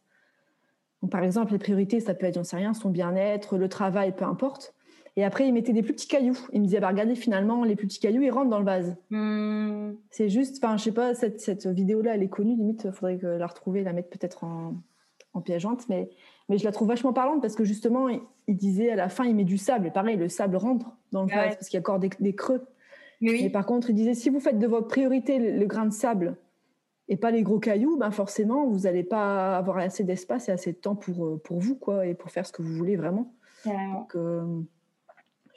Donc, 1.02 1.10
par 1.10 1.22
exemple, 1.22 1.52
les 1.52 1.58
priorités, 1.58 2.00
ça 2.00 2.14
peut 2.14 2.24
être, 2.24 2.36
j'en 2.36 2.44
sais 2.44 2.56
rien, 2.56 2.72
son 2.72 2.88
bien-être, 2.88 3.58
le 3.58 3.68
travail, 3.68 4.16
peu 4.16 4.24
importe. 4.24 4.74
Et 5.16 5.24
après, 5.24 5.46
il 5.46 5.52
mettait 5.52 5.72
des 5.72 5.82
plus 5.82 5.92
petits 5.92 6.08
cailloux. 6.08 6.38
Il 6.52 6.60
me 6.60 6.66
disait 6.66 6.80
bah 6.80 6.88
regardez 6.88 7.14
finalement 7.14 7.64
les 7.64 7.76
plus 7.76 7.86
petits 7.86 8.00
cailloux, 8.00 8.22
ils 8.22 8.30
rentrent 8.30 8.50
dans 8.50 8.58
le 8.58 8.64
vase. 8.64 8.96
Hmm. 9.10 9.92
C'est 10.10 10.28
juste, 10.28 10.62
enfin, 10.62 10.76
je 10.76 10.84
sais 10.84 10.92
pas, 10.92 11.14
cette, 11.14 11.40
cette 11.40 11.66
vidéo-là, 11.66 12.14
elle 12.14 12.22
est 12.22 12.28
connue, 12.28 12.54
limite, 12.54 12.84
il 12.84 12.92
faudrait 12.92 13.18
que 13.18 13.26
la 13.26 13.46
retrouver, 13.46 13.82
la 13.82 13.92
mettre 13.92 14.08
peut-être 14.08 14.44
en, 14.44 14.74
en 15.34 15.40
pièce 15.40 15.62
jointe, 15.62 15.88
mais, 15.88 16.10
mais 16.48 16.58
je 16.58 16.64
la 16.64 16.72
trouve 16.72 16.88
vachement 16.88 17.12
parlante 17.12 17.42
parce 17.42 17.56
que 17.56 17.64
justement, 17.64 18.08
il, 18.08 18.20
il 18.46 18.56
disait 18.56 18.90
à 18.90 18.96
la 18.96 19.08
fin, 19.08 19.24
il 19.24 19.34
met 19.34 19.44
du 19.44 19.58
sable, 19.58 19.86
et 19.86 19.90
pareil, 19.90 20.16
le 20.16 20.28
sable 20.28 20.56
rentre 20.56 20.96
dans 21.12 21.24
le 21.24 21.28
Ah 21.32 21.46
vase 21.46 21.56
parce 21.56 21.68
qu'il 21.68 21.76
y 21.76 21.78
a 21.78 21.80
encore 21.80 21.98
des, 21.98 22.10
des 22.20 22.34
creux. 22.34 22.62
Mais 23.20 23.32
oui. 23.32 23.40
Mais 23.42 23.50
par 23.50 23.66
contre, 23.66 23.90
il 23.90 23.94
disait, 23.94 24.14
si 24.14 24.30
vous 24.30 24.40
faites 24.40 24.58
de 24.58 24.66
votre 24.66 24.88
priorité 24.88 25.38
le, 25.38 25.58
le 25.58 25.66
grain 25.66 25.86
de 25.86 25.92
sable 25.92 26.36
et 27.08 27.16
pas 27.16 27.32
les 27.32 27.42
gros 27.42 27.58
cailloux, 27.58 27.96
ben 27.98 28.12
forcément, 28.12 28.66
vous 28.66 28.80
n'allez 28.80 29.02
pas 29.02 29.56
avoir 29.56 29.78
assez 29.78 30.04
d'espace 30.04 30.48
et 30.48 30.52
assez 30.52 30.72
de 30.72 30.78
temps 30.78 30.94
pour, 30.94 31.26
euh, 31.26 31.40
pour 31.42 31.58
vous, 31.58 31.74
quoi, 31.74 32.06
et 32.06 32.14
pour 32.14 32.30
faire 32.30 32.46
ce 32.46 32.52
que 32.52 32.62
vous 32.62 32.72
voulez 32.72 32.96
vraiment. 32.96 33.34
Donc, 33.66 34.14
euh, 34.14 34.62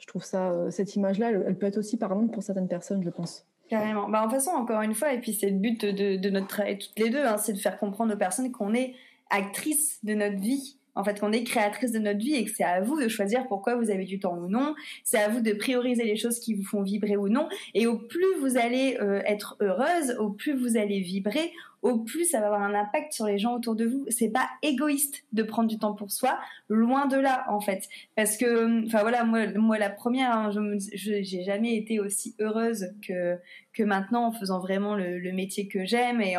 je 0.04 0.08
trouve 0.08 0.22
ça, 0.22 0.50
euh, 0.50 0.70
cette 0.70 0.96
image-là, 0.96 1.30
elle, 1.30 1.56
peut 1.56 1.64
être 1.64 1.78
aussi 1.78 1.96
parlante 1.96 2.30
pour 2.30 2.42
certaines 2.42 2.68
personnes, 2.68 3.02
je 3.02 3.08
pense. 3.08 3.46
Carrément. 3.70 4.06
Bah, 4.10 4.22
en 4.22 4.28
façon, 4.28 4.50
encore 4.50 4.82
une 4.82 4.92
fois, 4.92 5.14
et 5.14 5.18
puis 5.18 5.32
c'est 5.32 5.48
le 5.48 5.56
but 5.56 5.82
de, 5.82 6.16
de 6.16 6.30
notre 6.30 6.46
travail 6.46 6.78
toutes 6.78 6.98
les 6.98 7.08
deux, 7.08 7.24
hein, 7.24 7.38
c'est 7.38 7.54
de 7.54 7.58
faire 7.58 7.78
comprendre 7.78 8.12
aux 8.12 8.18
personnes 8.18 8.52
qu'on 8.52 8.74
est 8.74 8.92
actrice 9.30 10.00
de 10.04 10.12
notre 10.12 10.38
vie. 10.38 10.76
En 10.94 11.02
fait, 11.02 11.18
qu'on 11.18 11.32
est 11.32 11.42
créatrice 11.42 11.90
de 11.90 11.98
notre 11.98 12.18
vie 12.18 12.34
et 12.34 12.44
que 12.44 12.50
c'est 12.54 12.64
à 12.64 12.82
vous 12.82 13.00
de 13.00 13.08
choisir 13.08 13.48
pourquoi 13.48 13.76
vous 13.76 13.90
avez 13.90 14.04
du 14.04 14.20
temps 14.20 14.36
ou 14.36 14.46
non. 14.46 14.74
C'est 15.04 15.18
à 15.18 15.28
vous 15.28 15.40
de 15.40 15.52
prioriser 15.52 16.04
les 16.04 16.16
choses 16.16 16.38
qui 16.38 16.52
vous 16.54 16.62
font 16.62 16.82
vibrer 16.82 17.16
ou 17.16 17.28
non. 17.28 17.48
Et 17.72 17.86
au 17.86 17.98
plus 17.98 18.38
vous 18.40 18.58
allez 18.58 18.98
euh, 19.00 19.22
être 19.24 19.56
heureuse, 19.60 20.14
au 20.20 20.30
plus 20.30 20.52
vous 20.52 20.76
allez 20.76 21.00
vibrer, 21.00 21.50
au 21.84 21.98
plus 21.98 22.24
ça 22.24 22.40
va 22.40 22.46
avoir 22.46 22.62
un 22.62 22.74
impact 22.74 23.12
sur 23.12 23.26
les 23.26 23.38
gens 23.38 23.54
autour 23.54 23.76
de 23.76 23.84
vous. 23.84 24.06
C'est 24.08 24.30
pas 24.30 24.48
égoïste 24.62 25.24
de 25.32 25.42
prendre 25.42 25.68
du 25.68 25.78
temps 25.78 25.92
pour 25.92 26.10
soi, 26.10 26.40
loin 26.68 27.06
de 27.06 27.16
là 27.16 27.44
en 27.48 27.60
fait. 27.60 27.88
Parce 28.16 28.38
que, 28.38 28.86
enfin 28.86 29.02
voilà, 29.02 29.22
moi, 29.24 29.46
moi 29.54 29.78
la 29.78 29.90
première, 29.90 30.32
hein, 30.32 30.50
je 30.50 30.78
j'ai 31.22 31.44
jamais 31.44 31.76
été 31.76 32.00
aussi 32.00 32.34
heureuse 32.40 32.86
que 33.06 33.38
que 33.74 33.82
maintenant 33.82 34.28
en 34.28 34.32
faisant 34.32 34.60
vraiment 34.60 34.94
le, 34.94 35.32
métier 35.32 35.66
que 35.66 35.84
j'aime 35.84 36.20
et 36.20 36.36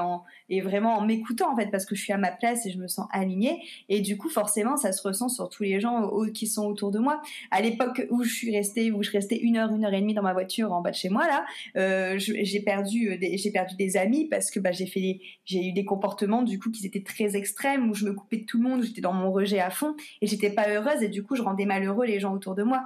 et 0.48 0.62
vraiment 0.62 0.98
en 0.98 1.06
m'écoutant 1.06 1.52
en 1.52 1.56
fait 1.56 1.70
parce 1.70 1.86
que 1.86 1.96
je 1.96 2.02
suis 2.02 2.14
à 2.14 2.18
ma 2.18 2.32
place 2.32 2.66
et 2.66 2.72
je 2.72 2.78
me 2.78 2.88
sens 2.88 3.08
alignée 3.12 3.62
et 3.90 4.00
du 4.00 4.18
coup 4.18 4.30
forcément 4.30 4.78
ça 4.78 4.94
se 4.94 5.06
ressent 5.06 5.28
sur 5.28 5.50
tous 5.50 5.64
les 5.64 5.82
gens 5.82 6.10
qui 6.34 6.48
sont 6.48 6.66
autour 6.66 6.92
de 6.92 7.00
moi. 7.00 7.22
À 7.52 7.62
l'époque 7.62 8.08
où 8.10 8.24
je 8.24 8.34
suis 8.34 8.56
restée 8.56 8.92
où 8.92 9.04
je 9.04 9.12
restais 9.12 9.38
une 9.38 9.58
heure 9.58 9.72
une 9.74 9.84
heure 9.84 9.94
et 9.94 10.00
demie 10.00 10.14
dans 10.14 10.22
ma 10.22 10.34
voiture 10.34 10.72
en 10.72 10.82
bas 10.82 10.92
de 10.92 10.96
chez 10.96 11.10
moi 11.10 11.28
là, 11.28 11.46
euh, 11.76 12.16
j'ai 12.18 12.62
perdu 12.62 13.12
euh, 13.12 13.18
des, 13.18 13.38
perdu 13.52 13.76
des 13.76 13.98
amis 13.98 14.28
parce 14.30 14.50
que 14.50 14.60
bah, 14.60 14.72
j'ai 14.72 14.88
fait 14.88 15.02
des- 15.02 15.22
j'ai 15.44 15.68
eu 15.68 15.74
des 15.74 15.86
comportements 15.86 16.42
du 16.44 16.60
coup 16.60 16.72
qui 16.72 16.86
étaient 16.86 17.04
très 17.04 17.36
extrêmes 17.36 17.90
où 17.90 17.94
je 17.94 18.06
me 18.06 18.14
coupais 18.14 18.38
de 18.38 18.46
tout 18.46 18.58
le 18.62 18.70
monde, 18.70 18.84
j'étais 18.84 19.02
dans 19.02 19.14
mon 19.14 19.32
rejet 19.32 19.60
à 19.60 19.70
fond 19.70 19.96
et 20.22 20.28
j'étais 20.28 20.50
pas 20.50 20.70
heureuse 20.70 21.02
et 21.04 21.10
du 21.10 21.24
coup 21.24 21.36
je 21.36 21.42
rendais 21.42 21.66
malheureux 21.66 22.06
les 22.06 22.20
gens 22.20 22.34
autour 22.34 22.56
de 22.56 22.64
moi. 22.64 22.84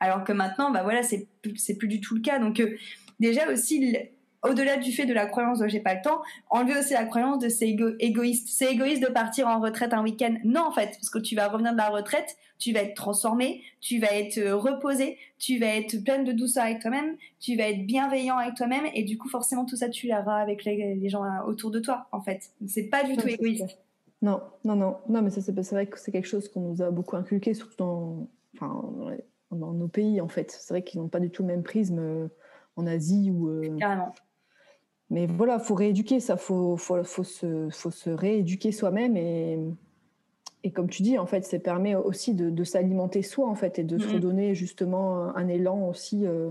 Alors 0.00 0.24
que 0.24 0.32
maintenant 0.32 0.70
bah 0.70 0.82
voilà 0.82 1.02
c'est 1.02 1.28
plus- 1.42 1.88
du 1.88 2.00
tout 2.00 2.14
le 2.16 2.20
cas 2.20 2.38
donc 2.38 2.58
euh, 2.60 2.76
déjà 3.20 3.50
aussi 3.52 3.94
au-delà 4.42 4.76
du 4.76 4.92
fait 4.92 5.06
de 5.06 5.12
la 5.12 5.26
croyance 5.26 5.60
de 5.60 5.68
j'ai 5.68 5.80
pas 5.80 5.94
le 5.94 6.02
temps, 6.02 6.20
enlever 6.50 6.78
aussi 6.78 6.92
la 6.92 7.04
croyance 7.04 7.38
de 7.38 7.48
c'est 7.48 7.68
égoïste. 8.00 8.48
C'est 8.48 8.72
égoïste 8.72 9.02
de 9.02 9.12
partir 9.12 9.46
en 9.46 9.60
retraite 9.60 9.92
un 9.92 10.02
week-end. 10.02 10.34
Non, 10.44 10.62
en 10.66 10.72
fait, 10.72 10.90
parce 10.92 11.10
que 11.10 11.18
tu 11.18 11.36
vas 11.36 11.48
revenir 11.48 11.72
de 11.72 11.76
la 11.76 11.90
retraite, 11.90 12.36
tu 12.58 12.72
vas 12.72 12.80
être 12.80 12.94
transformé, 12.94 13.62
tu 13.80 13.98
vas 13.98 14.12
être 14.12 14.38
euh, 14.38 14.56
reposé, 14.56 15.18
tu 15.38 15.58
vas 15.58 15.66
être 15.66 16.02
pleine 16.04 16.24
de 16.24 16.32
douceur 16.32 16.64
avec 16.64 16.80
toi-même, 16.80 17.16
tu 17.40 17.56
vas 17.56 17.68
être 17.68 17.86
bienveillant 17.86 18.36
avec 18.36 18.54
toi-même, 18.54 18.84
et 18.94 19.04
du 19.04 19.18
coup, 19.18 19.28
forcément, 19.28 19.64
tout 19.64 19.76
ça, 19.76 19.88
tu 19.88 20.08
l'auras 20.08 20.40
avec 20.40 20.64
les, 20.64 21.08
gens 21.08 21.24
euh, 21.24 21.42
autour 21.46 21.70
de 21.70 21.78
toi, 21.78 22.06
en 22.12 22.20
fait. 22.20 22.50
C'est 22.66 22.84
pas 22.84 23.04
du 23.04 23.16
tout 23.16 23.28
égoïste. 23.28 23.78
Non, 24.22 24.40
non, 24.64 24.76
non, 24.76 24.98
non, 25.08 25.22
mais 25.22 25.30
c'est 25.30 25.70
vrai 25.72 25.86
que 25.86 25.98
c'est 25.98 26.12
quelque 26.12 26.28
chose 26.28 26.48
qu'on 26.48 26.60
nous 26.60 26.82
a 26.82 26.90
beaucoup 26.90 27.16
inculqué, 27.16 27.54
surtout 27.54 27.76
dans, 27.78 28.28
enfin, 28.54 28.92
dans 29.50 29.72
nos 29.72 29.88
pays, 29.88 30.20
en 30.20 30.28
fait. 30.28 30.50
C'est 30.52 30.74
vrai 30.74 30.82
qu'ils 30.82 31.00
n'ont 31.00 31.08
pas 31.08 31.18
du 31.20 31.30
tout 31.30 31.42
le 31.42 31.48
même 31.48 31.64
prisme 31.64 31.98
euh, 31.98 32.28
en 32.76 32.86
Asie 32.86 33.30
ou. 33.32 33.76
Carrément. 33.78 34.14
Mais 35.12 35.26
voilà, 35.26 35.58
faut 35.58 35.74
rééduquer 35.74 36.20
ça, 36.20 36.38
faut, 36.38 36.78
faut, 36.78 37.04
faut, 37.04 37.22
se, 37.22 37.68
faut 37.70 37.90
se 37.90 38.08
rééduquer 38.08 38.72
soi-même 38.72 39.14
et, 39.18 39.58
et 40.64 40.70
comme 40.70 40.88
tu 40.88 41.02
dis, 41.02 41.18
en 41.18 41.26
fait, 41.26 41.44
ça 41.44 41.58
permet 41.58 41.94
aussi 41.94 42.32
de, 42.32 42.48
de 42.48 42.64
s'alimenter 42.64 43.20
soi, 43.20 43.46
en 43.46 43.54
fait, 43.54 43.78
et 43.78 43.84
de 43.84 43.98
se 43.98 44.06
mm-hmm. 44.06 44.14
redonner 44.14 44.54
justement 44.54 45.36
un 45.36 45.48
élan 45.48 45.86
aussi 45.86 46.26
euh, 46.26 46.48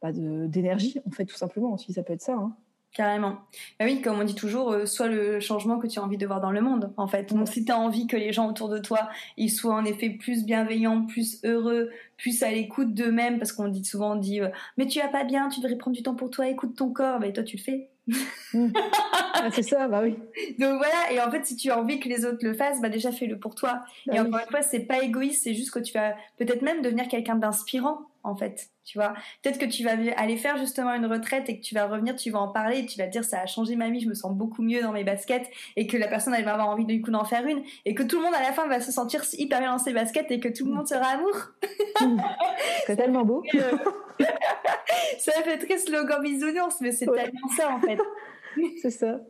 bah, 0.00 0.12
d'énergie, 0.12 1.00
en 1.04 1.10
fait, 1.10 1.24
tout 1.24 1.34
simplement, 1.34 1.72
aussi, 1.72 1.92
ça 1.92 2.04
peut 2.04 2.12
être 2.12 2.22
ça. 2.22 2.34
Hein. 2.34 2.54
Carrément. 2.92 3.38
Bah 3.80 3.86
oui, 3.86 4.02
comme 4.02 4.20
on 4.20 4.24
dit 4.24 4.34
toujours, 4.34 4.70
euh, 4.72 4.84
soit 4.84 5.08
le 5.08 5.40
changement 5.40 5.78
que 5.78 5.86
tu 5.86 5.98
as 5.98 6.02
envie 6.02 6.18
de 6.18 6.26
voir 6.26 6.42
dans 6.42 6.50
le 6.50 6.60
monde, 6.60 6.92
en 6.98 7.08
fait. 7.08 7.32
Donc, 7.32 7.48
si 7.48 7.64
tu 7.64 7.72
as 7.72 7.78
envie 7.78 8.06
que 8.06 8.18
les 8.18 8.34
gens 8.34 8.50
autour 8.50 8.68
de 8.68 8.78
toi, 8.78 9.08
ils 9.38 9.48
soient 9.50 9.74
en 9.74 9.84
effet 9.86 10.10
plus 10.10 10.44
bienveillants, 10.44 11.06
plus 11.06 11.42
heureux, 11.42 11.90
plus 12.18 12.42
à 12.42 12.50
l'écoute 12.50 12.92
d'eux-mêmes, 12.92 13.38
parce 13.38 13.52
qu'on 13.52 13.68
dit 13.68 13.84
souvent, 13.84 14.12
on 14.12 14.16
dit, 14.16 14.42
euh, 14.42 14.50
mais 14.76 14.86
tu 14.86 14.98
vas 15.00 15.08
pas 15.08 15.24
bien, 15.24 15.48
tu 15.48 15.60
devrais 15.60 15.78
prendre 15.78 15.96
du 15.96 16.02
temps 16.02 16.14
pour 16.14 16.28
toi, 16.30 16.48
écoute 16.48 16.76
ton 16.76 16.92
corps. 16.92 17.18
Mais 17.18 17.32
toi, 17.32 17.42
tu 17.44 17.56
le 17.56 17.62
fais. 17.62 17.91
Mmh. 18.06 18.72
Ah, 19.34 19.50
c'est 19.50 19.62
ça, 19.62 19.88
bah 19.88 20.00
oui. 20.02 20.16
Donc 20.58 20.78
voilà, 20.78 21.10
et 21.10 21.20
en 21.20 21.30
fait, 21.30 21.44
si 21.46 21.56
tu 21.56 21.70
as 21.70 21.78
envie 21.78 21.98
que 21.98 22.08
les 22.08 22.24
autres 22.24 22.38
le 22.42 22.52
fassent, 22.54 22.80
bah 22.80 22.88
déjà 22.88 23.10
fais-le 23.10 23.38
pour 23.38 23.54
toi. 23.54 23.80
Bah 24.06 24.14
et 24.14 24.20
encore 24.20 24.40
une 24.40 24.50
fois, 24.50 24.62
c'est 24.62 24.80
pas 24.80 25.02
égoïste, 25.02 25.42
c'est 25.44 25.54
juste 25.54 25.70
que 25.72 25.78
tu 25.78 25.92
vas 25.92 26.14
peut-être 26.38 26.62
même 26.62 26.82
devenir 26.82 27.08
quelqu'un 27.08 27.36
d'inspirant, 27.36 28.00
en 28.24 28.36
fait. 28.36 28.68
Tu 28.84 28.98
vois, 28.98 29.14
peut-être 29.42 29.58
que 29.58 29.64
tu 29.64 29.84
vas 29.84 29.92
aller 30.16 30.36
faire 30.36 30.56
justement 30.56 30.92
une 30.94 31.06
retraite 31.06 31.48
et 31.48 31.58
que 31.58 31.62
tu 31.64 31.74
vas 31.74 31.86
revenir, 31.86 32.16
tu 32.16 32.30
vas 32.30 32.40
en 32.40 32.48
parler 32.48 32.80
et 32.80 32.86
tu 32.86 32.98
vas 32.98 33.06
te 33.06 33.12
dire 33.12 33.24
ça 33.24 33.40
a 33.40 33.46
changé 33.46 33.76
ma 33.76 33.90
vie, 33.90 34.00
je 34.00 34.08
me 34.08 34.14
sens 34.14 34.32
beaucoup 34.32 34.62
mieux 34.62 34.82
dans 34.82 34.92
mes 34.92 35.04
baskets 35.04 35.48
et 35.76 35.86
que 35.86 35.96
la 35.96 36.08
personne 36.08 36.34
elle 36.34 36.44
va 36.44 36.54
avoir 36.54 36.68
envie 36.68 36.84
du 36.84 37.00
coup 37.00 37.12
d'en 37.12 37.24
faire 37.24 37.46
une 37.46 37.62
et 37.84 37.94
que 37.94 38.02
tout 38.02 38.16
le 38.16 38.24
monde 38.24 38.34
à 38.34 38.42
la 38.42 38.52
fin 38.52 38.66
va 38.66 38.80
se 38.80 38.90
sentir 38.90 39.22
hyper 39.34 39.60
bien 39.60 39.72
dans 39.72 39.78
ses 39.78 39.92
baskets 39.92 40.30
et 40.30 40.40
que 40.40 40.48
tout 40.48 40.66
le 40.66 40.72
monde 40.72 40.88
sera 40.88 41.06
amour. 41.06 41.36
c'est 42.86 42.96
tellement 42.96 43.24
beau. 43.24 43.44
ça 45.18 45.32
fait 45.42 45.58
très 45.58 45.78
slogan 45.78 46.20
bisounours, 46.22 46.80
mais 46.80 46.92
c'est 46.92 47.06
tellement 47.06 47.48
ça 47.56 47.70
en 47.70 47.80
fait. 47.80 47.98
c'est 48.82 48.90
ça. 48.90 49.20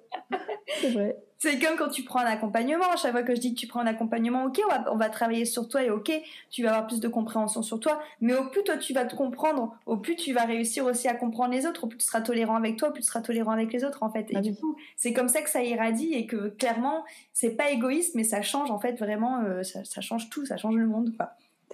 C'est 0.81 0.91
vrai. 0.91 1.17
C'est 1.39 1.59
comme 1.59 1.77
quand 1.77 1.89
tu 1.89 2.05
prends 2.05 2.21
un 2.21 2.27
accompagnement. 2.27 2.89
À 2.93 2.97
chaque 2.97 3.11
fois 3.11 3.25
que 3.25 3.35
je 3.35 3.41
dis 3.41 3.53
que 3.53 3.59
tu 3.59 3.67
prends 3.67 3.81
un 3.81 3.87
accompagnement, 3.87 4.45
ok, 4.45 4.61
on 4.93 4.97
va, 4.97 5.09
travailler 5.09 5.45
sur 5.45 5.67
toi 5.69 5.83
et 5.83 5.91
ok, 5.91 6.13
tu 6.51 6.63
vas 6.63 6.71
avoir 6.71 6.87
plus 6.87 7.01
de 7.01 7.09
compréhension 7.09 7.63
sur 7.63 7.81
toi. 7.81 8.01
Mais 8.21 8.33
au 8.35 8.49
plus 8.49 8.63
toi 8.63 8.77
tu 8.77 8.93
vas 8.93 9.05
te 9.05 9.17
comprendre, 9.17 9.77
au 9.87 9.97
plus 9.97 10.15
tu 10.15 10.33
vas 10.33 10.45
réussir 10.45 10.85
aussi 10.85 11.09
à 11.09 11.15
comprendre 11.15 11.53
les 11.53 11.67
autres, 11.67 11.83
au 11.83 11.87
plus 11.89 11.99
tu 11.99 12.07
seras 12.07 12.21
tolérant 12.21 12.55
avec 12.55 12.77
toi, 12.77 12.91
au 12.91 12.93
plus 12.93 13.01
tu 13.01 13.09
seras 13.09 13.23
tolérant 13.23 13.51
avec 13.51 13.73
les 13.73 13.83
autres 13.85 14.05
en 14.05 14.13
fait. 14.13 14.31
Et 14.31 14.37
ah 14.37 14.41
du 14.41 14.55
coup, 14.55 14.77
c'est 14.97 15.13
comme 15.13 15.27
ça 15.27 15.43
que 15.43 15.51
ça 15.51 15.65
irradie 15.65 16.15
et 16.15 16.27
que 16.27 16.51
clairement, 16.51 17.05
c'est 17.33 17.57
pas 17.57 17.71
égoïste, 17.71 18.15
mais 18.15 18.23
ça 18.23 18.41
change 18.43 18.71
en 18.71 18.79
fait 18.79 18.97
vraiment, 19.01 19.41
euh, 19.41 19.65
ça, 19.65 20.01
change 20.01 20.31
tout, 20.31 20.47
ça 20.47 20.57
change 20.57 20.77
le 20.77 20.87
monde. 20.87 21.13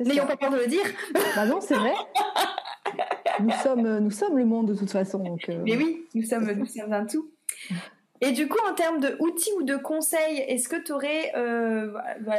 N'ayons 0.00 0.26
pas 0.26 0.36
peur 0.36 0.50
de 0.50 0.56
le 0.56 0.66
dire. 0.66 0.84
Bah 1.36 1.44
non, 1.44 1.60
c'est 1.60 1.74
vrai. 1.74 1.92
nous 3.40 3.50
sommes, 3.62 3.98
nous 3.98 4.10
sommes 4.10 4.38
le 4.38 4.44
monde 4.44 4.68
de 4.68 4.74
toute 4.74 4.90
façon. 4.90 5.18
Donc 5.18 5.48
euh. 5.48 5.62
Mais 5.64 5.76
oui, 5.76 6.06
nous 6.14 6.22
sommes, 6.22 6.50
nous 6.52 6.66
sommes 6.66 6.92
un 6.92 7.06
tout. 7.06 7.30
Et 8.20 8.32
du 8.32 8.48
coup, 8.48 8.58
en 8.68 8.74
termes 8.74 8.98
d'outils 8.98 9.52
ou 9.58 9.62
de 9.62 9.76
conseils, 9.76 10.38
est-ce 10.48 10.68
que 10.68 10.82
tu 10.82 10.90
aurais 10.90 11.32
euh, 11.36 11.92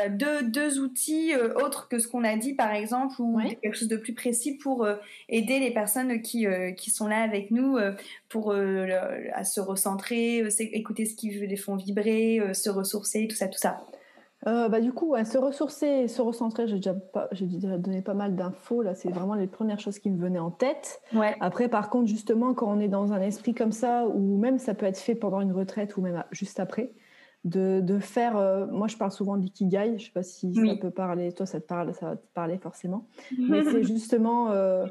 deux, 0.10 0.44
deux, 0.44 0.80
outils 0.80 1.34
euh, 1.34 1.54
autres 1.54 1.88
que 1.88 2.00
ce 2.00 2.08
qu'on 2.08 2.26
a 2.26 2.36
dit, 2.36 2.54
par 2.54 2.74
exemple, 2.74 3.16
ou 3.20 3.40
quelque 3.40 3.78
chose 3.78 3.88
de 3.88 3.96
plus 3.96 4.14
précis 4.14 4.58
pour 4.58 4.84
euh, 4.84 4.96
aider 5.30 5.60
les 5.60 5.72
personnes 5.72 6.22
qui, 6.22 6.46
qui 6.76 6.90
sont 6.90 7.08
là 7.08 7.22
avec 7.22 7.52
nous 7.52 7.78
pour 8.28 8.52
à 8.52 9.44
se 9.44 9.62
recentrer, 9.62 10.46
écouter 10.60 11.06
ce 11.06 11.16
qui 11.16 11.30
les 11.30 11.56
font 11.56 11.78
vibrer, 11.78 12.42
se 12.54 12.70
ressourcer, 12.70 13.28
tout 13.28 13.36
ça, 13.36 13.48
tout 13.48 13.58
ça? 13.58 13.82
Euh, 14.48 14.70
bah, 14.70 14.80
du 14.80 14.94
coup, 14.94 15.16
se 15.26 15.38
ressourcer, 15.38 16.08
se 16.08 16.22
recentrer, 16.22 16.68
j'ai 16.68 16.78
déjà, 16.78 16.94
pas, 16.94 17.28
j'ai 17.34 17.46
déjà 17.46 17.78
donné 17.78 18.02
pas 18.02 18.14
mal 18.14 18.36
d'infos. 18.36 18.82
Là, 18.82 18.96
c'est 18.96 19.10
vraiment 19.10 19.34
les 19.34 19.48
premières 19.48 19.80
choses 19.80 20.00
qui 20.00 20.10
me 20.10 20.18
venaient 20.18 20.40
en 20.40 20.52
tête. 20.52 21.02
Ouais. 21.14 21.36
Après, 21.42 21.68
par 21.68 21.90
contre, 21.90 22.08
justement, 22.08 22.54
quand 22.54 22.68
on 22.68 22.80
est 22.80 22.88
dans 22.88 23.12
un 23.12 23.22
esprit 23.22 23.54
comme 23.54 23.74
ça, 23.74 24.08
ou 24.08 24.38
même 24.38 24.58
ça 24.58 24.74
peut 24.74 24.86
être 24.86 24.98
fait 24.98 25.16
pendant 25.16 25.42
une 25.42 25.52
retraite 25.52 25.98
ou 25.98 26.02
même 26.02 26.24
juste 26.32 26.60
après, 26.60 26.94
de, 27.46 27.82
de 27.82 28.00
faire. 28.00 28.38
Euh, 28.38 28.66
moi, 28.68 28.88
je 28.88 28.98
parle 28.98 29.12
souvent 29.12 29.38
d'ikigai. 29.38 29.98
Je 29.98 30.06
sais 30.06 30.12
pas 30.12 30.24
si 30.24 30.54
ça 30.54 30.76
peut 30.80 30.92
parler. 30.92 31.32
Toi, 31.32 31.46
ça 31.46 31.60
te 31.60 31.68
parle, 31.68 31.94
ça 31.94 32.08
va 32.08 32.16
te 32.16 32.26
parler 32.34 32.58
forcément. 32.58 33.08
Mais 33.38 33.64
c'est 33.64 33.84
justement. 33.84 34.52
Euh, 34.52 34.86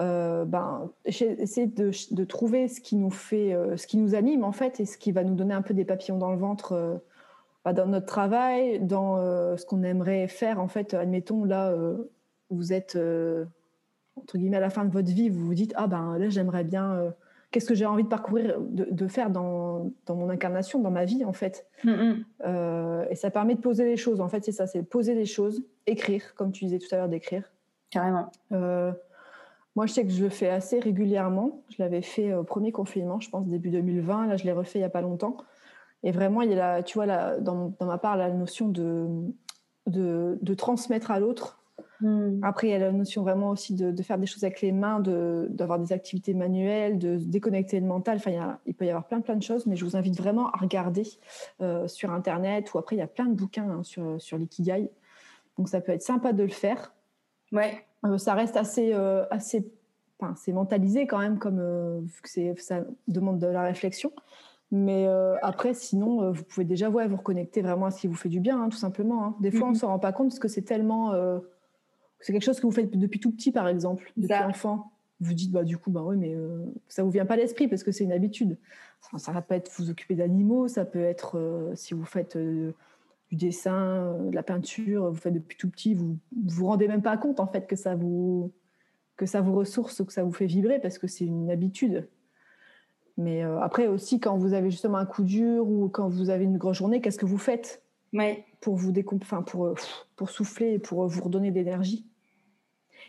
euh, 0.00 0.44
ben, 0.44 0.90
essayer 1.04 1.68
de, 1.68 1.92
de, 2.10 2.24
trouver 2.24 2.66
ce 2.66 2.80
qui 2.80 2.96
nous 2.96 3.12
fait, 3.12 3.56
ce 3.76 3.86
qui 3.86 3.96
nous 3.96 4.16
anime 4.16 4.42
en 4.42 4.50
fait, 4.50 4.80
et 4.80 4.86
ce 4.86 4.98
qui 4.98 5.12
va 5.12 5.22
nous 5.22 5.36
donner 5.36 5.54
un 5.54 5.62
peu 5.62 5.72
des 5.72 5.84
papillons 5.84 6.18
dans 6.18 6.32
le 6.32 6.36
ventre 6.36 7.00
dans 7.72 7.86
notre 7.86 8.06
travail, 8.06 8.78
dans 8.80 9.16
euh, 9.16 9.56
ce 9.56 9.64
qu'on 9.64 9.82
aimerait 9.82 10.28
faire. 10.28 10.60
En 10.60 10.68
fait, 10.68 10.92
admettons, 10.94 11.44
là, 11.44 11.70
euh, 11.70 12.10
vous 12.50 12.72
êtes, 12.72 12.96
euh, 12.96 13.46
entre 14.16 14.36
guillemets, 14.36 14.58
à 14.58 14.60
la 14.60 14.70
fin 14.70 14.84
de 14.84 14.92
votre 14.92 15.10
vie, 15.10 15.30
vous 15.30 15.46
vous 15.46 15.54
dites, 15.54 15.72
ah 15.76 15.86
ben 15.86 16.18
là, 16.18 16.28
j'aimerais 16.28 16.64
bien, 16.64 17.14
qu'est-ce 17.50 17.66
que 17.66 17.74
j'ai 17.74 17.86
envie 17.86 18.04
de 18.04 18.08
parcourir, 18.08 18.60
de, 18.60 19.08
faire 19.08 19.30
dans, 19.30 19.90
dans, 20.06 20.14
mon 20.14 20.28
incarnation, 20.28 20.80
dans 20.80 20.90
ma 20.90 21.04
vie, 21.06 21.24
en 21.24 21.32
fait. 21.32 21.66
Mm-hmm. 21.84 23.08
et 23.10 23.14
ça 23.16 23.30
permet 23.30 23.54
de 23.54 23.60
poser 23.60 23.84
les 23.84 23.96
choses. 23.96 24.20
En 24.20 24.28
fait, 24.28 24.44
c'est 24.44 24.52
ça, 24.52 24.66
c'est 24.66 24.82
poser 24.82 25.14
les 25.14 25.26
choses, 25.26 25.64
écrire, 25.86 26.34
comme 26.34 26.52
tu 26.52 26.66
disais 26.66 26.78
tout 26.78 26.94
à 26.94 26.98
l'heure, 26.98 27.08
d'écrire. 27.08 27.50
Carrément. 27.90 28.30
moi, 28.50 29.86
je 29.86 29.92
sais 29.92 30.04
que 30.04 30.12
je 30.12 30.22
le 30.22 30.30
fais 30.30 30.50
assez 30.50 30.78
régulièrement. 30.80 31.62
Je 31.70 31.82
l'avais 31.82 32.02
fait 32.02 32.34
au 32.34 32.44
premier 32.44 32.72
confinement, 32.72 33.18
je 33.20 33.30
pense, 33.30 33.46
début 33.46 33.70
2020. 33.70 34.26
Là, 34.26 34.36
je 34.36 34.44
l'ai 34.44 34.52
refait 34.52 34.78
il 34.78 34.82
n'y 34.82 34.86
a 34.86 34.90
pas 34.90 35.02
longtemps. 35.02 35.38
Et 36.04 36.12
vraiment, 36.12 36.42
il 36.42 36.52
y 36.52 36.60
a 36.60 36.82
tu 36.82 36.98
vois, 36.98 37.06
la, 37.06 37.40
dans, 37.40 37.74
dans, 37.80 37.86
ma 37.86 37.98
part, 37.98 38.16
la 38.16 38.30
notion 38.30 38.68
de, 38.68 39.08
de, 39.86 40.38
de 40.40 40.54
transmettre 40.54 41.10
à 41.10 41.18
l'autre. 41.18 41.58
Hmm. 42.00 42.40
Après, 42.42 42.68
il 42.68 42.70
y 42.70 42.74
a 42.74 42.78
la 42.78 42.92
notion 42.92 43.22
vraiment 43.22 43.50
aussi 43.50 43.74
de, 43.74 43.90
de 43.90 44.02
faire 44.02 44.18
des 44.18 44.26
choses 44.26 44.44
avec 44.44 44.60
les 44.60 44.70
mains, 44.70 45.00
d'avoir 45.00 45.78
des 45.78 45.92
activités 45.94 46.34
manuelles, 46.34 46.98
de 46.98 47.16
déconnecter 47.16 47.80
le 47.80 47.86
mental. 47.86 48.16
Enfin, 48.16 48.32
il, 48.32 48.34
y 48.34 48.38
a, 48.38 48.58
il, 48.66 48.74
peut 48.74 48.84
y 48.84 48.90
avoir 48.90 49.06
plein, 49.06 49.22
plein 49.22 49.36
de 49.36 49.42
choses, 49.42 49.64
mais 49.64 49.76
je 49.76 49.84
vous 49.86 49.96
invite 49.96 50.16
vraiment 50.16 50.50
à 50.50 50.58
regarder 50.58 51.06
euh, 51.62 51.88
sur 51.88 52.12
Internet 52.12 52.72
ou 52.74 52.78
après, 52.78 52.96
il 52.96 52.98
y 52.98 53.02
a 53.02 53.06
plein 53.06 53.24
de 53.24 53.34
bouquins 53.34 53.70
hein, 53.70 53.82
sur, 53.82 54.20
sur 54.20 54.36
l'ikigai. 54.36 54.90
Donc, 55.56 55.70
ça 55.70 55.80
peut 55.80 55.92
être 55.92 56.02
sympa 56.02 56.34
de 56.34 56.42
le 56.42 56.50
faire. 56.50 56.92
Ouais. 57.50 57.86
Euh, 58.04 58.18
ça 58.18 58.34
reste 58.34 58.58
assez, 58.58 58.92
euh, 58.92 59.24
assez 59.30 59.66
enfin, 60.20 60.34
c'est 60.36 60.52
mentalisé 60.52 61.06
quand 61.06 61.18
même, 61.18 61.38
comme 61.38 62.04
vu 62.04 62.20
que 62.22 62.60
ça 62.60 62.80
demande 63.08 63.38
de 63.38 63.46
la 63.46 63.62
réflexion. 63.62 64.12
Mais 64.70 65.06
euh, 65.06 65.36
après, 65.42 65.74
sinon, 65.74 66.22
euh, 66.22 66.32
vous 66.32 66.44
pouvez 66.44 66.64
déjà 66.64 66.90
ouais, 66.90 67.06
vous 67.06 67.16
reconnecter 67.16 67.62
vraiment 67.62 67.86
à 67.86 67.90
ce 67.90 68.00
qui 68.00 68.06
vous 68.06 68.14
fait 68.14 68.28
du 68.28 68.40
bien, 68.40 68.60
hein, 68.60 68.68
tout 68.68 68.76
simplement. 68.76 69.24
Hein. 69.24 69.36
Des 69.40 69.50
fois, 69.50 69.68
on 69.68 69.70
ne 69.70 69.76
mm-hmm. 69.76 69.78
s'en 69.78 69.88
rend 69.88 69.98
pas 69.98 70.12
compte 70.12 70.28
parce 70.28 70.38
que 70.38 70.48
c'est 70.48 70.62
tellement. 70.62 71.12
Euh, 71.12 71.38
c'est 72.20 72.32
quelque 72.32 72.44
chose 72.44 72.58
que 72.58 72.66
vous 72.66 72.72
faites 72.72 72.90
depuis 72.90 73.20
tout 73.20 73.30
petit, 73.30 73.52
par 73.52 73.68
exemple, 73.68 74.12
depuis 74.16 74.34
enfant. 74.34 74.92
Vous 75.20 75.34
dites, 75.34 75.52
bah, 75.52 75.62
du 75.62 75.78
coup, 75.78 75.90
bah 75.90 76.02
oui, 76.04 76.16
mais 76.16 76.36
ça 76.88 77.02
ne 77.02 77.04
vous 77.04 77.12
vient 77.12 77.26
pas 77.26 77.34
à 77.34 77.36
l'esprit 77.36 77.68
parce 77.68 77.84
que 77.84 77.92
c'est 77.92 78.04
une 78.04 78.12
habitude. 78.12 78.58
Ça, 79.16 79.30
va 79.30 79.42
pas 79.42 79.56
être 79.56 79.70
vous 79.76 79.90
occuper 79.90 80.14
d'animaux, 80.14 80.66
ça 80.66 80.84
peut 80.84 81.02
être 81.02 81.72
si 81.74 81.92
vous 81.92 82.04
faites 82.04 82.36
du 82.36 82.74
dessin, 83.30 84.16
de 84.30 84.34
la 84.34 84.42
peinture, 84.42 85.10
vous 85.10 85.16
faites 85.16 85.34
depuis 85.34 85.56
tout 85.56 85.68
petit, 85.68 85.94
vous 85.94 86.16
ne 86.34 86.50
vous 86.50 86.66
rendez 86.66 86.88
même 86.88 87.02
pas 87.02 87.16
compte 87.16 87.40
en 87.40 87.46
fait 87.46 87.66
que 87.66 87.76
ça 87.76 87.94
vous 87.94 88.50
que 89.16 89.26
ça 89.26 89.40
vous 89.40 89.54
ressource, 89.54 90.02
que 90.02 90.12
ça 90.12 90.24
vous 90.24 90.32
fait 90.32 90.46
vibrer 90.46 90.80
parce 90.80 90.98
que 90.98 91.06
c'est 91.06 91.26
une 91.26 91.50
habitude. 91.50 92.08
Mais 93.16 93.44
euh, 93.44 93.60
après 93.60 93.86
aussi, 93.86 94.18
quand 94.18 94.36
vous 94.36 94.54
avez 94.54 94.70
justement 94.70 94.98
un 94.98 95.06
coup 95.06 95.22
dur 95.22 95.68
ou 95.68 95.88
quand 95.88 96.08
vous 96.08 96.30
avez 96.30 96.44
une 96.44 96.58
grosse 96.58 96.78
journée, 96.78 97.00
qu'est-ce 97.00 97.18
que 97.18 97.26
vous 97.26 97.38
faites 97.38 97.82
pour 98.60 98.76
vous 98.76 98.92
enfin, 99.22 99.42
pour, 99.42 99.66
euh, 99.66 99.74
pour 100.16 100.30
souffler 100.30 100.74
et 100.74 100.78
pour 100.78 101.04
euh, 101.04 101.06
vous 101.06 101.22
redonner 101.22 101.50
d'énergie? 101.50 102.06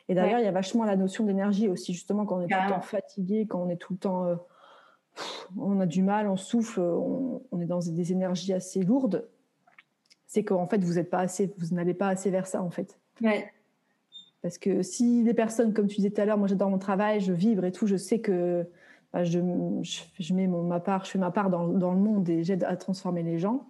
Et 0.07 0.13
d'ailleurs, 0.13 0.39
il 0.39 0.45
y 0.45 0.47
a 0.47 0.51
vachement 0.51 0.83
la 0.83 0.95
notion 0.95 1.23
d'énergie 1.23 1.67
aussi, 1.67 1.93
justement, 1.93 2.25
quand 2.25 2.37
on 2.37 2.41
est 2.41 2.47
tout 2.47 2.59
le 2.63 2.69
temps 2.69 2.81
fatigué, 2.81 3.47
quand 3.47 3.63
on 3.63 3.69
est 3.69 3.77
tout 3.77 3.93
le 3.93 3.99
temps. 3.99 4.37
on 5.57 5.79
a 5.79 5.87
du 5.87 6.03
mal, 6.03 6.27
on 6.27 6.37
souffle, 6.37 6.79
on, 6.79 7.59
est 7.59 7.65
dans 7.65 7.79
des 7.79 8.11
énergies 8.11 8.53
assez 8.53 8.83
lourdes. 8.83 9.27
C'est 10.27 10.43
qu'en 10.43 10.67
fait, 10.67 10.83
vous 10.83 10.99
êtes 10.99 11.09
pas 11.09 11.19
assez, 11.19 11.51
vous 11.57 11.73
n'allez 11.73 11.95
pas 11.95 12.09
assez 12.09 12.29
vers 12.29 12.45
ça, 12.45 12.61
en 12.61 12.69
fait. 12.69 12.99
Parce 14.43 14.59
que 14.59 14.83
si 14.83 15.23
les 15.23 15.33
personnes, 15.33 15.73
comme 15.73 15.87
tu 15.87 15.95
disais 15.95 16.11
tout 16.11 16.21
à 16.21 16.25
l'heure, 16.25 16.37
moi 16.37 16.47
j'adore 16.47 16.69
mon 16.69 16.77
travail, 16.77 17.19
je 17.19 17.33
vibre 17.33 17.65
et 17.65 17.71
tout, 17.71 17.87
je 17.87 17.95
sais 17.95 18.19
que 18.19 18.67
je, 19.23 19.39
fais 21.05 21.17
ma 21.17 21.31
part 21.31 21.49
dans, 21.49 21.67
dans 21.67 21.93
le 21.93 21.99
monde 21.99 22.27
et 22.29 22.43
j'aide 22.43 22.63
à 22.63 22.75
transformer 22.75 23.23
les 23.23 23.39
gens. 23.39 23.65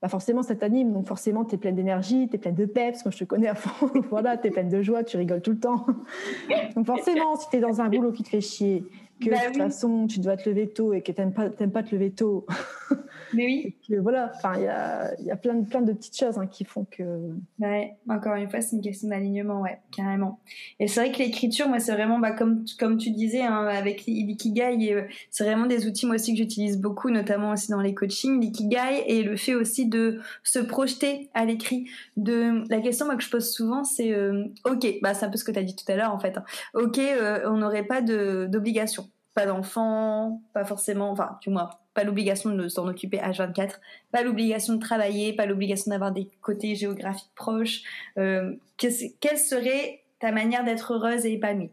bah 0.00 0.08
forcément, 0.08 0.42
ça 0.42 0.56
t'anime. 0.56 0.92
Donc, 0.92 1.06
forcément, 1.06 1.44
tu 1.44 1.54
es 1.54 1.58
pleine 1.58 1.76
d'énergie, 1.76 2.28
tu 2.28 2.36
es 2.36 2.38
pleine 2.38 2.54
de 2.54 2.66
peps. 2.66 3.04
Moi, 3.04 3.12
je 3.12 3.18
te 3.18 3.24
connais 3.24 3.48
à 3.48 3.54
fond. 3.54 3.90
voilà, 4.10 4.36
tu 4.36 4.48
es 4.48 4.50
pleine 4.50 4.68
de 4.68 4.82
joie, 4.82 5.04
tu 5.04 5.16
rigoles 5.16 5.42
tout 5.42 5.52
le 5.52 5.60
temps. 5.60 5.86
donc, 6.76 6.86
forcément, 6.86 7.36
si 7.36 7.48
tu 7.48 7.56
es 7.56 7.60
dans 7.60 7.80
un 7.80 7.88
boulot 7.88 8.12
qui 8.12 8.22
te 8.22 8.28
fait 8.28 8.40
chier, 8.40 8.84
que 9.20 9.30
bah 9.30 9.36
de 9.38 9.46
toute 9.46 9.56
façon, 9.56 10.06
tu 10.06 10.20
dois 10.20 10.36
te 10.36 10.48
lever 10.48 10.68
tôt 10.68 10.92
et 10.92 11.02
que 11.02 11.12
tu 11.12 11.20
n'aimes 11.20 11.32
pas, 11.32 11.50
pas 11.50 11.82
te 11.82 11.94
lever 11.94 12.10
tôt. 12.10 12.46
Mais 13.34 13.46
oui. 13.46 13.98
voilà, 13.98 14.30
enfin, 14.34 14.54
il 14.56 14.64
y 14.64 14.66
a, 14.66 15.20
y 15.20 15.30
a 15.30 15.36
plein, 15.36 15.54
de, 15.54 15.66
plein 15.66 15.80
de 15.80 15.92
petites 15.92 16.18
choses 16.18 16.38
hein, 16.38 16.46
qui 16.46 16.64
font 16.64 16.86
que. 16.90 17.30
Ouais, 17.58 17.96
encore 18.08 18.34
une 18.34 18.50
fois, 18.50 18.60
c'est 18.60 18.76
une 18.76 18.82
question 18.82 19.08
d'alignement, 19.08 19.60
ouais, 19.60 19.80
carrément. 19.94 20.40
Et 20.78 20.86
c'est 20.86 21.00
vrai 21.00 21.12
que 21.12 21.18
l'écriture, 21.18 21.68
moi, 21.68 21.78
c'est 21.80 21.92
vraiment, 21.92 22.18
bah, 22.18 22.32
comme, 22.32 22.64
comme 22.78 22.98
tu 22.98 23.10
disais, 23.10 23.42
hein, 23.42 23.66
avec 23.66 24.04
l'ikigai, 24.06 24.92
euh, 24.92 25.02
c'est 25.30 25.44
vraiment 25.44 25.66
des 25.66 25.86
outils, 25.86 26.06
moi 26.06 26.16
aussi, 26.16 26.32
que 26.32 26.38
j'utilise 26.38 26.78
beaucoup, 26.78 27.10
notamment 27.10 27.52
aussi 27.52 27.70
dans 27.70 27.80
les 27.80 27.94
coachings, 27.94 28.40
l'ikigai 28.40 29.04
et 29.06 29.22
le 29.22 29.36
fait 29.36 29.54
aussi 29.54 29.86
de 29.86 30.20
se 30.42 30.58
projeter 30.58 31.30
à 31.34 31.44
l'écrit. 31.44 31.88
De 32.16 32.68
La 32.70 32.80
question 32.80 33.06
moi, 33.06 33.16
que 33.16 33.22
je 33.22 33.30
pose 33.30 33.50
souvent, 33.50 33.84
c'est 33.84 34.12
euh, 34.12 34.44
OK, 34.64 34.86
bah, 35.02 35.14
c'est 35.14 35.24
un 35.24 35.30
peu 35.30 35.38
ce 35.38 35.44
que 35.44 35.52
tu 35.52 35.58
as 35.58 35.64
dit 35.64 35.76
tout 35.76 35.90
à 35.90 35.96
l'heure, 35.96 36.12
en 36.12 36.18
fait. 36.18 36.36
Hein. 36.36 36.44
OK, 36.74 36.98
euh, 36.98 37.40
on 37.46 37.56
n'aurait 37.56 37.84
pas 37.84 38.02
d'obligation 38.02 39.08
pas 39.34 39.46
d'enfants, 39.46 40.42
pas 40.52 40.64
forcément, 40.64 41.10
enfin, 41.10 41.38
du 41.42 41.50
moins, 41.50 41.70
pas 41.94 42.04
l'obligation 42.04 42.50
de 42.50 42.68
s'en 42.68 42.86
occuper 42.88 43.18
H24, 43.18 43.80
pas 44.10 44.22
l'obligation 44.22 44.74
de 44.74 44.80
travailler, 44.80 45.34
pas 45.34 45.46
l'obligation 45.46 45.90
d'avoir 45.90 46.12
des 46.12 46.28
côtés 46.40 46.74
géographiques 46.74 47.34
proches. 47.34 47.82
Euh, 48.18 48.54
quelle 48.76 49.38
serait 49.38 50.02
ta 50.20 50.32
manière 50.32 50.64
d'être 50.64 50.92
heureuse 50.92 51.26
et 51.26 51.32
épanouie? 51.32 51.70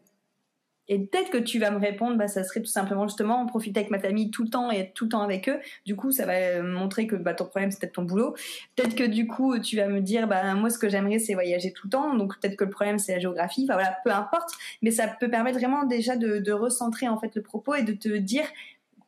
Et 0.90 1.00
peut-être 1.00 1.30
que 1.30 1.38
tu 1.38 1.60
vas 1.60 1.70
me 1.70 1.78
répondre, 1.78 2.18
bah, 2.18 2.28
ça 2.28 2.44
serait 2.44 2.62
tout 2.62 2.66
simplement 2.66 3.08
justement 3.08 3.46
profiter 3.46 3.80
avec 3.80 3.92
ma 3.92 4.00
famille 4.00 4.32
tout 4.32 4.44
le 4.44 4.50
temps 4.50 4.72
et 4.72 4.78
être 4.80 4.94
tout 4.96 5.06
le 5.06 5.10
temps 5.10 5.22
avec 5.22 5.48
eux. 5.48 5.60
Du 5.86 5.96
coup, 5.96 6.12
ça 6.12 6.26
va 6.26 6.64
montrer 6.64 7.06
que 7.06 7.16
bah, 7.16 7.36
ton 7.36 7.46
problème, 7.46 7.70
c'est 7.70 7.80
peut-être 7.80 7.94
ton 7.94 8.04
boulot. 8.04 8.36
Peut-être 8.76 8.96
que 8.96 9.04
du 9.04 9.28
coup, 9.28 9.60
tu 9.60 9.78
vas 9.78 9.88
me 9.88 10.02
dire, 10.02 10.28
bah, 10.28 10.56
moi, 10.56 10.72
ce 10.72 10.80
que 10.80 10.90
j'aimerais, 10.90 11.20
c'est 11.20 11.36
voyager 11.36 11.72
tout 11.74 11.86
le 11.86 11.92
temps. 11.92 12.16
Donc, 12.16 12.40
peut-être 12.40 12.56
que 12.56 12.64
le 12.64 12.72
problème, 12.72 12.98
c'est 12.98 13.14
la 13.14 13.20
géographie. 13.20 13.66
Enfin, 13.66 13.76
voilà, 13.76 13.98
peu 14.04 14.12
importe. 14.12 14.50
Mais 14.82 14.90
ça 14.90 15.08
peut 15.08 15.30
permettre 15.30 15.60
vraiment 15.60 15.86
déjà 15.86 16.16
de, 16.16 16.40
de 16.40 16.52
recentrer, 16.52 17.08
en 17.08 17.20
fait, 17.20 17.36
le 17.36 17.44
propos 17.44 17.76
et 17.76 17.84
de 17.84 17.94
te 17.94 18.10
dire, 18.10 18.46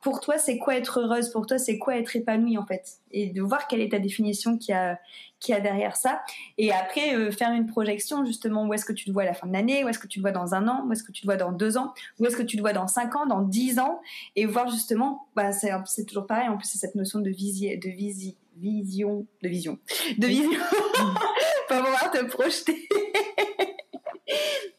pour 0.02 0.20
toi, 0.20 0.38
c'est 0.40 0.58
quoi 0.58 0.76
être 0.76 1.00
heureuse? 1.00 1.30
Pour 1.30 1.46
toi, 1.46 1.60
c'est 1.60 1.78
quoi 1.78 1.96
être 1.96 2.16
épanouie 2.16 2.58
en 2.58 2.66
fait? 2.66 2.98
Et 3.12 3.28
de 3.28 3.42
voir 3.42 3.68
quelle 3.68 3.82
est 3.82 3.92
ta 3.92 4.00
définition 4.00 4.58
qui 4.58 4.74
a, 4.74 5.00
qui 5.40 5.54
a 5.54 5.60
derrière 5.60 5.96
ça. 5.96 6.22
Et 6.58 6.72
après, 6.72 7.16
euh, 7.16 7.32
faire 7.32 7.52
une 7.52 7.68
projection 7.68 8.26
justement, 8.26 8.66
où 8.66 8.74
est-ce 8.74 8.86
que 8.86 8.94
tu 8.94 9.06
te 9.06 9.12
vois 9.12 9.24
à 9.24 9.26
la 9.26 9.34
fin 9.34 9.48
de 9.48 9.54
l'année? 9.54 9.84
Où 9.84 9.90
est-ce 9.90 10.00
que 10.00 10.08
tu 10.08 10.20
te 10.20 10.22
vois 10.22 10.32
dans 10.32 10.56
un 10.56 10.68
an? 10.68 10.86
Où 10.88 10.92
est-ce 10.92 11.04
que 11.04 11.12
tu 11.12 11.22
te 11.22 11.28
vois 11.28 11.38
dans 11.38 11.52
deux 11.52 11.78
ans? 11.78 11.94
Où 12.20 12.26
est-ce 12.26 12.36
que 12.36 12.44
tu 12.44 12.58
te 12.58 12.62
vois 12.62 12.74
dans 12.74 12.88
cinq 12.88 13.16
ans 13.16 13.28
Dans 13.28 13.42
dix 13.42 13.78
ans? 13.78 14.02
Et 14.36 14.48
voir 14.48 14.70
justement, 14.70 15.28
bah, 15.36 15.52
c'est, 15.52 16.06
toujours 16.06 16.26
pareil, 16.26 16.48
en 16.48 16.58
plus 16.58 16.68
c'est 16.68 16.80
cette 16.80 16.96
notion 16.96 17.20
de, 17.20 17.30
visi, 17.30 17.78
de 17.78 17.90
visi, 17.90 18.38
vision, 18.58 19.28
de 19.44 19.50
vision, 19.50 19.78
de 20.18 20.28
vision, 20.28 20.52
pour 21.68 21.78
pouvoir 21.78 22.12
te 22.12 22.24
projeter. 22.26 22.88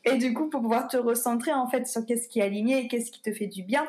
Et 0.05 0.17
du 0.17 0.35
coup, 0.35 0.49
pour 0.49 0.61
pouvoir 0.61 0.89
te 0.89 0.97
recentrer 0.97 1.53
en 1.53 1.69
fait 1.69 1.87
sur 1.87 2.05
qu'est-ce 2.05 2.29
qui 2.29 2.41
est 2.41 2.43
aligné 2.43 2.85
et 2.85 2.89
qu'est-ce 2.89 3.11
qui 3.11 3.23
te 3.23 3.33
fait 3.33 3.47
du 3.47 3.63
bien. 3.63 3.87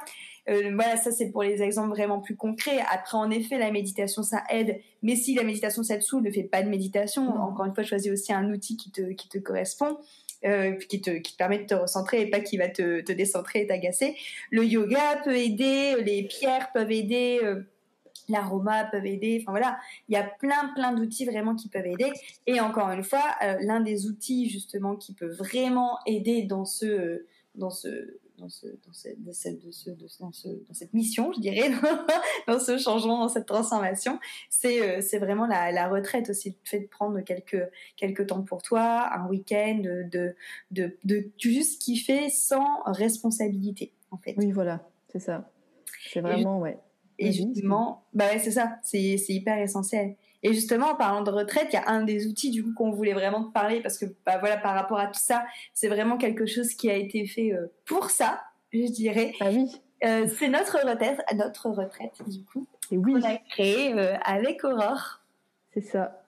Euh, 0.49 0.71
voilà, 0.75 0.97
ça 0.97 1.11
c'est 1.11 1.31
pour 1.31 1.43
les 1.43 1.61
exemples 1.61 1.89
vraiment 1.89 2.19
plus 2.19 2.35
concrets. 2.35 2.79
Après, 2.91 3.17
en 3.17 3.31
effet, 3.31 3.57
la 3.57 3.71
méditation, 3.71 4.23
ça 4.23 4.43
aide. 4.49 4.79
Mais 5.01 5.15
si 5.15 5.33
la 5.35 5.43
méditation, 5.43 5.83
ça 5.83 5.97
te 5.97 6.03
saoule, 6.03 6.23
ne 6.23 6.31
fais 6.31 6.43
pas 6.43 6.61
de 6.61 6.69
méditation. 6.69 7.29
Encore 7.29 7.65
une 7.65 7.73
fois, 7.73 7.83
choisis 7.83 8.11
aussi 8.11 8.33
un 8.33 8.51
outil 8.51 8.75
qui 8.77 8.91
te, 8.91 9.13
qui 9.13 9.29
te 9.29 9.37
correspond. 9.37 9.97
Euh, 10.45 10.73
qui, 10.89 10.99
te, 10.99 11.09
qui 11.09 11.31
te 11.31 11.37
permet 11.37 11.59
de 11.59 11.67
te 11.67 11.73
recentrer 11.73 12.19
et 12.19 12.29
pas 12.29 12.41
qui 12.41 12.57
va 12.57 12.67
te, 12.67 12.99
te 12.99 13.13
décentrer 13.13 13.61
et 13.61 13.67
t'agacer. 13.67 14.17
Le 14.51 14.65
yoga 14.65 15.21
peut 15.23 15.37
aider, 15.37 15.95
les 16.03 16.23
pierres 16.23 16.69
peuvent 16.73 16.91
aider, 16.91 17.39
euh, 17.41 17.61
l'aroma 18.29 18.85
peuvent 18.85 19.05
aider. 19.05 19.39
Enfin 19.41 19.51
voilà, 19.51 19.77
il 20.09 20.13
y 20.13 20.17
a 20.17 20.23
plein 20.23 20.71
plein 20.75 20.93
d'outils 20.93 21.25
vraiment 21.25 21.55
qui 21.55 21.69
peuvent 21.69 21.85
aider. 21.85 22.11
Et 22.47 22.59
encore 22.59 22.89
une 22.89 23.03
fois, 23.03 23.23
euh, 23.43 23.57
l'un 23.61 23.81
des 23.81 24.07
outils 24.07 24.49
justement 24.49 24.95
qui 24.95 25.13
peut 25.13 25.29
vraiment 25.29 25.97
aider 26.05 26.43
dans 26.43 26.65
ce 26.65 27.25
dans 27.55 27.69
ce 27.69 28.19
dans, 28.37 28.49
ce, 28.49 28.67
dans, 28.67 28.93
cette, 28.93 29.23
dans, 29.23 29.31
ce, 29.31 30.49
dans, 30.49 30.73
cette 30.73 30.93
mission, 30.93 31.31
je 31.33 31.39
dirais, 31.39 31.69
dans 32.47 32.59
ce 32.59 32.77
changement, 32.77 33.19
dans 33.19 33.29
cette 33.29 33.45
transformation, 33.45 34.19
c'est 34.49 34.81
euh, 34.81 35.01
c'est 35.01 35.19
vraiment 35.19 35.45
la, 35.45 35.71
la, 35.71 35.87
retraite 35.87 36.29
aussi, 36.29 36.49
le 36.49 36.55
fait 36.63 36.79
de 36.79 36.87
prendre 36.87 37.19
quelques, 37.21 37.69
quelques 37.95 38.27
temps 38.27 38.41
pour 38.41 38.61
toi, 38.61 39.09
un 39.13 39.27
week-end, 39.27 39.81
de, 39.83 40.35
de, 40.71 40.97
de, 41.03 41.31
juste 41.37 41.81
kiffer 41.81 42.29
sans 42.29 42.81
responsabilité, 42.85 43.93
en 44.11 44.17
fait. 44.17 44.33
Oui, 44.37 44.51
voilà, 44.51 44.87
c'est 45.09 45.19
ça. 45.19 45.49
C'est 46.11 46.21
vraiment, 46.21 46.59
ouais. 46.59 46.77
Et 47.23 47.31
justement, 47.31 48.05
bah 48.13 48.25
ouais, 48.31 48.39
c'est 48.39 48.51
ça, 48.51 48.77
c'est 48.83 49.17
hyper 49.29 49.57
essentiel. 49.59 50.15
Et 50.43 50.53
justement, 50.53 50.87
en 50.87 50.95
parlant 50.95 51.21
de 51.21 51.31
retraite, 51.31 51.67
il 51.71 51.75
y 51.75 51.77
a 51.77 51.87
un 51.87 52.03
des 52.03 52.27
outils 52.27 52.51
du 52.51 52.63
coup 52.63 52.73
qu'on 52.73 52.91
voulait 52.91 53.13
vraiment 53.13 53.45
te 53.45 53.51
parler 53.53 53.79
parce 53.79 53.97
que 53.97 54.05
bah, 54.25 54.37
voilà, 54.39 54.57
par 54.57 54.75
rapport 54.75 54.99
à 54.99 55.07
tout 55.07 55.19
ça, 55.19 55.45
c'est 55.73 55.87
vraiment 55.87 56.17
quelque 56.17 56.45
chose 56.45 56.73
qui 56.73 56.91
a 56.91 56.95
été 56.95 57.25
fait 57.25 57.53
euh, 57.53 57.67
pour 57.85 58.09
ça, 58.09 58.41
je 58.73 58.91
dirais. 58.91 59.33
Ah 59.39 59.49
oui. 59.51 59.81
Euh, 60.03 60.27
c'est 60.37 60.49
notre 60.49 60.85
retraite, 60.85 61.21
notre 61.35 61.69
retraite 61.69 62.21
du 62.27 62.43
coup. 62.43 62.67
Et 62.91 62.97
oui. 62.97 63.13
Qu'on 63.13 63.23
a 63.23 63.37
créé 63.37 63.93
euh, 63.93 64.17
avec 64.25 64.65
Aurore. 64.65 65.21
C'est 65.73 65.81
ça. 65.81 66.23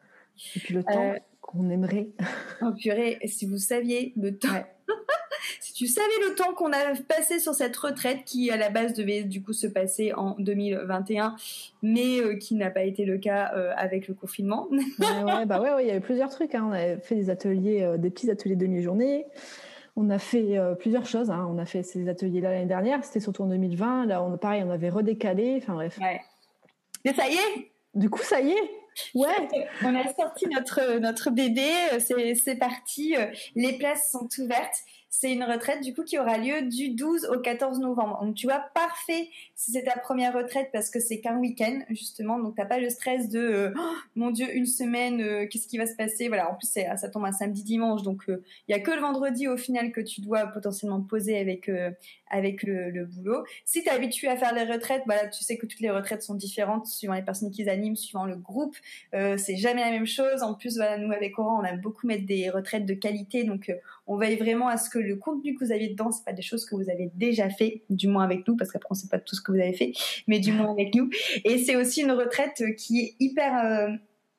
Et 0.56 0.60
puis 0.60 0.74
le 0.74 0.84
temps 0.84 1.16
qu'on 1.42 1.70
aimerait. 1.70 2.08
Oh 2.62 2.72
purée, 2.72 3.20
si 3.26 3.46
vous 3.46 3.58
saviez 3.58 4.14
le 4.16 4.38
temps. 4.38 4.64
Tu 5.76 5.88
savais 5.88 6.08
le 6.30 6.36
temps 6.36 6.54
qu'on 6.54 6.72
a 6.72 6.96
passé 7.08 7.40
sur 7.42 7.54
cette 7.54 7.76
retraite 7.76 8.24
qui 8.26 8.50
à 8.50 8.56
la 8.56 8.70
base 8.70 8.94
devait 8.94 9.24
du 9.24 9.44
coup 9.44 9.52
se 9.52 9.68
passer 9.68 10.14
en 10.14 10.38
2021 10.40 11.36
mais 11.82 12.20
euh, 12.22 12.38
qui 12.38 12.56
n'a 12.56 12.72
pas 12.72 12.84
été 12.84 13.04
le 13.04 13.18
cas 13.18 13.52
euh, 13.56 13.74
avec 13.76 14.08
le 14.08 14.14
confinement. 14.14 14.70
ouais, 15.00 15.46
bah 15.46 15.60
ouais, 15.60 15.84
il 15.84 15.88
y 15.88 15.92
avait 15.92 16.00
plusieurs 16.00 16.30
trucs. 16.30 16.56
Hein. 16.56 16.66
On 16.70 16.72
avait 16.72 16.98
fait 16.98 17.16
des 17.16 17.30
ateliers, 17.30 17.84
euh, 17.84 17.98
des 17.98 18.10
petits 18.10 18.32
ateliers 18.32 18.56
de 18.56 18.66
demi-journée. 18.66 19.26
On 19.98 20.10
a 20.10 20.18
fait 20.18 20.58
plusieurs 20.80 21.06
choses. 21.06 21.30
Hein. 21.30 21.48
On 21.50 21.58
a 21.58 21.66
fait 21.66 21.84
ces 21.84 22.10
ateliers-là 22.10 22.52
l'année 22.52 22.66
dernière. 22.66 23.04
C'était 23.06 23.22
surtout 23.22 23.44
en 23.44 23.48
2020. 23.48 24.08
Là, 24.08 24.24
on, 24.24 24.38
pareil, 24.38 24.62
on 24.66 24.72
avait 24.72 24.90
redécalé. 24.90 25.60
Enfin 25.62 25.74
bref. 25.74 25.98
Ouais. 26.02 26.20
Mais 27.06 27.14
ça 27.14 27.30
y 27.30 27.34
est. 27.34 27.72
Du 27.94 28.10
coup, 28.10 28.22
ça 28.22 28.42
y 28.42 28.52
est. 28.52 28.72
Ouais. 29.14 29.30
on 29.84 29.96
a 29.96 30.14
sorti 30.14 30.48
notre 30.48 31.00
notre 31.00 31.30
bébé. 31.30 31.70
C'est 32.00 32.56
parti. 32.58 33.16
Les 33.56 33.78
places 33.78 34.12
sont 34.12 34.28
ouvertes 34.40 34.84
c'est 35.20 35.32
une 35.32 35.44
retraite 35.44 35.82
du 35.82 35.94
coup 35.94 36.04
qui 36.04 36.20
aura 36.20 36.38
lieu 36.38 36.64
du 36.64 36.90
12 36.90 37.30
au 37.34 37.40
14 37.40 37.80
novembre. 37.80 38.20
Donc 38.22 38.36
tu 38.36 38.48
vois, 38.48 38.66
parfait 38.74 39.30
si 39.56 39.72
c'est 39.72 39.84
ta 39.84 39.98
première 39.98 40.34
retraite 40.34 40.70
parce 40.74 40.90
que 40.90 41.00
c'est 41.00 41.22
qu'un 41.22 41.38
week-end 41.38 41.80
justement, 41.90 42.38
donc 42.38 42.56
t'as 42.56 42.66
pas 42.66 42.80
le 42.80 42.90
stress 42.90 43.30
de 43.30 43.40
euh, 43.40 43.74
oh, 43.78 43.94
mon 44.16 44.32
Dieu 44.32 44.46
une 44.54 44.66
semaine, 44.66 45.22
euh, 45.22 45.48
qu'est-ce 45.48 45.68
qui 45.68 45.78
va 45.78 45.86
se 45.86 45.96
passer? 45.96 46.28
Voilà, 46.28 46.52
en 46.52 46.56
plus 46.56 46.68
ça 46.68 47.10
tombe 47.10 47.24
un 47.24 47.32
samedi 47.32 47.64
dimanche, 47.64 48.04
donc 48.04 48.24
il 48.28 48.34
euh, 48.34 48.44
y 48.68 48.74
a 48.74 48.80
que 48.80 48.92
le 48.92 49.00
vendredi 49.00 49.48
au 49.48 49.56
final 49.56 49.94
que 49.94 50.02
tu 50.02 50.20
dois 50.20 50.48
potentiellement 50.48 51.02
poser 51.02 51.38
avec 51.38 51.68
le, 52.64 53.06
boulot. 53.06 53.46
Si 53.64 53.84
tu 53.84 53.88
es 53.88 53.92
habitué 53.92 54.28
à 54.28 54.36
faire 54.36 54.54
les 54.54 54.66
retraites, 54.66 55.04
tu 55.32 55.44
sais 55.46 55.58
que 55.58 55.66
toutes 55.66 55.80
les 55.80 55.92
retraites 55.92 56.24
sont 56.24 56.36
différentes 56.36 56.88
suivant 56.88 57.14
les 57.14 57.22
personnes 57.22 57.52
qui 57.52 57.68
animent, 57.70 57.96
suivant 57.96 58.26
le 58.26 58.36
groupe. 58.36 58.76
c'est 59.14 59.56
jamais 59.56 59.82
la 59.82 59.92
même 59.92 60.08
chose. 60.08 60.44
En 60.44 60.56
plus, 60.56 60.78
nous 61.00 61.12
avec 61.12 61.40
Oran, 61.40 61.62
on 61.62 61.64
a 61.64 61.74
beaucoup 61.74 62.06
mettre 62.06 62.26
des 62.26 62.50
retraites 62.50 62.86
de 62.86 62.94
qualité, 62.94 63.46
donc 63.46 63.72
on 64.08 64.18
veille 64.18 64.38
vraiment 64.38 64.68
à 64.68 64.78
ce 64.78 64.90
que 64.90 65.00
le 65.00 65.16
contenu 65.16 65.56
que 65.56 65.66
vous 65.66 65.72
avez 65.72 65.88
dedans, 65.88 66.12
c'est 66.12 66.24
pas 66.24 66.34
des 66.34 66.42
choses 66.42 66.66
que 66.66 66.76
vous 66.76 66.90
avez 66.90 67.12
déjà 67.16 67.50
fait, 67.50 67.84
du 67.90 68.08
moins 68.08 68.24
avec 68.24 68.48
nous, 68.48 68.56
parce 68.56 68.72
qu'après 68.72 68.88
on 68.92 68.94
sait 68.94 69.08
pas 69.08 69.20
tout 69.20 69.36
ce 69.36 69.42
que 69.42 69.52
vous 69.52 69.60
avez 69.60 69.74
fait, 69.74 69.94
mais 70.28 70.40
du 70.40 70.52
moins 70.52 70.72
avec 70.72 70.94
nous. 70.94 71.10
Et 71.44 71.58
c'est 71.58 71.76
aussi 71.76 72.02
une 72.02 72.12
retraite 72.12 72.64
qui 72.78 73.00
est 73.02 73.16
hyper 73.20 73.58
euh, 73.58 73.90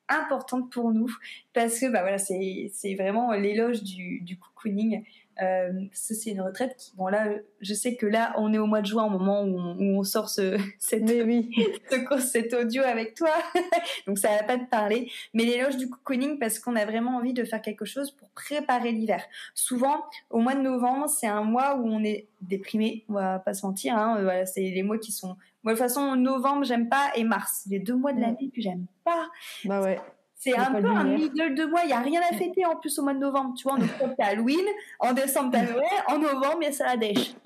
importante 0.09 0.71
pour 0.71 0.93
nous, 0.93 1.11
parce 1.53 1.79
que 1.79 1.87
bah 1.87 2.01
voilà, 2.01 2.17
c'est 2.17 2.95
vraiment 2.97 3.33
l'éloge 3.33 3.83
du, 3.83 4.21
du 4.21 4.37
cocooning. 4.37 5.03
Euh, 5.41 5.71
c'est 5.91 6.31
une 6.31 6.41
retraite 6.41 6.75
qui, 6.77 6.95
bon 6.95 7.07
là, 7.07 7.27
je 7.61 7.73
sais 7.73 7.95
que 7.95 8.05
là, 8.05 8.33
on 8.37 8.53
est 8.53 8.57
au 8.57 8.65
mois 8.65 8.81
de 8.81 8.87
juin, 8.87 9.05
au 9.05 9.09
moment 9.09 9.43
où 9.43 9.57
on, 9.57 10.03
sort 10.03 10.29
ce, 10.29 10.57
cette, 10.79 11.03
oui. 11.03 11.51
ce, 11.89 12.19
cet 12.19 12.53
audio 12.53 12.83
avec 12.83 13.13
toi, 13.15 13.31
donc 14.07 14.17
ça 14.17 14.29
va 14.29 14.43
pas 14.43 14.57
te 14.57 14.65
parler. 14.69 15.11
Mais 15.33 15.43
l'éloge 15.43 15.77
du 15.77 15.89
cocooning 15.89 16.39
parce 16.39 16.59
qu'on 16.59 16.75
a 16.75 16.85
vraiment 16.85 17.17
envie 17.17 17.33
de 17.33 17.43
faire 17.43 17.61
quelque 17.61 17.85
chose 17.85 18.11
pour 18.11 18.29
préparer 18.29 18.91
l'hiver. 18.91 19.23
Souvent, 19.53 20.05
au 20.29 20.39
mois 20.39 20.55
de 20.55 20.61
novembre, 20.61 21.07
c'est 21.07 21.27
un 21.27 21.43
mois 21.43 21.75
où 21.75 21.87
on 21.87 22.03
est 22.03 22.27
déprimé, 22.41 23.05
on 23.09 23.13
va 23.13 23.39
pas 23.39 23.53
se 23.53 23.65
mentir. 23.65 23.97
Hein, 23.97 24.21
voilà, 24.21 24.45
c'est 24.45 24.61
les 24.61 24.83
mois 24.83 24.97
qui 24.97 25.11
sont. 25.11 25.35
Moi, 25.63 25.73
de 25.73 25.77
toute 25.77 25.87
façon, 25.87 26.15
novembre, 26.15 26.63
j'aime 26.63 26.87
pas, 26.87 27.11
et 27.15 27.23
mars, 27.23 27.65
les 27.69 27.79
deux 27.79 27.95
mois 27.95 28.13
de 28.13 28.21
l'année 28.21 28.51
que 28.55 28.61
j'aime 28.61 28.85
pas. 29.03 29.27
Bah 29.65 29.81
ouais. 29.81 29.99
C'est 30.37 30.55
un 30.55 30.71
peu 30.71 30.85
un 30.85 31.03
middle 31.03 31.55
de 31.55 31.65
mois. 31.65 31.81
Il 31.83 31.87
n'y 31.87 31.93
a 31.93 31.99
rien 31.99 32.21
à 32.21 32.35
fêter 32.35 32.63
en 32.65 32.75
plus 32.75 32.97
au 32.99 33.03
mois 33.03 33.13
de 33.13 33.19
novembre. 33.19 33.55
Tu 33.57 33.63
vois, 33.63 33.73
en 33.73 33.81
octobre, 33.81 34.13
t'as 34.17 34.27
Halloween. 34.27 34.65
En 34.99 35.13
décembre, 35.13 35.49
t'as 35.51 35.63
Noël. 35.63 35.83
En 36.07 36.19
novembre, 36.19 36.59
il 36.61 36.65
y 36.65 36.67
a 36.67 36.71
Saladèche. 36.71 37.33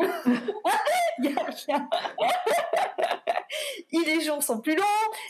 il 1.19 1.25
y 1.25 1.33
a 1.33 1.43
rien. 1.67 1.89
les 4.05 4.21
jours 4.21 4.43
sont 4.43 4.59
plus 4.59 4.75
longs. 4.75 4.83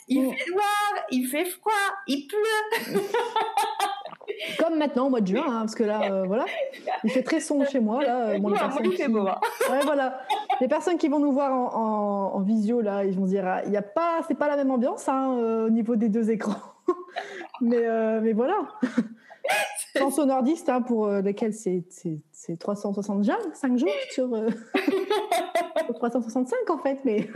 Il 0.08 0.24
mm. 0.24 0.32
fait 0.32 0.52
noir. 0.52 1.06
Il 1.12 1.28
fait 1.28 1.46
froid. 1.46 1.72
Il 2.08 2.28
pleut. 2.28 3.02
Comme 4.58 4.78
maintenant 4.78 5.08
au 5.08 5.10
mois 5.10 5.22
de 5.22 5.28
juin, 5.28 5.44
hein, 5.46 5.60
parce 5.62 5.76
que 5.76 5.84
là, 5.84 6.12
euh, 6.12 6.24
voilà, 6.26 6.46
il 7.04 7.12
fait 7.12 7.22
très 7.22 7.40
sombre 7.40 7.68
chez 7.68 7.80
moi. 7.80 8.04
Là, 8.04 8.40
moi, 8.40 8.54
il 8.84 8.92
fait 8.94 9.08
beau. 9.08 9.28
Hein. 9.28 9.40
Ouais, 9.70 9.82
voilà. 9.84 10.22
Les 10.60 10.68
personnes 10.68 10.98
qui 10.98 11.10
vont 11.10 11.20
nous 11.20 11.32
voir 11.32 11.52
en, 11.54 12.40
visio, 12.40 12.82
là, 12.82 13.04
ils 13.04 13.16
vont 13.16 13.26
se 13.26 13.32
dire, 13.32 13.46
ah, 13.46 13.62
il 13.66 13.72
y 13.72 13.78
a 13.78 13.82
pas, 13.82 14.22
c'est 14.28 14.38
pas 14.38 14.48
la 14.48 14.56
même 14.56 14.72
ambiance 14.72 15.08
hein, 15.08 15.36
euh, 15.38 15.68
au 15.68 15.70
niveau 15.70 15.96
des 15.96 16.10
deux 16.10 16.32
écrans. 16.32 16.71
mais, 17.62 17.86
euh, 17.86 18.22
mais 18.22 18.34
voilà. 18.34 18.68
Chanson 19.98 20.26
nordiste 20.26 20.70
hein, 20.70 20.82
pour 20.82 21.08
euh, 21.08 21.22
lesquels 21.22 21.54
c'est 21.54 21.84
360 22.60 23.24
jours, 23.24 23.36
5 23.54 23.78
jours 23.78 23.90
sur, 24.12 24.30
365 25.94 26.70
en 26.70 26.78
fait. 26.78 27.00
Mais... 27.04 27.28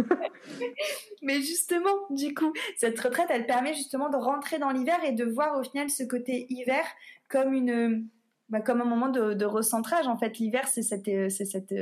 mais 1.21 1.41
justement, 1.41 1.95
du 2.09 2.33
coup, 2.33 2.53
cette 2.77 2.99
retraite, 2.99 3.27
elle 3.29 3.45
permet 3.45 3.73
justement 3.73 4.09
de 4.09 4.17
rentrer 4.17 4.59
dans 4.59 4.69
l'hiver 4.69 4.97
et 5.03 5.11
de 5.11 5.25
voir 5.25 5.59
au 5.59 5.63
final 5.63 5.89
ce 5.89 6.03
côté 6.03 6.45
hiver 6.49 6.85
comme 7.27 7.53
une 7.53 8.07
bah, 8.49 8.61
comme 8.61 8.79
un 8.79 8.85
moment 8.85 9.09
de, 9.09 9.33
de, 9.33 9.45
recentrage. 9.45 10.07
En 10.07 10.17
fait, 10.17 10.37
l'hiver, 10.37 10.67
c'est 10.67 10.83
cette, 10.83 11.09
c'est 11.31 11.45
cette 11.45 11.73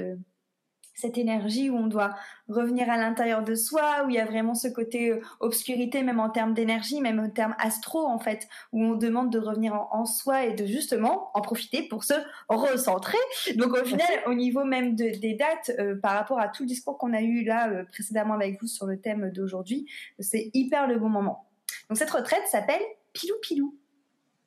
cette 0.94 1.18
énergie 1.18 1.70
où 1.70 1.78
on 1.78 1.88
doit 1.88 2.16
revenir 2.50 2.90
à 2.90 2.98
l'intérieur 2.98 3.44
de 3.44 3.56
soi, 3.56 4.04
où 4.06 4.10
il 4.10 4.16
y 4.16 4.20
a 4.20 4.26
vraiment 4.26 4.56
ce 4.56 4.68
côté 4.68 5.12
euh, 5.12 5.22
obscurité, 5.40 6.04
même 6.04 6.20
en 6.20 6.30
termes 6.30 6.54
d'énergie, 6.54 7.02
même 7.02 7.20
en 7.20 7.30
termes 7.30 7.56
astro, 7.60 8.06
en 8.06 8.20
fait, 8.20 8.48
où 8.72 8.84
on 8.84 8.96
demande 8.96 9.32
de 9.32 9.40
revenir 9.40 9.74
en, 9.74 10.06
soi 10.06 10.46
et 10.46 10.54
de 10.54 10.66
justement 10.66 11.32
en 11.34 11.42
profiter 11.42 11.84
pour 11.84 12.04
se 12.04 12.14
recentrer. 12.50 13.18
Donc 13.56 13.74
au 13.74 13.84
final, 13.86 14.08
au 14.28 14.34
niveau 14.34 14.66
même 14.66 14.96
des 14.96 15.34
dates, 15.34 15.72
euh, 15.80 15.96
par 15.96 16.14
rapport 16.14 16.40
à 16.40 16.50
tout 16.50 16.64
le 16.64 16.68
discours 16.68 16.98
qu'on 16.98 17.14
a 17.14 17.22
eu 17.22 17.44
là 17.44 17.70
euh, 17.70 17.84
précédemment 17.86 18.34
avec 18.34 18.62
vous 18.62 18.68
sur 18.68 18.86
le 18.86 19.00
thème 19.00 19.32
d'aujourd'hui, 19.32 19.88
c'est 20.20 20.52
hyper 20.54 20.88
le 20.88 21.00
bon 21.00 21.10
moment. 21.10 21.48
Donc 21.90 21.98
cette 21.98 22.12
retraite 22.12 22.46
s'appelle 22.48 22.82
Pilou 23.14 23.36
Pilou. 23.42 23.78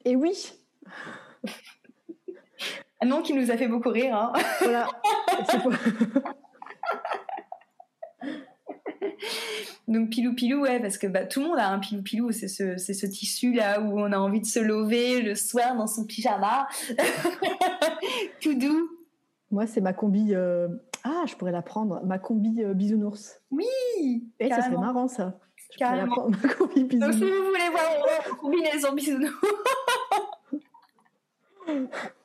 Et 0.05 0.15
oui 0.17 0.53
un 3.01 3.07
nom 3.07 3.23
qui 3.23 3.35
nous 3.35 3.51
a 3.51 3.57
fait 3.57 3.69
beaucoup 3.69 3.91
rire. 3.91 4.15
Hein. 4.17 4.33
Voilà. 4.61 4.89
Donc 9.89 10.11
pilou 10.11 10.35
pilou, 10.35 10.63
ouais, 10.63 10.81
parce 10.81 10.99
que 10.99 11.07
bah, 11.07 11.25
tout 11.25 11.41
le 11.41 11.47
monde 11.49 11.59
a 11.59 11.69
un 11.69 11.79
pilou 11.79 12.03
pilou, 12.03 12.33
c'est 12.33 12.49
ce, 12.49 12.77
ce 12.77 13.07
tissu 13.07 13.53
là 13.53 13.81
où 13.81 14.01
on 14.01 14.11
a 14.11 14.19
envie 14.19 14.41
de 14.41 14.47
se 14.47 14.59
lever 14.59 15.23
le 15.23 15.37
soir 15.37 15.77
dans 15.77 15.87
son 15.87 16.05
pyjama, 16.05 16.67
tout 18.43 18.55
doux. 18.55 18.91
Moi, 19.53 19.67
c'est 19.67 19.81
ma 19.81 19.93
combi. 19.93 20.35
Euh, 20.35 20.67
ah, 21.05 21.23
je 21.27 21.37
pourrais 21.37 21.53
la 21.53 21.63
prendre, 21.63 22.05
ma 22.05 22.19
combi 22.19 22.65
euh, 22.65 22.75
bisounours. 22.75 23.41
Oui. 23.53 23.65
Et 24.41 24.49
ça 24.49 24.63
serait 24.63 24.77
marrant 24.77 25.07
ça. 25.07 25.39
Je 25.73 25.79
carrément. 25.79 26.29
ma 26.31 26.49
combi 26.49 26.83
bisounours. 26.83 27.17
Donc 27.19 27.25
si 27.25 27.33
vous 27.33 27.45
voulez 27.47 27.71
voir 27.71 27.85
une 28.29 28.37
combinaison 28.39 28.93
bisounours. 28.93 29.33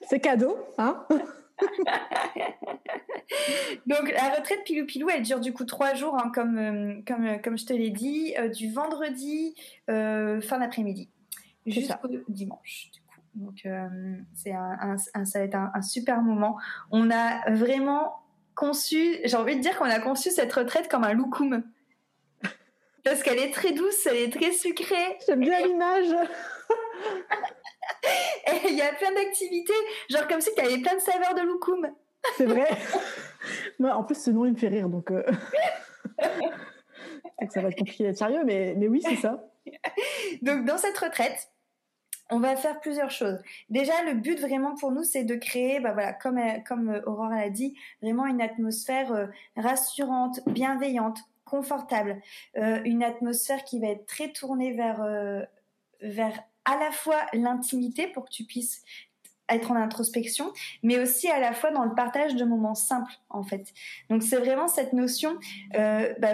C'est 0.01 0.19
cadeau, 0.19 0.57
hein 0.77 1.05
Donc 3.85 4.11
la 4.11 4.35
retraite 4.35 4.63
Pilou 4.65 4.85
Pilou, 4.85 5.09
elle 5.09 5.23
dure 5.23 5.39
du 5.39 5.53
coup 5.53 5.65
trois 5.65 5.93
jours, 5.93 6.15
hein, 6.15 6.31
comme, 6.33 6.57
euh, 6.57 7.01
comme, 7.07 7.25
euh, 7.25 7.37
comme 7.37 7.57
je 7.57 7.65
te 7.65 7.73
l'ai 7.73 7.89
dit, 7.89 8.33
euh, 8.37 8.49
du 8.49 8.71
vendredi 8.71 9.55
fin 9.87 10.59
d'après-midi 10.59 11.09
jusqu'au 11.65 12.07
dimanche. 12.27 12.89
Du 12.93 13.01
coup. 13.01 13.07
Donc 13.35 13.67
c'est 14.33 14.53
un, 14.53 14.97
ça 14.97 15.39
va 15.39 15.45
être 15.45 15.55
un, 15.55 15.81
super 15.81 16.21
moment. 16.21 16.57
On 16.89 17.09
a 17.11 17.49
vraiment 17.51 18.15
conçu, 18.55 19.19
j'ai 19.23 19.37
envie 19.37 19.55
de 19.55 19.61
dire 19.61 19.77
qu'on 19.77 19.85
a 19.85 19.99
conçu 19.99 20.31
cette 20.31 20.51
retraite 20.51 20.89
comme 20.89 21.03
un 21.03 21.13
loukoum. 21.13 21.63
Parce 23.03 23.23
qu'elle 23.23 23.39
est 23.39 23.51
très 23.51 23.71
douce, 23.71 24.05
elle 24.05 24.17
est 24.17 24.33
très 24.33 24.51
sucrée. 24.51 25.17
J'aime 25.25 25.39
bien 25.39 25.65
l'image. 25.65 26.05
Et 28.47 28.69
il 28.69 28.75
y 28.75 28.81
a 28.81 28.93
plein 28.93 29.11
d'activités, 29.13 29.73
genre 30.09 30.27
comme 30.27 30.41
si 30.41 30.53
tu 30.55 30.61
avais 30.61 30.79
plein 30.79 30.95
de 30.95 31.01
saveurs 31.01 31.35
de 31.35 31.41
loukoum. 31.41 31.87
C'est 32.37 32.45
vrai. 32.45 32.67
Moi, 33.79 33.91
en 33.91 34.03
plus, 34.03 34.15
ce 34.15 34.31
nom, 34.31 34.45
il 34.45 34.53
me 34.53 34.57
fait 34.57 34.67
rire, 34.67 34.89
donc, 34.89 35.11
euh... 35.11 35.23
ça 37.49 37.61
va 37.61 37.69
être 37.69 37.77
compliqué 37.77 38.03
d'être 38.03 38.17
sérieux, 38.17 38.43
mais, 38.45 38.75
mais 38.77 38.87
oui, 38.87 39.01
c'est 39.01 39.15
ça. 39.15 39.43
donc, 40.41 40.65
dans 40.65 40.77
cette 40.77 40.97
retraite, 40.97 41.51
on 42.31 42.39
va 42.39 42.55
faire 42.55 42.79
plusieurs 42.79 43.11
choses. 43.11 43.39
Déjà, 43.69 44.03
le 44.03 44.13
but 44.13 44.39
vraiment 44.39 44.75
pour 44.75 44.91
nous, 44.91 45.03
c'est 45.03 45.25
de 45.25 45.35
créer, 45.35 45.79
bah 45.79 45.91
voilà, 45.91 46.13
comme 46.13 46.39
comme 46.65 47.01
Aurore 47.05 47.29
l'a 47.29 47.49
dit, 47.49 47.77
vraiment 48.01 48.25
une 48.25 48.41
atmosphère 48.41 49.11
euh, 49.11 49.27
rassurante, 49.57 50.39
bienveillante, 50.47 51.19
confortable, 51.43 52.21
euh, 52.57 52.79
une 52.85 53.03
atmosphère 53.03 53.63
qui 53.65 53.79
va 53.79 53.87
être 53.87 54.05
très 54.05 54.31
tournée 54.31 54.71
vers 54.71 55.03
euh, 55.03 55.43
vers 56.01 56.41
à 56.65 56.77
la 56.77 56.91
fois 56.91 57.25
l'intimité 57.33 58.07
pour 58.07 58.25
que 58.25 58.31
tu 58.31 58.43
puisses 58.43 58.83
être 59.49 59.71
en 59.71 59.75
introspection, 59.75 60.51
mais 60.83 60.99
aussi 60.99 61.27
à 61.29 61.39
la 61.39 61.53
fois 61.53 61.71
dans 61.71 61.83
le 61.83 61.93
partage 61.93 62.35
de 62.35 62.45
moments 62.45 62.75
simples, 62.75 63.13
en 63.29 63.43
fait. 63.43 63.73
Donc 64.09 64.23
c'est 64.23 64.37
vraiment 64.37 64.67
cette 64.67 64.93
notion. 64.93 65.37
Euh, 65.75 66.13
bah, 66.19 66.33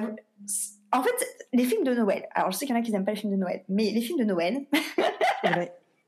en 0.92 1.04
fait, 1.04 1.48
les 1.54 1.66
films 1.66 1.84
de 1.84 1.94
Noël. 1.94 2.28
Alors 2.34 2.52
je 2.52 2.58
sais 2.58 2.66
qu'il 2.66 2.76
y 2.76 2.78
en 2.78 2.82
a 2.82 2.84
qui 2.84 2.92
n'aiment 2.92 3.06
pas 3.06 3.12
les 3.12 3.18
films 3.18 3.34
de 3.34 3.38
Noël, 3.38 3.64
mais 3.70 3.92
les 3.92 4.02
films 4.02 4.20
de 4.20 4.24
Noël. 4.24 4.66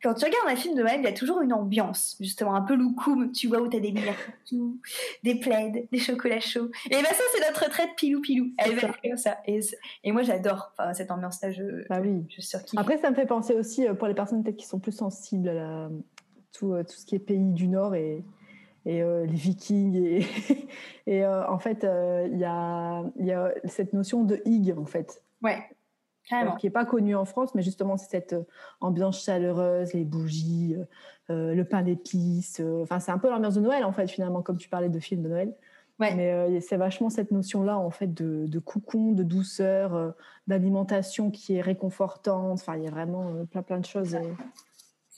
Quand 0.02 0.14
tu 0.14 0.26
regardes 0.26 0.48
un 0.48 0.56
film 0.56 0.76
de 0.76 0.82
Noël, 0.82 1.00
il 1.00 1.04
y 1.04 1.08
a 1.08 1.14
toujours 1.14 1.42
une 1.42 1.52
ambiance, 1.52 2.16
justement, 2.20 2.56
un 2.56 2.62
peu 2.62 2.76
loukoum, 2.76 3.32
tu 3.32 3.48
vois, 3.48 3.62
où 3.62 3.68
t'as 3.68 3.80
des 3.80 3.92
lumières 3.92 4.16
des 5.24 5.36
plaids, 5.36 5.88
des 5.92 6.00
chocolats 6.00 6.40
chauds. 6.40 6.70
Et 6.88 6.96
ben 6.96 7.04
ça, 7.04 7.24
c'est 7.34 7.46
notre 7.46 7.66
retraite 7.66 7.90
pilou-pilou. 7.98 8.54
Elle 8.58 8.76
va 8.76 8.90
comme 9.04 9.18
ça. 9.18 9.38
Et, 9.46 9.60
et 10.04 10.12
moi, 10.12 10.24
j'adore 10.24 10.74
cette 10.94 11.12
ambiance-là. 11.12 11.52
Je, 11.52 11.88
bah 11.90 12.00
oui. 12.02 12.26
je, 12.30 12.42
Après, 12.78 12.98
ça 12.98 13.10
me 13.10 13.16
fait 13.16 13.26
penser 13.26 13.54
aussi, 13.56 13.88
euh, 13.88 13.94
pour 13.94 14.08
les 14.08 14.14
personnes 14.14 14.44
peut-être 14.44 14.58
qui 14.58 14.68
sont 14.68 14.80
plus 14.80 14.94
sensibles 14.94 15.50
à 15.50 15.90
tout, 16.54 16.74
euh, 16.74 16.84
tout 16.84 16.96
ce 16.96 17.06
qui 17.06 17.16
est 17.16 17.20
pays 17.20 17.54
du 17.54 17.68
Nord 17.68 17.94
et, 17.96 18.24
et 18.86 19.02
euh, 19.02 19.26
les 19.26 19.36
Vikings. 19.36 19.96
Et, 19.96 20.26
et 21.08 21.26
en 21.26 21.60
fait, 21.60 21.84
il 21.84 22.40
y, 22.40 22.46
a, 22.46 23.04
y 23.18 23.32
a 23.32 23.54
cette 23.66 23.92
notion 23.92 24.24
de 24.24 24.42
hig, 24.46 24.74
en 24.78 24.86
fait. 24.86 25.24
Ouais 25.42 25.60
qui 26.58 26.66
n'est 26.66 26.72
pas 26.72 26.86
connu 26.86 27.16
en 27.16 27.26
France, 27.26 27.56
mais 27.56 27.62
justement, 27.62 27.98
c'est 27.98 28.10
cette 28.10 28.34
euh, 28.34 28.44
ambiance 28.82 29.24
chaleureuse, 29.24 29.94
les 29.94 30.04
bougies, 30.04 30.76
euh, 30.78 30.86
euh, 31.32 31.56
le 31.56 31.66
pain 31.66 31.82
d'épices. 31.82 32.62
Enfin, 32.82 33.00
c'est 33.00 33.12
un 33.12 33.18
peu 33.18 33.30
l'ambiance 33.30 33.56
de 33.56 33.62
Noël, 33.62 33.84
en 33.84 33.92
fait, 33.92 34.08
finalement, 34.08 34.42
comme 34.42 34.58
tu 34.58 34.70
parlais 34.70 34.90
de 34.90 35.00
films 35.00 35.24
de 35.24 35.30
Noël. 35.30 35.56
Mais 36.00 36.62
c'est 36.62 36.78
vachement 36.78 37.10
cette 37.10 37.30
notion-là, 37.30 37.78
en 37.78 37.90
fait, 37.90 38.14
de, 38.14 38.46
de 38.48 38.60
cocon, 38.60 39.12
de 39.12 39.22
douceur, 39.22 40.14
d'alimentation 40.48 41.30
qui 41.30 41.58
est 41.58 41.62
réconfortante. 41.62 42.54
Enfin, 42.54 42.78
il 42.78 42.86
y 42.86 42.88
a 42.88 42.90
vraiment 42.90 43.34
plein, 43.52 43.64
plein 43.64 43.80
de 43.80 43.86
choses. 43.86 44.18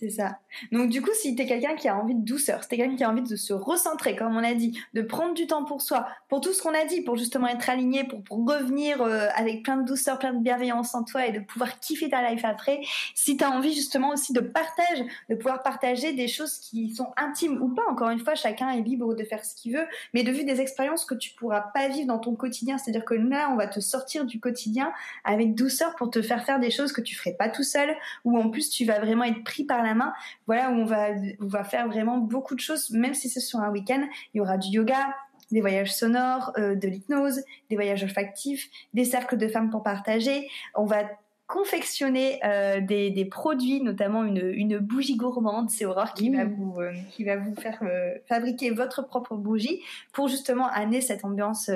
C'est 0.02 0.10
ça. 0.10 0.40
Donc 0.72 0.90
du 0.90 1.00
coup, 1.00 1.12
si 1.14 1.36
tu 1.36 1.44
es 1.44 1.46
quelqu'un 1.46 1.76
qui 1.76 1.88
a 1.88 1.96
envie 1.96 2.16
de 2.16 2.26
douceur, 2.26 2.64
si 2.64 2.70
tu 2.70 2.76
quelqu'un 2.76 2.96
qui 2.96 3.04
a 3.04 3.10
envie 3.12 3.22
de 3.22 3.36
se 3.36 3.54
recentrer, 3.54 4.16
comme 4.16 4.36
on 4.36 4.44
a 4.44 4.56
dit, 4.56 4.82
de 4.96 5.04
prendre 5.04 5.36
du 5.36 5.46
temps 5.46 5.64
pour 5.64 5.84
soi, 5.84 6.08
pour 6.28 6.42
tout 6.42 6.54
ce 6.54 6.62
qu'on 6.64 6.74
a 6.74 6.86
dit, 6.86 7.02
pour 7.02 7.18
justement 7.18 7.48
être 7.48 7.70
aligné, 7.70 8.04
pour, 8.06 8.24
revenir 8.48 9.04
euh, 9.04 9.28
avec 9.36 9.62
plein 9.62 9.78
de 9.78 9.86
douceur, 9.86 10.18
plein 10.18 10.34
de 10.34 10.40
bienveillance 10.40 10.96
en 10.96 11.04
toi 11.04 11.28
et 11.28 11.32
de 11.32 11.40
pouvoir 11.40 11.80
kiffer 11.80 12.10
ta 12.10 12.28
life 12.32 12.44
après, 12.44 12.82
si 13.14 13.38
tu 13.38 13.44
as 13.44 13.52
envie 13.52 13.76
justement 13.76 14.10
aussi 14.10 14.34
de 14.34 14.40
partage, 14.40 15.04
de 15.30 15.36
pouvoir 15.36 15.62
partager 15.62 16.14
des 16.14 16.28
choses 16.28 16.58
qui 16.58 16.96
sont 16.96 17.12
intimes 17.16 17.62
ou 17.62 17.70
pas, 17.70 17.84
encore 17.88 18.10
une 18.10 18.20
fois, 18.20 18.34
chacun 18.34 18.72
est 18.72 18.82
libre 18.82 19.14
de 19.14 19.24
faire 19.24 19.46
ce 19.46 19.54
qu'il 19.54 19.74
veut, 19.74 19.86
mais 20.16 20.24
de 20.24 20.32
vivre 20.32 20.48
des 20.48 20.62
expériences 20.62 21.06
que 21.06 21.14
tu 21.14 21.36
pourras 21.36 21.62
pas 21.76 21.88
vivre 21.90 22.08
dans 22.08 22.18
ton 22.18 22.34
quotidien, 22.34 22.80
c'est-à-dire 22.80 23.06
que 23.06 23.14
là, 23.14 23.52
on 23.52 23.56
va 23.56 23.68
te 23.68 23.80
sortir 23.80 24.26
du 24.26 24.40
quotidien 24.40 24.92
avec 25.24 25.54
douceur 25.54 25.96
pour 25.96 26.10
te 26.10 26.24
faire 26.24 26.44
faire 26.44 26.60
des 26.60 26.72
choses 26.72 26.92
que 26.92 27.02
tu 27.02 27.16
ferais 27.16 27.36
pas 27.38 27.50
tout 27.50 27.64
seul, 27.64 27.96
ou 28.26 28.36
en 28.40 28.50
plus 28.50 28.72
tu 28.72 28.84
vas 28.86 29.00
vraiment 29.00 29.26
être 29.26 29.44
pris 29.44 29.64
par 29.64 29.84
la 29.84 29.91
main. 29.94 30.14
Voilà 30.48 30.70
où 30.70 30.74
on 30.74 30.86
va, 30.86 31.10
on 31.40 31.48
va 31.48 31.64
faire 31.64 31.88
vraiment 31.88 32.18
beaucoup 32.18 32.56
de 32.56 32.60
choses, 32.60 32.90
même 32.92 33.14
si 33.14 33.30
c'est 33.30 33.40
sur 33.40 33.60
un 33.60 33.72
week-end. 33.72 34.04
Il 34.34 34.38
y 34.38 34.42
aura 34.42 34.58
du 34.58 34.70
yoga, 34.70 35.14
des 35.52 35.62
voyages 35.62 35.94
sonores, 35.94 36.52
euh, 36.58 36.76
de 36.76 36.88
l'hypnose, 36.88 37.42
des 37.70 37.76
voyages 37.76 38.04
olfactifs, 38.04 38.70
des 38.94 39.06
cercles 39.06 39.38
de 39.38 39.48
femmes 39.48 39.70
pour 39.70 39.84
partager. 39.84 40.50
On 40.76 40.86
va 40.86 41.04
confectionner 41.52 42.40
euh, 42.46 42.80
des, 42.80 43.10
des, 43.10 43.26
produits, 43.26 43.82
notamment 43.82 44.24
une, 44.24 44.52
une 44.54 44.78
bougie 44.80 45.18
gourmande. 45.18 45.70
C'est 45.70 45.84
Aurore 45.84 46.14
qui, 46.14 46.30
va 46.30 46.46
vous, 46.46 46.80
euh, 46.80 46.94
qui 47.12 47.26
va 47.26 47.36
vous 47.36 47.54
faire 47.56 47.78
euh, 47.84 48.14
fabriquer 48.26 48.72
votre 48.72 49.06
propre 49.06 49.36
bougie 49.36 49.82
pour 50.14 50.30
justement 50.30 50.68
amener 50.68 51.02
cette 51.02 51.26
ambiance 51.26 51.70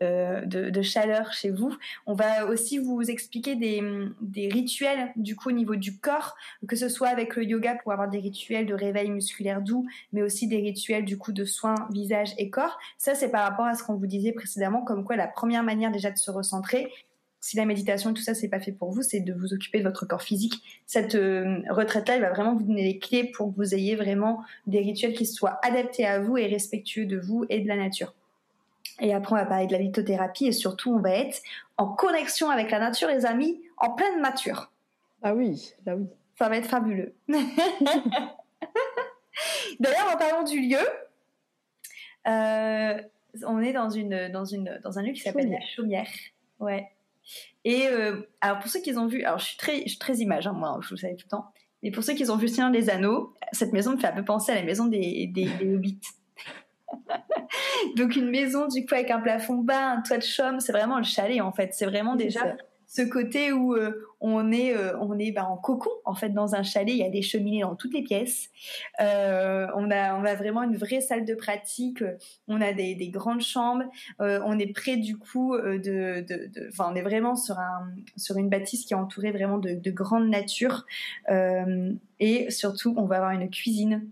de, 0.00 0.44
de, 0.44 0.82
chaleur 0.82 1.32
chez 1.32 1.50
vous. 1.50 1.72
On 2.06 2.14
va 2.14 2.46
aussi 2.46 2.78
vous 2.78 3.02
expliquer 3.02 3.54
des, 3.54 3.82
des 4.20 4.48
rituels 4.48 5.12
du 5.14 5.36
coup 5.36 5.50
au 5.50 5.52
niveau 5.52 5.76
du 5.76 5.98
corps, 5.98 6.34
que 6.66 6.74
ce 6.74 6.88
soit 6.88 7.08
avec 7.08 7.36
le 7.36 7.44
yoga 7.44 7.76
pour 7.76 7.92
avoir 7.92 8.08
des 8.08 8.18
rituels 8.18 8.66
de 8.66 8.74
réveil 8.74 9.10
musculaire 9.10 9.62
doux, 9.62 9.86
mais 10.12 10.22
aussi 10.22 10.48
des 10.48 10.58
rituels 10.58 11.04
du 11.04 11.18
coup 11.18 11.32
de 11.32 11.44
soins 11.44 11.88
visage 11.92 12.32
et 12.36 12.50
corps. 12.50 12.78
Ça 12.98 13.14
c'est 13.14 13.30
par 13.30 13.48
rapport 13.48 13.66
à 13.66 13.74
ce 13.74 13.84
qu'on 13.84 13.94
vous 13.94 14.06
disait 14.08 14.32
précédemment, 14.32 14.82
comme 14.82 15.04
quoi 15.04 15.14
la 15.14 15.28
première 15.28 15.62
manière 15.62 15.92
déjà 15.92 16.10
de 16.10 16.18
se 16.18 16.32
recentrer, 16.32 16.90
si 17.40 17.56
la 17.56 17.64
méditation 17.64 18.10
et 18.10 18.14
tout 18.14 18.22
ça 18.22 18.34
c'est 18.34 18.48
pas 18.48 18.60
fait 18.60 18.72
pour 18.72 18.90
vous, 18.90 19.02
c'est 19.02 19.20
de 19.20 19.32
vous 19.32 19.54
occuper 19.54 19.78
de 19.78 19.84
votre 19.84 20.06
corps 20.06 20.22
physique. 20.22 20.62
Cette 20.86 21.14
euh, 21.14 21.62
retraite-là, 21.70 22.16
elle 22.16 22.22
va 22.22 22.30
vraiment 22.30 22.54
vous 22.54 22.64
donner 22.64 22.84
les 22.84 22.98
clés 22.98 23.24
pour 23.24 23.50
que 23.50 23.56
vous 23.56 23.74
ayez 23.74 23.96
vraiment 23.96 24.42
des 24.66 24.80
rituels 24.80 25.14
qui 25.14 25.26
soient 25.26 25.58
adaptés 25.62 26.06
à 26.06 26.20
vous 26.20 26.36
et 26.36 26.46
respectueux 26.46 27.06
de 27.06 27.18
vous 27.18 27.46
et 27.48 27.60
de 27.60 27.68
la 27.68 27.76
nature. 27.76 28.14
Et 29.00 29.14
après, 29.14 29.32
on 29.32 29.36
va 29.36 29.46
parler 29.46 29.66
de 29.66 29.72
la 29.72 29.78
lithothérapie 29.78 30.46
et 30.46 30.52
surtout, 30.52 30.92
on 30.92 30.98
va 30.98 31.12
être 31.12 31.40
en 31.78 31.86
connexion 31.86 32.50
avec 32.50 32.70
la 32.70 32.78
nature, 32.78 33.08
les 33.08 33.24
amis, 33.24 33.62
en 33.78 33.92
pleine 33.92 34.20
nature. 34.20 34.70
Ah 35.22 35.34
oui, 35.34 35.72
ah 35.86 35.96
oui. 35.96 36.06
Ça 36.38 36.48
va 36.48 36.56
être 36.56 36.66
fabuleux. 36.66 37.14
D'ailleurs, 39.80 40.10
en 40.12 40.16
parlant 40.18 40.42
du 40.42 40.60
lieu, 40.60 40.78
euh, 42.26 43.00
on 43.46 43.60
est 43.60 43.72
dans, 43.72 43.90
une, 43.90 44.28
dans, 44.28 44.44
une, 44.44 44.80
dans 44.82 44.98
un 44.98 45.02
lieu 45.02 45.12
qui 45.12 45.20
s'appelle 45.20 45.50
la 45.50 45.60
Chaumière. 45.74 46.08
Ouais. 46.58 46.88
Et 47.64 47.86
alors 48.40 48.58
pour 48.58 48.70
ceux 48.70 48.80
qui 48.80 48.96
ont 48.96 49.06
vu, 49.06 49.22
alors 49.22 49.38
je 49.38 49.46
suis 49.46 49.56
très, 49.56 49.82
je 49.82 49.88
suis 49.90 49.98
très 49.98 50.14
image, 50.14 50.46
hein, 50.46 50.52
moi, 50.52 50.78
je 50.82 50.88
vous 50.88 50.96
savez 50.96 51.16
tout 51.16 51.26
le 51.26 51.30
temps. 51.30 51.52
Mais 51.82 51.90
pour 51.90 52.04
ceux 52.04 52.14
qui 52.14 52.28
ont 52.30 52.36
vu 52.36 52.48
Seigneur 52.48 52.70
des 52.70 52.90
Anneaux, 52.90 53.34
cette 53.52 53.72
maison 53.72 53.92
me 53.92 53.98
fait 53.98 54.08
un 54.08 54.12
peu 54.12 54.24
penser 54.24 54.52
à 54.52 54.54
la 54.54 54.62
maison 54.62 54.86
des, 54.86 55.26
des, 55.32 55.46
des 55.46 55.74
hobbits. 55.74 56.00
Donc 57.96 58.16
une 58.16 58.30
maison 58.30 58.66
du 58.66 58.84
coup 58.84 58.94
avec 58.94 59.10
un 59.10 59.20
plafond 59.20 59.58
bas, 59.58 59.90
un 59.92 60.02
toit 60.02 60.18
de 60.18 60.22
chaume, 60.22 60.60
c'est 60.60 60.72
vraiment 60.72 60.98
le 60.98 61.04
chalet 61.04 61.40
en 61.40 61.52
fait. 61.52 61.72
C'est 61.72 61.86
vraiment 61.86 62.16
déjà 62.16 62.56
ce 62.92 63.02
côté 63.02 63.52
où 63.52 63.74
euh, 63.74 64.04
on 64.20 64.50
est, 64.50 64.76
euh, 64.76 64.94
bah, 65.32 65.46
en 65.48 65.56
cocon 65.56 65.90
en 66.04 66.14
fait 66.14 66.30
dans 66.30 66.56
un 66.56 66.64
chalet. 66.64 66.92
Il 66.92 66.98
y 66.98 67.04
a 67.04 67.08
des 67.08 67.22
cheminées 67.22 67.60
dans 67.60 67.76
toutes 67.76 67.94
les 67.94 68.02
pièces. 68.02 68.50
Euh, 69.00 69.68
on 69.76 69.92
a, 69.92 70.12
a 70.12 70.34
vraiment 70.34 70.64
une 70.64 70.76
vraie 70.76 71.00
salle 71.00 71.24
de 71.24 71.36
pratique. 71.36 72.02
On 72.48 72.60
a 72.60 72.72
des, 72.72 72.96
grandes 73.10 73.42
chambres. 73.42 73.84
on 74.18 74.58
est 74.58 74.72
près 74.72 74.96
du 74.96 75.16
coup 75.16 75.56
de, 75.56 76.26
on 76.80 76.94
est 76.96 77.02
vraiment 77.02 77.36
sur 77.36 77.60
un, 77.60 77.92
sur 78.16 78.36
une 78.38 78.48
bâtisse 78.48 78.84
qui 78.84 78.92
est 78.92 78.96
entourée 78.96 79.30
vraiment 79.30 79.58
de, 79.58 79.74
de 79.74 79.90
grande 79.92 80.28
nature. 80.28 80.84
et 81.28 82.50
surtout, 82.50 82.94
on 82.96 83.06
va 83.06 83.16
avoir 83.16 83.30
une 83.30 83.48
cuisine 83.50 84.08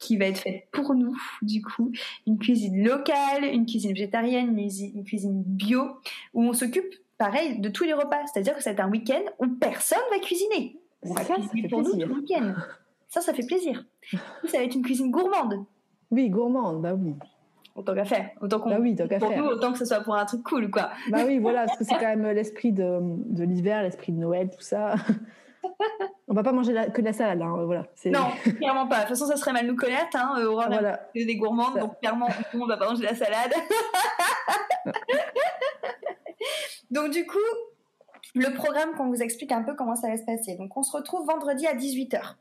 qui 0.00 0.16
va 0.16 0.24
être 0.24 0.38
faite 0.38 0.66
pour 0.72 0.94
nous, 0.94 1.16
du 1.42 1.62
coup, 1.62 1.92
une 2.26 2.38
cuisine 2.38 2.82
locale, 2.82 3.44
une 3.44 3.66
cuisine 3.66 3.92
végétarienne, 3.92 4.58
une 4.58 5.04
cuisine 5.04 5.42
bio, 5.44 6.00
où 6.32 6.42
on 6.42 6.54
s'occupe, 6.54 6.94
pareil, 7.20 7.60
de 7.60 7.68
tous 7.68 7.84
les 7.84 7.92
repas. 7.92 8.26
C'est-à-dire 8.26 8.56
que 8.56 8.62
c'est 8.62 8.80
un 8.80 8.90
week-end 8.90 9.22
où 9.38 9.46
personne 9.46 10.00
va 10.10 10.18
cuisiner. 10.18 10.80
On 11.02 11.12
va 11.12 11.22
ça, 11.22 11.34
cuisiner 11.34 11.68
pour 11.68 11.82
nous 11.82 11.92
tout 11.92 12.08
le 12.08 12.14
week-end. 12.14 12.54
Ça, 13.08 13.20
ça 13.20 13.34
fait 13.34 13.46
plaisir. 13.46 13.84
Ça 14.46 14.58
va 14.58 14.64
être 14.64 14.74
une 14.74 14.82
cuisine 14.82 15.10
gourmande. 15.10 15.64
Oui, 16.10 16.30
gourmande, 16.30 16.80
bah 16.80 16.94
oui. 16.94 17.14
Autant 17.76 17.94
qu'à 17.94 18.04
faire. 18.04 18.30
Autant 18.40 18.58
qu'on. 18.60 18.70
Bah 18.70 18.78
oui, 18.80 18.96
tant 18.96 19.06
qu'à 19.06 19.20
faire. 19.20 19.36
Nous, 19.36 19.44
autant 19.44 19.72
que 19.72 19.78
ce 19.78 19.84
soit 19.84 20.00
pour 20.00 20.14
un 20.14 20.24
truc 20.24 20.42
cool, 20.42 20.70
quoi. 20.70 20.90
Bah 21.10 21.20
oui, 21.26 21.38
voilà, 21.42 21.66
parce 21.66 21.78
que 21.78 21.84
c'est 21.84 21.94
quand 21.94 22.16
même 22.16 22.26
l'esprit 22.30 22.72
de, 22.72 22.98
de 23.00 23.44
l'hiver, 23.44 23.82
l'esprit 23.82 24.12
de 24.12 24.18
Noël, 24.18 24.48
tout 24.50 24.62
ça. 24.62 24.94
On 26.28 26.34
va 26.34 26.42
pas 26.42 26.52
manger 26.52 26.72
que 26.94 27.00
de 27.00 27.06
la 27.06 27.12
salade, 27.12 27.42
hein, 27.42 27.64
voilà. 27.64 27.86
Non, 28.06 28.28
clairement 28.58 28.86
pas. 28.86 28.96
De 28.96 29.00
toute 29.00 29.08
façon, 29.10 29.26
ça 29.26 29.36
serait 29.36 29.52
mal 29.52 29.66
nous 29.66 29.76
connaître. 29.76 30.16
Hein. 30.16 30.36
Euh, 30.38 30.46
Aurore 30.46 30.68
voilà. 30.68 31.00
des 31.14 31.36
gourmandes, 31.36 31.78
donc 31.78 31.98
clairement, 32.00 32.28
on 32.54 32.66
va 32.66 32.76
pas 32.76 32.88
manger 32.88 33.02
de 33.02 33.06
la 33.06 33.14
salade. 33.14 33.52
Donc 36.90 37.10
du 37.10 37.26
coup, 37.26 37.38
le 38.34 38.52
programme 38.54 38.94
qu'on 38.94 39.08
vous 39.08 39.22
explique 39.22 39.52
un 39.52 39.62
peu 39.62 39.74
comment 39.74 39.96
ça 39.96 40.08
va 40.08 40.16
se 40.16 40.24
passer. 40.24 40.56
Donc 40.56 40.76
on 40.76 40.82
se 40.82 40.96
retrouve 40.96 41.26
vendredi 41.26 41.66
à 41.66 41.74
18h. 41.74 42.36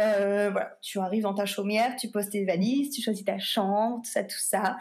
Euh, 0.00 0.48
voilà, 0.50 0.78
tu 0.80 0.98
arrives 1.00 1.24
dans 1.24 1.34
ta 1.34 1.44
chaumière, 1.44 1.96
tu 1.96 2.08
poses 2.08 2.30
tes 2.30 2.46
valises, 2.46 2.90
tu 2.90 3.02
choisis 3.02 3.24
ta 3.26 3.38
chambre, 3.38 3.98
tout 4.02 4.10
ça, 4.10 4.24
tout 4.24 4.38
ça. 4.38 4.78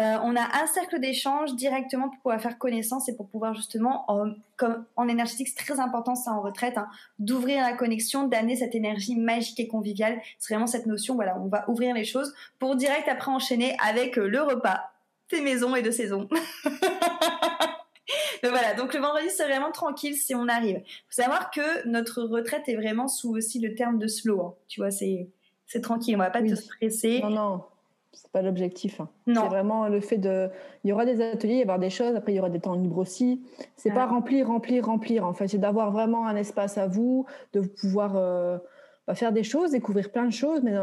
Euh, 0.00 0.16
on 0.24 0.34
a 0.34 0.62
un 0.62 0.66
cercle 0.66 0.98
d'échange 0.98 1.54
directement 1.54 2.08
pour 2.08 2.18
pouvoir 2.18 2.40
faire 2.40 2.58
connaissance 2.58 3.08
et 3.08 3.14
pour 3.14 3.28
pouvoir 3.28 3.54
justement, 3.54 4.04
en, 4.10 4.32
comme 4.56 4.84
en 4.96 5.06
énergétique, 5.06 5.48
c'est 5.48 5.64
très 5.64 5.78
important 5.78 6.16
ça 6.16 6.32
en 6.32 6.40
retraite, 6.40 6.76
hein, 6.76 6.88
d'ouvrir 7.20 7.62
la 7.62 7.74
connexion, 7.74 8.26
d'amener 8.26 8.56
cette 8.56 8.74
énergie 8.74 9.14
magique 9.14 9.60
et 9.60 9.68
conviviale. 9.68 10.20
C'est 10.40 10.54
vraiment 10.54 10.66
cette 10.66 10.86
notion, 10.86 11.14
voilà, 11.14 11.38
on 11.38 11.46
va 11.46 11.64
ouvrir 11.70 11.94
les 11.94 12.04
choses 12.04 12.34
pour 12.58 12.74
direct 12.74 13.06
après 13.06 13.30
enchaîner 13.30 13.76
avec 13.86 14.16
le 14.16 14.42
repas, 14.42 14.90
tes 15.28 15.40
maisons 15.40 15.76
et 15.76 15.82
de 15.82 15.92
saison. 15.92 16.28
Donc 18.42 18.52
voilà, 18.52 18.74
donc 18.74 18.94
le 18.94 19.00
vendredi 19.00 19.28
c'est 19.30 19.44
vraiment 19.44 19.70
tranquille 19.70 20.14
si 20.14 20.34
on 20.34 20.48
arrive. 20.48 20.78
Faut 20.78 21.22
savoir 21.22 21.50
que 21.50 21.86
notre 21.88 22.22
retraite 22.22 22.68
est 22.68 22.76
vraiment 22.76 23.08
sous 23.08 23.34
aussi 23.36 23.58
le 23.60 23.74
terme 23.74 23.98
de 23.98 24.06
slow. 24.06 24.40
Hein. 24.40 24.54
Tu 24.68 24.80
vois, 24.80 24.90
c'est 24.90 25.28
c'est 25.66 25.82
tranquille, 25.82 26.14
on 26.16 26.18
va 26.18 26.30
pas 26.30 26.42
te 26.42 26.54
stresser. 26.54 27.20
Non 27.22 27.30
non, 27.30 27.64
c'est 28.12 28.30
pas 28.30 28.42
l'objectif. 28.42 29.00
Hein. 29.00 29.08
C'est 29.26 29.34
vraiment 29.34 29.88
le 29.88 30.00
fait 30.00 30.18
de, 30.18 30.48
il 30.84 30.90
y 30.90 30.92
aura 30.92 31.04
des 31.04 31.20
ateliers, 31.20 31.54
il 31.54 31.60
y 31.60 31.64
aura 31.64 31.78
des 31.78 31.90
choses, 31.90 32.14
après 32.16 32.32
il 32.32 32.36
y 32.36 32.38
aura 32.38 32.50
des 32.50 32.60
temps 32.60 32.74
libres 32.74 32.98
aussi. 32.98 33.42
C'est 33.76 33.92
pas 33.92 34.06
remplir, 34.06 34.48
remplir, 34.48 34.86
remplir. 34.86 35.26
En 35.26 35.34
fait, 35.34 35.48
c'est 35.48 35.58
d'avoir 35.58 35.92
vraiment 35.92 36.26
un 36.26 36.36
espace 36.36 36.78
à 36.78 36.86
vous, 36.86 37.26
de 37.52 37.60
pouvoir 37.60 38.16
euh, 38.16 38.58
bah, 39.06 39.14
faire 39.14 39.32
des 39.32 39.42
choses, 39.42 39.72
découvrir 39.72 40.10
plein 40.10 40.26
de 40.26 40.32
choses, 40.32 40.62
mais, 40.62 40.74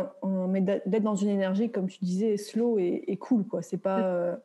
mais 0.49 0.61
d'être 0.61 1.03
dans 1.03 1.15
une 1.15 1.29
énergie 1.29 1.71
comme 1.71 1.87
tu 1.87 1.99
disais, 2.03 2.37
slow 2.37 2.77
et, 2.79 3.17
cool 3.19 3.45
quoi. 3.45 3.61
C'est 3.61 3.77
pas, 3.77 3.99
euh, 3.99 4.35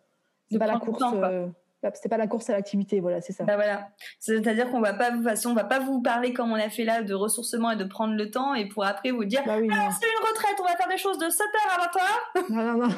c'est 0.51 0.59
pas 0.59 0.67
la 0.67 0.79
course. 0.79 1.03
Euh, 1.15 1.47
bah, 1.83 1.91
c'était 1.95 2.09
pas 2.09 2.19
la 2.19 2.27
course 2.27 2.51
à 2.51 2.53
l'activité, 2.53 3.01
voilà, 3.01 3.21
c'est 3.21 3.33
ça. 3.33 3.45
Bah 3.45 3.57
voilà. 3.57 3.89
C'est-à-dire 4.19 4.71
qu'on 4.71 4.81
va 4.81 4.93
pas, 4.93 5.11
de 5.13 5.23
façon, 5.23 5.51
on 5.51 5.55
va 5.55 5.65
pas 5.65 5.81
vous 5.81 6.03
parler 6.03 6.33
comme 6.33 6.53
on 6.53 6.57
a 6.57 6.69
fait 6.69 6.85
là 6.85 7.03
de 7.03 7.15
ressourcement 7.15 7.71
et 7.71 7.77
de 7.77 7.85
prendre 7.85 8.15
le 8.15 8.31
temps 8.31 8.55
et 8.55 8.69
pour 8.69 8.85
après 8.85 9.11
vous 9.11 9.25
dire, 9.25 9.43
bah 9.47 9.57
oui, 9.59 9.69
ah, 9.73 9.89
c'est 9.91 10.07
une 10.07 10.29
retraite, 10.29 10.57
on 10.61 10.65
va 10.65 10.77
faire 10.77 10.89
des 10.89 10.99
choses 10.99 11.19
de 11.19 11.27
7h 11.27 11.41
à 11.71 11.87
20h. 11.87 12.53
Non, 12.53 12.63
non, 12.65 12.87
non. 12.87 12.95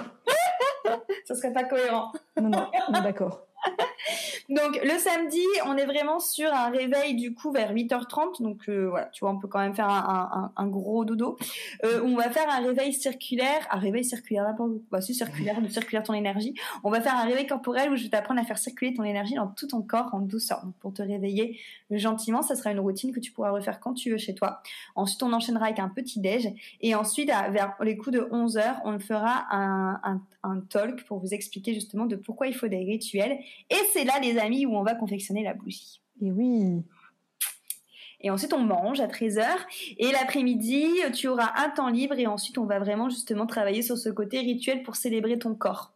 ça 1.25 1.35
serait 1.35 1.53
pas 1.53 1.65
cohérent. 1.65 2.13
Non, 2.41 2.49
non, 2.49 2.71
on 2.89 2.95
est 2.95 3.03
d'accord. 3.03 3.47
donc 4.49 4.81
le 4.83 4.99
samedi, 4.99 5.45
on 5.67 5.77
est 5.77 5.87
vraiment 5.87 6.19
sur 6.19 6.53
un 6.53 6.71
réveil 6.71 7.15
du 7.15 7.35
coup 7.35 7.53
vers 7.53 7.73
8h30. 7.73 8.43
Donc 8.43 8.69
euh, 8.69 8.89
voilà, 8.89 9.07
tu 9.07 9.21
vois, 9.21 9.31
on 9.31 9.39
peut 9.39 9.49
quand 9.49 9.61
même 9.61 9.75
faire 9.75 9.89
un, 9.89 10.67
gros 10.67 11.05
dodo. 11.05 11.37
Euh, 11.85 12.01
on 12.05 12.17
va 12.17 12.31
faire 12.31 12.49
un 12.49 12.61
réveil 12.61 12.93
circulaire, 12.93 13.67
un 13.71 13.79
réveil 13.79 14.05
circulaire, 14.05 14.45
n'importe 14.45 14.73
bah, 14.91 15.01
c'est 15.01 15.13
circulaire, 15.13 15.61
de 15.61 15.69
circulaire 15.69 16.03
ton 16.03 16.15
énergie. 16.15 16.55
On 16.85 16.91
va 16.91 17.01
faire 17.01 17.17
un 17.17 17.25
réveil 17.25 17.47
corporel 17.47 17.91
où 17.91 17.97
je 17.97 18.05
vais 18.05 18.11
t'apprendre 18.11 18.41
à 18.41 18.45
faire 18.45 18.59
circuler 18.59 18.95
ton 18.95 19.05
énergie 19.05 19.35
dans 19.35 19.49
tout 19.49 19.67
ton 19.67 19.83
corps 19.83 20.11
en 20.13 20.21
douceur. 20.21 20.63
pour 20.81 20.93
te 20.93 21.03
réveiller 21.03 21.59
gentiment, 21.91 22.43
ça 22.43 22.57
sera 22.57 22.71
une 22.71 22.81
routine 22.81 23.13
que 23.13 23.21
tu 23.21 23.33
pourras 23.33 23.51
refaire 23.51 23.81
quand 23.81 23.95
tu 23.95 24.11
veux 24.11 24.19
chez 24.19 24.35
toi. 24.35 24.63
Ensuite, 24.95 25.23
on 25.23 25.33
enchaînera 25.33 25.67
avec 25.67 25.79
un 25.79 25.89
petit 25.89 26.21
déj 26.21 26.49
et 26.81 26.95
ensuite 26.95 27.29
vers 27.29 27.75
les 27.81 27.97
coups 27.97 28.17
de 28.17 28.23
11h, 28.23 28.81
on 28.85 28.99
fera 28.99 29.47
un, 29.51 30.01
un, 30.03 30.21
un 30.43 30.61
talk 30.61 31.05
pour 31.05 31.19
vous 31.19 31.35
expliquer 31.35 31.75
justement 31.75 32.07
de 32.07 32.17
pourquoi 32.17 32.47
il 32.47 32.55
faut 32.55 32.69
des 32.69 32.85
rituels 32.85 33.39
et 33.71 33.77
c'est 33.93 34.05
là, 34.05 34.15
les 34.21 34.32
amis, 34.39 34.67
où 34.67 34.77
on 34.77 34.83
va 34.83 34.95
confectionner 34.95 35.43
la 35.43 35.55
bougie. 35.55 36.01
Et 36.21 36.31
oui. 36.31 36.83
Et 38.21 38.31
ensuite, 38.31 38.53
on 38.53 38.61
mange 38.61 39.01
à 39.01 39.09
13h. 39.09 39.47
Et 39.99 40.13
l'après-midi, 40.13 40.87
tu 41.13 41.29
auras 41.29 41.53
un 41.57 41.71
temps 41.71 41.89
libre. 41.89 42.15
Et 42.19 42.27
ensuite, 42.27 42.59
on 42.59 42.67
va 42.67 42.79
vraiment 42.79 43.09
justement 43.09 43.47
travailler 43.47 43.83
sur 43.83 43.99
ce 43.99 44.09
côté 44.09 44.41
rituel 44.41 44.83
pour 44.83 44.97
célébrer 44.97 45.39
ton 45.39 45.55
corps 45.55 45.93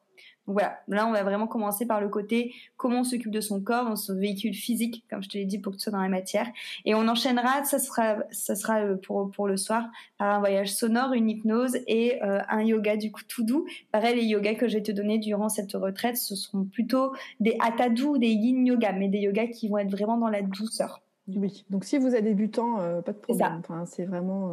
voilà, 0.46 0.78
là 0.88 1.06
on 1.06 1.12
va 1.12 1.22
vraiment 1.24 1.46
commencer 1.46 1.86
par 1.86 2.00
le 2.00 2.08
côté 2.08 2.54
comment 2.76 3.00
on 3.00 3.04
s'occupe 3.04 3.30
de 3.30 3.40
son 3.40 3.60
corps, 3.60 3.84
dans 3.84 3.96
son 3.96 4.14
véhicule 4.16 4.54
physique, 4.54 5.04
comme 5.10 5.22
je 5.22 5.28
te 5.28 5.36
l'ai 5.36 5.44
dit, 5.44 5.58
pour 5.58 5.72
que 5.72 5.76
tu 5.76 5.82
sois 5.82 5.92
dans 5.92 6.00
la 6.00 6.08
matière. 6.08 6.48
Et 6.84 6.94
on 6.94 7.08
enchaînera, 7.08 7.64
ça 7.64 7.78
sera, 7.78 8.16
ça 8.30 8.54
sera 8.54 8.80
euh, 8.80 8.96
pour, 8.96 9.30
pour 9.30 9.48
le 9.48 9.56
soir, 9.56 9.88
par 10.18 10.34
un 10.34 10.38
voyage 10.38 10.72
sonore, 10.72 11.12
une 11.12 11.28
hypnose 11.28 11.76
et 11.86 12.22
euh, 12.22 12.40
un 12.48 12.62
yoga 12.62 12.96
du 12.96 13.10
coup 13.10 13.22
tout 13.26 13.44
doux. 13.44 13.66
Pareil, 13.92 14.16
les 14.16 14.24
yogas 14.24 14.54
que 14.54 14.68
je 14.68 14.76
vais 14.76 14.82
te 14.82 14.92
donner 14.92 15.18
durant 15.18 15.48
cette 15.48 15.72
retraite, 15.72 16.16
ce 16.16 16.36
seront 16.36 16.64
plutôt 16.64 17.12
des 17.40 17.56
hatha 17.60 17.88
doux, 17.88 18.18
des 18.18 18.30
yin 18.30 18.64
yoga, 18.66 18.92
mais 18.92 19.08
des 19.08 19.18
yogas 19.18 19.48
qui 19.48 19.68
vont 19.68 19.78
être 19.78 19.90
vraiment 19.90 20.16
dans 20.16 20.28
la 20.28 20.42
douceur. 20.42 21.02
Oui, 21.28 21.64
donc 21.70 21.84
si 21.84 21.98
vous 21.98 22.14
êtes 22.14 22.22
débutant, 22.22 22.80
euh, 22.80 23.02
pas 23.02 23.12
de 23.12 23.18
problème. 23.18 23.56
Enfin, 23.58 23.84
c'est 23.84 24.04
vraiment 24.04 24.52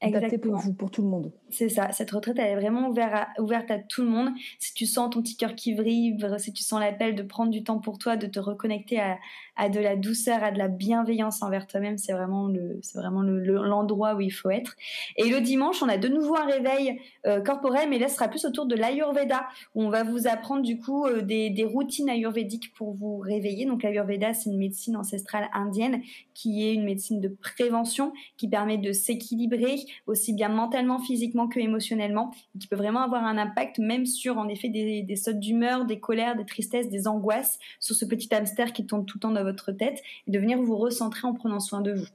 adapté 0.00 0.38
pour 0.38 0.56
vous, 0.56 0.72
pour 0.72 0.90
tout 0.90 1.02
le 1.02 1.08
monde. 1.08 1.32
C'est 1.50 1.68
ça, 1.68 1.92
cette 1.92 2.10
retraite 2.10 2.38
elle 2.38 2.52
est 2.52 2.56
vraiment 2.56 2.88
ouverte 2.88 3.12
à, 3.14 3.42
ouverte 3.42 3.70
à 3.70 3.78
tout 3.78 4.02
le 4.02 4.08
monde. 4.08 4.30
Si 4.58 4.74
tu 4.74 4.86
sens 4.86 5.10
ton 5.10 5.22
petit 5.22 5.36
cœur 5.36 5.54
qui 5.54 5.74
vrille, 5.74 6.16
si 6.38 6.52
tu 6.52 6.62
sens 6.62 6.80
l'appel 6.80 7.14
de 7.14 7.22
prendre 7.22 7.50
du 7.50 7.62
temps 7.62 7.78
pour 7.78 7.98
toi, 7.98 8.16
de 8.16 8.26
te 8.26 8.38
reconnecter 8.38 9.00
à, 9.00 9.18
à 9.60 9.68
de 9.68 9.78
la 9.78 9.94
douceur, 9.94 10.42
à 10.42 10.52
de 10.52 10.58
la 10.58 10.68
bienveillance 10.68 11.42
envers 11.42 11.66
toi-même, 11.66 11.98
c'est 11.98 12.14
vraiment 12.14 12.46
le, 12.46 12.78
c'est 12.80 12.98
vraiment 12.98 13.20
l'endroit 13.20 14.14
où 14.14 14.22
il 14.22 14.30
faut 14.30 14.48
être. 14.48 14.74
Et 15.16 15.28
le 15.28 15.42
dimanche, 15.42 15.82
on 15.82 15.88
a 15.90 15.98
de 15.98 16.08
nouveau 16.08 16.34
un 16.34 16.46
réveil 16.46 16.98
euh, 17.26 17.42
corporel, 17.42 17.90
mais 17.90 17.98
là 17.98 18.08
ce 18.08 18.14
sera 18.14 18.28
plus 18.28 18.46
autour 18.46 18.64
de 18.64 18.74
l'Ayurveda, 18.74 19.46
où 19.74 19.82
on 19.82 19.90
va 19.90 20.02
vous 20.02 20.26
apprendre 20.26 20.62
du 20.62 20.78
coup 20.78 21.04
euh, 21.04 21.20
des, 21.20 21.50
des, 21.50 21.64
routines 21.64 22.08
ayurvédiques 22.08 22.72
pour 22.72 22.94
vous 22.94 23.18
réveiller. 23.18 23.66
Donc 23.66 23.82
l'Ayurveda, 23.82 24.32
c'est 24.32 24.48
une 24.48 24.56
médecine 24.56 24.96
ancestrale 24.96 25.50
indienne 25.52 26.00
qui 26.32 26.66
est 26.66 26.72
une 26.72 26.84
médecine 26.84 27.20
de 27.20 27.28
prévention 27.28 28.14
qui 28.38 28.48
permet 28.48 28.78
de 28.78 28.92
s'équilibrer 28.92 29.76
aussi 30.06 30.32
bien 30.32 30.48
mentalement, 30.48 31.00
physiquement 31.00 31.48
que 31.48 31.60
émotionnellement, 31.60 32.30
qui 32.58 32.66
peut 32.66 32.76
vraiment 32.76 33.02
avoir 33.02 33.24
un 33.24 33.36
impact 33.36 33.78
même 33.78 34.06
sur 34.06 34.38
en 34.38 34.48
effet 34.48 34.70
des, 34.70 35.02
des 35.02 35.16
sautes 35.16 35.38
d'humeur, 35.38 35.84
des 35.84 36.00
colères, 36.00 36.34
des 36.34 36.46
tristesses, 36.46 36.88
des 36.88 37.06
angoisses, 37.06 37.58
sur 37.78 37.94
ce 37.94 38.06
petit 38.06 38.34
hamster 38.34 38.72
qui 38.72 38.86
tourne 38.86 39.04
tout 39.04 39.18
le 39.18 39.20
temps 39.20 39.30
dans 39.30 39.49
tête, 39.52 40.02
et 40.26 40.30
de 40.30 40.38
venir 40.38 40.60
vous 40.60 40.76
recentrer 40.76 41.26
en 41.26 41.34
prenant 41.34 41.60
soin 41.60 41.80
de 41.80 41.92
vous. 41.92 42.06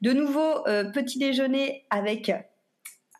De 0.00 0.12
nouveau, 0.12 0.66
euh, 0.66 0.90
petit 0.90 1.18
déjeuner 1.18 1.84
avec 1.90 2.30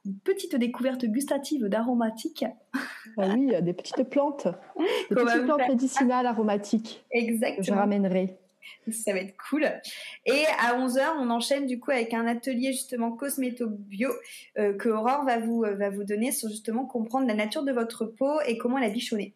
une 0.05 0.18
petite 0.18 0.57
découverte 0.57 1.05
gustative 1.05 1.66
d'aromatiques. 1.66 2.45
Ah 3.16 3.29
oui, 3.35 3.53
des 3.62 3.73
petites 3.73 4.05
plantes, 4.05 4.49
des 5.11 5.16
petites 5.16 5.45
plantes 5.45 5.68
médicinales 5.68 6.27
aromatiques. 6.27 7.05
Exactement. 7.11 7.62
je 7.62 7.73
ramènerai. 7.73 8.39
Ça 8.91 9.12
va 9.12 9.20
être 9.20 9.35
cool. 9.49 9.64
Et 10.27 10.45
à 10.59 10.79
11h, 10.79 11.01
on 11.18 11.31
enchaîne 11.31 11.66
du 11.66 11.79
coup 11.79 11.91
avec 11.91 12.14
un 12.14 12.27
atelier 12.27 12.73
justement 12.73 13.12
cosméto-bio 13.12 14.11
euh, 14.59 14.75
que 14.75 14.89
Aurore 14.89 15.25
va 15.25 15.39
vous, 15.39 15.64
euh, 15.64 15.75
va 15.75 15.91
vous 15.91 16.05
donner 16.05 16.33
sur 16.33 16.49
justement 16.49 16.85
comprendre 16.87 17.27
la 17.27 17.35
nature 17.35 17.64
de 17.64 17.73
votre 17.73 18.05
peau 18.05 18.41
et 18.47 18.59
comment 18.59 18.79
la 18.79 18.89
bichonner. 18.89 19.35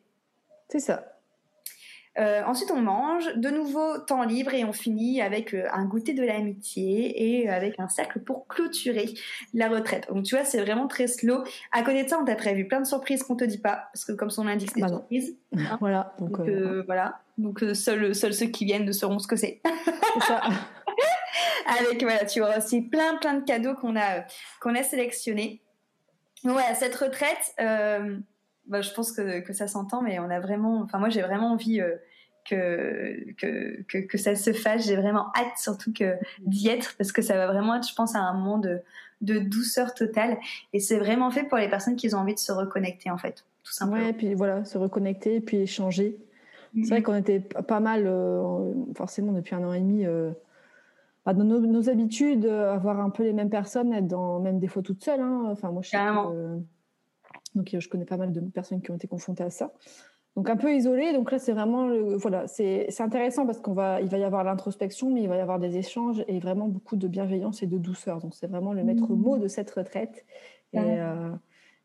C'est 0.68 0.80
ça. 0.80 1.15
Euh, 2.18 2.42
ensuite, 2.46 2.70
on 2.70 2.80
mange, 2.80 3.34
de 3.36 3.50
nouveau 3.50 3.98
temps 3.98 4.22
libre 4.22 4.54
et 4.54 4.64
on 4.64 4.72
finit 4.72 5.20
avec 5.20 5.52
euh, 5.54 5.66
un 5.72 5.84
goûter 5.84 6.14
de 6.14 6.22
l'amitié 6.24 7.40
et 7.42 7.48
avec 7.50 7.78
un 7.78 7.88
cercle 7.88 8.20
pour 8.20 8.46
clôturer 8.46 9.12
la 9.52 9.68
retraite. 9.68 10.08
Donc, 10.08 10.24
tu 10.24 10.34
vois, 10.34 10.44
c'est 10.44 10.60
vraiment 10.62 10.86
très 10.88 11.06
slow. 11.08 11.44
À 11.72 11.82
côté 11.82 12.04
de 12.04 12.08
ça, 12.08 12.18
on 12.18 12.24
t'a 12.24 12.34
prévu 12.36 12.66
plein 12.66 12.80
de 12.80 12.86
surprises 12.86 13.22
qu'on 13.22 13.36
te 13.36 13.44
dit 13.44 13.58
pas 13.58 13.88
parce 13.92 14.04
que 14.04 14.12
comme 14.12 14.30
son 14.30 14.46
indique, 14.46 14.70
c'est 14.74 14.80
Bah 14.80 14.86
des 14.86 14.92
non. 14.92 14.98
surprises. 15.00 15.36
hein. 15.56 15.76
Voilà. 15.80 16.14
Donc, 16.18 16.38
Donc, 16.38 16.48
euh, 16.48 16.52
euh, 16.78 16.82
voilà. 16.86 17.20
Donc, 17.38 17.62
euh, 17.62 17.74
seuls 17.74 18.14
ceux 18.14 18.46
qui 18.46 18.64
viennent 18.64 18.86
ne 18.86 18.92
sauront 18.92 19.18
ce 19.18 19.26
que 19.28 19.36
c'est. 19.36 19.60
c'est 19.64 20.24
ça. 20.24 20.40
avec 21.80 22.02
voilà, 22.02 22.24
tu 22.24 22.40
auras 22.40 22.58
aussi 22.58 22.80
plein 22.82 23.16
plein 23.16 23.34
de 23.34 23.44
cadeaux 23.44 23.74
qu'on 23.74 23.96
a 23.96 24.24
qu'on 24.60 24.74
a 24.74 24.82
sélectionnés. 24.82 25.60
Donc 26.44 26.52
voilà, 26.54 26.74
cette 26.74 26.94
retraite, 26.94 27.54
euh, 27.60 28.16
bah, 28.68 28.80
je 28.82 28.92
pense 28.92 29.12
que, 29.12 29.40
que 29.40 29.52
ça 29.52 29.66
s'entend, 29.66 30.02
mais 30.02 30.18
on 30.18 30.30
a 30.30 30.40
vraiment, 30.40 30.80
enfin 30.82 30.98
moi 30.98 31.08
j'ai 31.08 31.22
vraiment 31.22 31.52
envie 31.52 31.80
euh, 31.80 31.94
que, 32.48 33.32
que, 33.34 33.82
que 33.82 33.98
que 33.98 34.18
ça 34.18 34.34
se 34.36 34.52
fasse. 34.52 34.86
J'ai 34.86 34.96
vraiment 34.96 35.26
hâte 35.36 35.56
surtout 35.58 35.92
que 35.92 36.14
d'y 36.40 36.68
être 36.68 36.94
parce 36.96 37.12
que 37.12 37.22
ça 37.22 37.36
va 37.36 37.46
vraiment 37.46 37.74
être, 37.76 37.88
je 37.88 37.94
pense, 37.94 38.14
à 38.14 38.20
un 38.20 38.34
moment 38.34 38.58
de 38.58 38.80
de 39.22 39.38
douceur 39.38 39.94
totale 39.94 40.36
et 40.74 40.78
c'est 40.80 40.98
vraiment 40.98 41.30
fait 41.30 41.44
pour 41.44 41.56
les 41.56 41.68
personnes 41.70 41.96
qui 41.96 42.14
ont 42.14 42.18
envie 42.18 42.34
de 42.34 42.38
se 42.38 42.52
reconnecter 42.52 43.10
en 43.10 43.16
fait, 43.16 43.44
tout 43.64 43.72
simplement. 43.72 44.04
Ouais, 44.04 44.12
puis 44.12 44.34
voilà, 44.34 44.64
se 44.64 44.76
reconnecter, 44.78 45.40
puis 45.40 45.56
échanger. 45.58 46.18
C'est 46.82 46.90
vrai 46.90 47.02
qu'on 47.02 47.14
était 47.14 47.40
pas 47.40 47.80
mal, 47.80 48.02
euh, 48.06 48.74
forcément, 48.94 49.32
depuis 49.32 49.54
un 49.54 49.64
an 49.64 49.72
et 49.72 49.80
demi, 49.80 50.04
euh, 50.04 50.30
bah, 51.24 51.32
dans 51.32 51.44
nos, 51.44 51.58
nos 51.60 51.88
habitudes, 51.88 52.44
avoir 52.44 53.00
un 53.00 53.08
peu 53.08 53.22
les 53.22 53.32
mêmes 53.32 53.48
personnes, 53.48 53.94
être 53.94 54.06
dans, 54.06 54.40
même 54.40 54.58
des 54.58 54.68
fois 54.68 54.82
toute 54.82 55.02
seule. 55.02 55.20
hein. 55.20 55.44
Enfin, 55.46 55.70
moi, 55.70 55.80
je 55.80 55.88
sais 55.88 55.96
donc, 57.56 57.74
euh, 57.74 57.80
je 57.80 57.88
connais 57.88 58.04
pas 58.04 58.16
mal 58.16 58.32
de 58.32 58.40
personnes 58.40 58.80
qui 58.82 58.90
ont 58.92 58.94
été 58.96 59.08
confrontées 59.08 59.42
à 59.44 59.50
ça. 59.50 59.72
Donc, 60.36 60.50
un 60.50 60.56
peu 60.56 60.74
isolé. 60.74 61.12
Donc 61.14 61.32
là, 61.32 61.38
c'est 61.38 61.52
vraiment, 61.52 61.86
le- 61.88 62.14
voilà, 62.16 62.46
c'est 62.46 62.88
intéressant 63.00 63.46
parce 63.46 63.58
qu'on 63.58 63.72
va, 63.72 64.00
il 64.02 64.08
va 64.08 64.18
y 64.18 64.24
avoir 64.24 64.44
l'introspection, 64.44 65.10
mais 65.10 65.22
il 65.22 65.28
va 65.28 65.36
y 65.36 65.40
avoir 65.40 65.58
des 65.58 65.78
échanges 65.78 66.22
et 66.28 66.38
vraiment 66.40 66.68
beaucoup 66.68 66.96
de 66.96 67.08
bienveillance 67.08 67.62
et 67.62 67.66
de 67.66 67.78
douceur. 67.78 68.20
Donc, 68.20 68.34
c'est 68.34 68.46
vraiment 68.46 68.72
le 68.74 68.84
maître 68.84 69.10
Mhm. 69.12 69.18
mot 69.18 69.38
de 69.38 69.48
cette 69.48 69.70
retraite. 69.70 70.26
Et, 70.74 70.78
Ouais. 70.78 70.98
euh, 71.00 71.30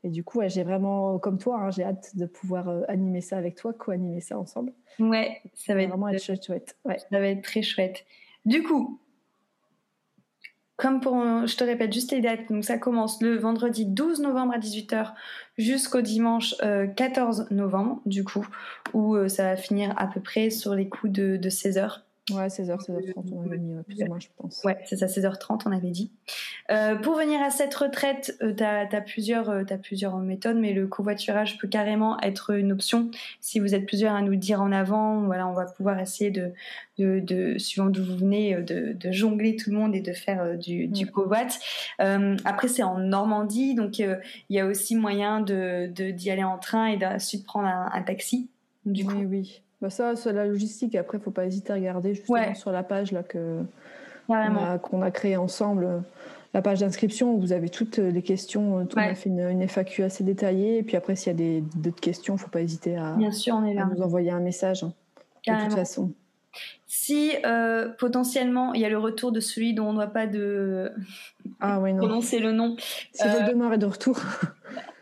et 0.04 0.10
du 0.10 0.24
coup, 0.26 0.40
ouais, 0.40 0.50
j'ai 0.50 0.64
vraiment, 0.64 1.18
comme 1.20 1.38
toi, 1.38 1.62
hein, 1.62 1.72
j'ai 1.72 1.84
hâte 1.84 2.16
de 2.18 2.26
pouvoir 2.26 2.68
euh, 2.68 2.82
animer 2.90 3.22
ça 3.22 3.38
avec 3.38 3.56
toi, 3.56 3.72
co-animer 3.72 4.20
ça 4.20 4.38
ensemble. 4.38 4.74
Ouais, 5.00 5.42
ça 5.54 5.74
va 5.74 5.84
être 5.84 5.90
vraiment 5.90 6.10
être 6.10 6.22
chouette, 6.22 6.46
chouette. 6.46 6.78
Ouais. 6.84 6.98
Ça 6.98 7.20
va 7.20 7.28
être 7.28 7.44
très 7.44 7.62
chouette. 7.62 8.04
Du 8.46 8.64
coup, 8.64 9.00
comme 10.82 11.00
pour, 11.00 11.14
je 11.14 11.56
te 11.56 11.64
répète 11.64 11.94
juste 11.94 12.12
les 12.12 12.22
dates, 12.22 12.50
donc 12.50 12.66
ça 12.66 12.80
commence 12.80 13.22
le 13.22 13.38
vendredi 13.38 13.86
12 13.86 14.20
novembre 14.22 14.54
à 14.56 14.58
18h 14.58 15.14
jusqu'au 15.60 16.02
dimanche 16.02 16.56
euh, 16.64 16.88
14 16.88 17.52
novembre, 17.52 18.02
du 18.08 18.24
coup, 18.24 18.48
où 18.94 19.14
euh, 19.14 19.28
ça 19.28 19.44
va 19.44 19.58
finir 19.58 19.94
à 19.98 20.08
peu 20.08 20.20
près 20.22 20.50
sur 20.50 20.74
les 20.74 20.90
coups 20.90 21.14
de, 21.14 21.38
de 21.38 21.50
16h. 21.52 22.00
Ouais, 22.34 22.48
16h, 22.48 22.78
16h30, 22.86 23.14
on 23.34 23.42
avait 23.46 23.58
mis 23.58 23.82
plus 23.84 24.02
ou 24.04 24.06
moins, 24.08 24.20
je 24.20 24.28
pense. 24.38 24.62
Ouais, 24.64 24.78
c'est 24.86 24.96
ça, 24.98 25.08
16h30, 25.08 25.64
on 25.66 25.72
avait 25.72 25.90
dit. 25.92 26.12
Euh, 26.70 26.96
pour 26.96 27.16
venir 27.16 27.42
à 27.42 27.50
cette 27.50 27.74
retraite, 27.76 28.38
euh, 28.42 28.54
tu 28.54 28.64
as, 28.64 29.02
plusieurs, 29.02 29.50
euh, 29.50 29.64
plusieurs 29.82 30.18
méthodes, 30.18 30.58
mais 30.58 30.74
le 30.74 30.88
covoiturage 30.88 31.58
peut 31.58 31.68
carrément 31.68 32.20
être 32.22 32.52
une 32.52 32.72
option. 32.72 33.10
Si 33.40 33.60
vous 33.60 33.76
êtes 33.76 33.86
plusieurs 33.86 34.14
à 34.14 34.22
nous 34.22 34.32
le 34.32 34.38
dire 34.38 34.62
en 34.62 34.72
avant, 34.72 35.22
voilà, 35.22 35.48
on 35.48 35.54
va 35.54 35.66
pouvoir 35.66 36.00
essayer 36.00 36.32
de, 36.32 36.52
de, 36.98 37.20
de 37.20 37.58
suivant 37.58 37.88
d'où 37.90 38.04
vous 38.04 38.18
venez, 38.18 38.56
euh, 38.56 38.62
de, 38.62 38.94
de 38.94 39.12
jongler 39.12 39.56
tout 39.56 39.70
le 39.72 39.78
monde 39.78 39.96
et 39.96 40.02
de 40.02 40.14
faire 40.14 40.58
du, 40.58 40.88
du 40.88 41.06
Mm. 41.06 41.10
covoit. 41.10 41.48
Euh, 42.02 42.38
après, 42.46 42.68
c'est 42.68 42.84
en 42.84 42.98
Normandie, 43.00 43.76
donc 43.76 44.00
il 44.00 44.18
y 44.50 44.60
a 44.60 44.66
aussi 44.66 44.96
moyen 44.96 45.42
de- 45.42 45.88
d'y 45.88 46.30
aller 46.32 46.44
en 46.44 46.58
train 46.58 46.86
et 46.88 46.98
d'ensuite 46.98 47.46
prendre 47.46 47.68
un, 47.68 47.90
un 47.92 48.02
taxi. 48.02 48.50
Du 48.86 49.06
coup, 49.06 49.14
Oui, 49.16 49.26
oui. 49.26 49.62
Bah 49.82 49.90
ça, 49.90 50.16
c'est 50.16 50.32
la 50.34 50.46
logistique. 50.46 50.96
Après, 50.96 51.18
faut 51.20 51.32
pas 51.32 51.46
hésiter 51.46 51.74
à 51.74 51.76
regarder 51.76 52.14
justement 52.14 52.40
Ouais. 52.40 52.54
sur 52.56 52.72
la 52.72 52.84
page 52.84 53.12
là 53.12 53.24
que 53.24 53.62
carrément. 54.28 54.78
qu'on 54.80 55.02
a, 55.02 55.10
créée 55.12 55.38
ensemble, 55.38 55.84
euh, 55.86 55.98
la 56.54 56.62
page 56.62 56.82
d'inscription 56.82 57.34
où 57.34 57.40
vous 57.40 57.52
avez 57.52 57.70
toutes 57.70 57.98
euh, 58.00 58.12
les 58.12 58.22
questions. 58.22 58.80
euh, 58.80 58.84
On 58.96 59.00
Ouais. 59.00 59.10
a 59.10 59.16
fait 59.16 59.30
une, 59.30 59.40
une 59.40 59.62
FAQ 59.68 60.04
assez 60.04 60.24
détaillée. 60.24 60.78
Et 60.78 60.84
puis 60.84 60.98
après, 60.98 61.16
s'il 61.16 61.40
y 61.42 61.58
a 61.58 61.62
d'autres 61.76 62.00
questions, 62.00 62.38
faut 62.38 62.50
pas 62.50 62.62
hésiter 62.62 62.96
à, 62.96 63.14
Bien 63.18 63.32
sûr, 63.32 63.56
on 63.56 63.66
est 63.66 63.72
à 63.72 63.82
là. 63.86 63.90
nous 63.96 64.02
envoyer 64.04 64.30
un 64.32 64.40
message. 64.40 64.84
hein, 64.84 64.94
de 65.48 65.64
toute 65.64 65.74
façon. 65.74 66.12
Si 66.86 67.32
euh, 67.46 67.88
potentiellement 67.98 68.74
il 68.74 68.82
y 68.82 68.86
a 68.86 68.90
le 68.90 68.98
retour 68.98 69.32
de 69.32 69.40
celui 69.40 69.74
dont 69.74 69.86
on 69.88 69.92
ne 69.94 69.96
doit 69.96 70.08
pas 70.08 70.28
de 70.28 70.92
Ah 71.62 71.80
oui, 71.80 71.94
non. 71.94 72.00
prononcer 72.06 72.40
le 72.40 72.52
nom, 72.52 72.76
Si 73.14 73.26
Euh, 73.26 73.32
Voldemort 73.32 73.74
est 73.74 73.78
de 73.78 73.86
retour, 73.86 74.20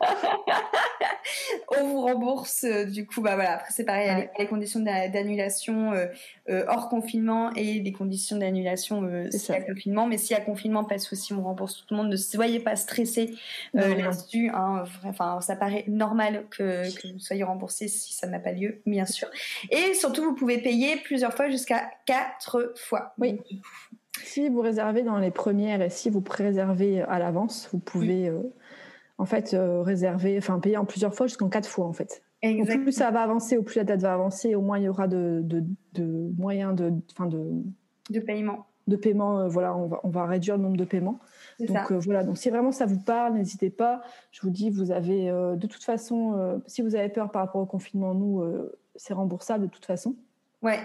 on 1.78 1.88
vous 1.88 2.00
rembourse. 2.00 2.64
euh, 2.64 2.84
du 2.84 3.06
coup, 3.06 3.20
bah 3.20 3.34
voilà. 3.34 3.54
Après 3.54 3.70
c'est 3.72 3.84
pareil, 3.84 4.10
les- 4.38 4.42
les 4.44 4.48
conditions 4.48 4.80
d'a- 4.80 5.08
d'annulation 5.08 5.92
euh, 5.92 6.06
euh, 6.48 6.64
hors 6.68 6.88
confinement 6.88 7.52
et 7.54 7.80
des 7.80 7.92
conditions 7.92 8.36
d'annulation 8.38 9.02
euh, 9.04 9.30
s'il 9.30 9.54
y 9.54 9.58
a 9.58 9.60
ça. 9.60 9.66
confinement. 9.66 10.06
Mais 10.06 10.18
s'il 10.18 10.36
y 10.36 10.40
a 10.40 10.42
confinement, 10.42 10.84
pas 10.84 10.96
de 10.96 11.00
souci, 11.00 11.32
on 11.32 11.42
rembourse 11.42 11.76
tout 11.76 11.94
le 11.94 11.96
monde. 11.96 12.08
Ne 12.10 12.16
soyez 12.16 12.60
pas 12.60 12.76
stressés 12.76 13.34
euh, 13.76 13.94
là-dessus. 13.94 14.50
hein. 14.54 14.84
Enfin, 15.04 15.40
ça 15.40 15.56
paraît 15.56 15.84
normal 15.88 16.46
que, 16.50 16.92
que 17.00 17.12
vous 17.12 17.18
soyez 17.20 17.44
remboursé 17.44 17.88
si 17.88 18.12
ça 18.14 18.26
n'a 18.26 18.38
pas 18.40 18.52
lieu, 18.52 18.80
bien 18.86 19.06
sûr. 19.06 19.28
Et 19.70 19.94
surtout, 19.94 20.22
vous 20.24 20.34
pouvez 20.34 20.58
payer 20.58 20.96
plusieurs 20.96 21.34
fois 21.34 21.50
jusqu'à 21.50 21.90
quatre 22.06 22.72
fois. 22.76 23.14
Oui. 23.18 23.40
si 24.24 24.48
vous 24.48 24.60
réservez 24.60 25.02
dans 25.02 25.18
les 25.18 25.30
premières 25.30 25.80
et 25.82 25.88
si 25.90 26.10
vous 26.10 26.20
pré-réservez 26.20 27.02
à 27.02 27.18
l'avance, 27.18 27.68
vous 27.72 27.78
pouvez 27.78 28.30
en 29.20 29.26
fait 29.26 29.52
euh, 29.54 29.82
réserver, 29.82 30.38
enfin 30.38 30.58
payer 30.58 30.76
en 30.78 30.84
plusieurs 30.86 31.14
fois 31.14 31.26
jusqu'en 31.26 31.48
quatre 31.48 31.68
fois 31.68 31.86
en 31.86 31.92
fait. 31.92 32.22
Au 32.42 32.64
plus 32.64 32.92
ça 32.92 33.10
va 33.10 33.20
avancer, 33.20 33.58
au 33.58 33.62
plus 33.62 33.76
la 33.76 33.84
date 33.84 34.00
va 34.00 34.14
avancer, 34.14 34.54
au 34.54 34.62
moins 34.62 34.78
il 34.78 34.84
y 34.84 34.88
aura 34.88 35.08
de, 35.08 35.40
de, 35.44 35.62
de 35.92 36.32
moyens 36.38 36.74
de, 36.74 36.90
enfin 37.12 37.26
de, 37.26 37.50
De 38.08 38.18
paiement. 38.20 38.64
de 38.86 38.96
paiement. 38.96 39.40
euh, 39.40 39.48
voilà, 39.48 39.76
on 39.76 39.86
va, 39.88 40.00
on 40.04 40.08
va 40.08 40.24
réduire 40.24 40.56
le 40.56 40.62
nombre 40.62 40.78
de 40.78 40.86
paiements. 40.86 41.18
Donc 41.60 41.92
euh, 41.92 41.98
voilà, 41.98 42.24
donc 42.24 42.38
si 42.38 42.48
vraiment 42.48 42.72
ça 42.72 42.86
vous 42.86 42.98
parle, 42.98 43.34
n'hésitez 43.34 43.68
pas. 43.68 44.00
Je 44.32 44.40
vous 44.40 44.48
dis, 44.48 44.70
vous 44.70 44.90
avez 44.90 45.28
euh, 45.28 45.54
de 45.54 45.66
toute 45.66 45.84
façon, 45.84 46.62
si 46.66 46.80
vous 46.80 46.94
avez 46.94 47.10
peur 47.10 47.30
par 47.30 47.42
rapport 47.42 47.60
au 47.60 47.66
confinement, 47.66 48.14
nous, 48.14 48.42
c'est 48.96 49.12
remboursable 49.12 49.64
de 49.66 49.70
toute 49.70 49.84
façon. 49.84 50.14
Ouais. 50.62 50.78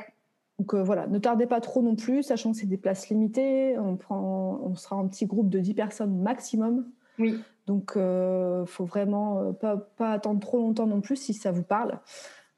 Donc 0.59 0.75
voilà, 0.75 1.07
ne 1.07 1.19
tardez 1.19 1.47
pas 1.47 1.61
trop 1.61 1.81
non 1.81 1.95
plus, 1.95 2.23
sachant 2.23 2.51
que 2.51 2.57
c'est 2.57 2.65
des 2.67 2.77
places 2.77 3.07
limitées. 3.09 3.77
On, 3.79 3.95
prend, 3.95 4.59
on 4.61 4.75
sera 4.75 4.97
en 4.97 5.07
petit 5.07 5.25
groupe 5.25 5.49
de 5.49 5.59
10 5.59 5.73
personnes 5.73 6.21
maximum. 6.21 6.85
Oui. 7.17 7.39
Donc 7.67 7.93
il 7.95 8.01
euh, 8.01 8.65
faut 8.65 8.85
vraiment 8.85 9.39
euh, 9.39 9.51
pas, 9.51 9.77
pas 9.77 10.11
attendre 10.11 10.39
trop 10.39 10.59
longtemps 10.59 10.85
non 10.85 11.01
plus 11.01 11.15
si 11.15 11.33
ça 11.33 11.51
vous 11.51 11.63
parle. 11.63 11.99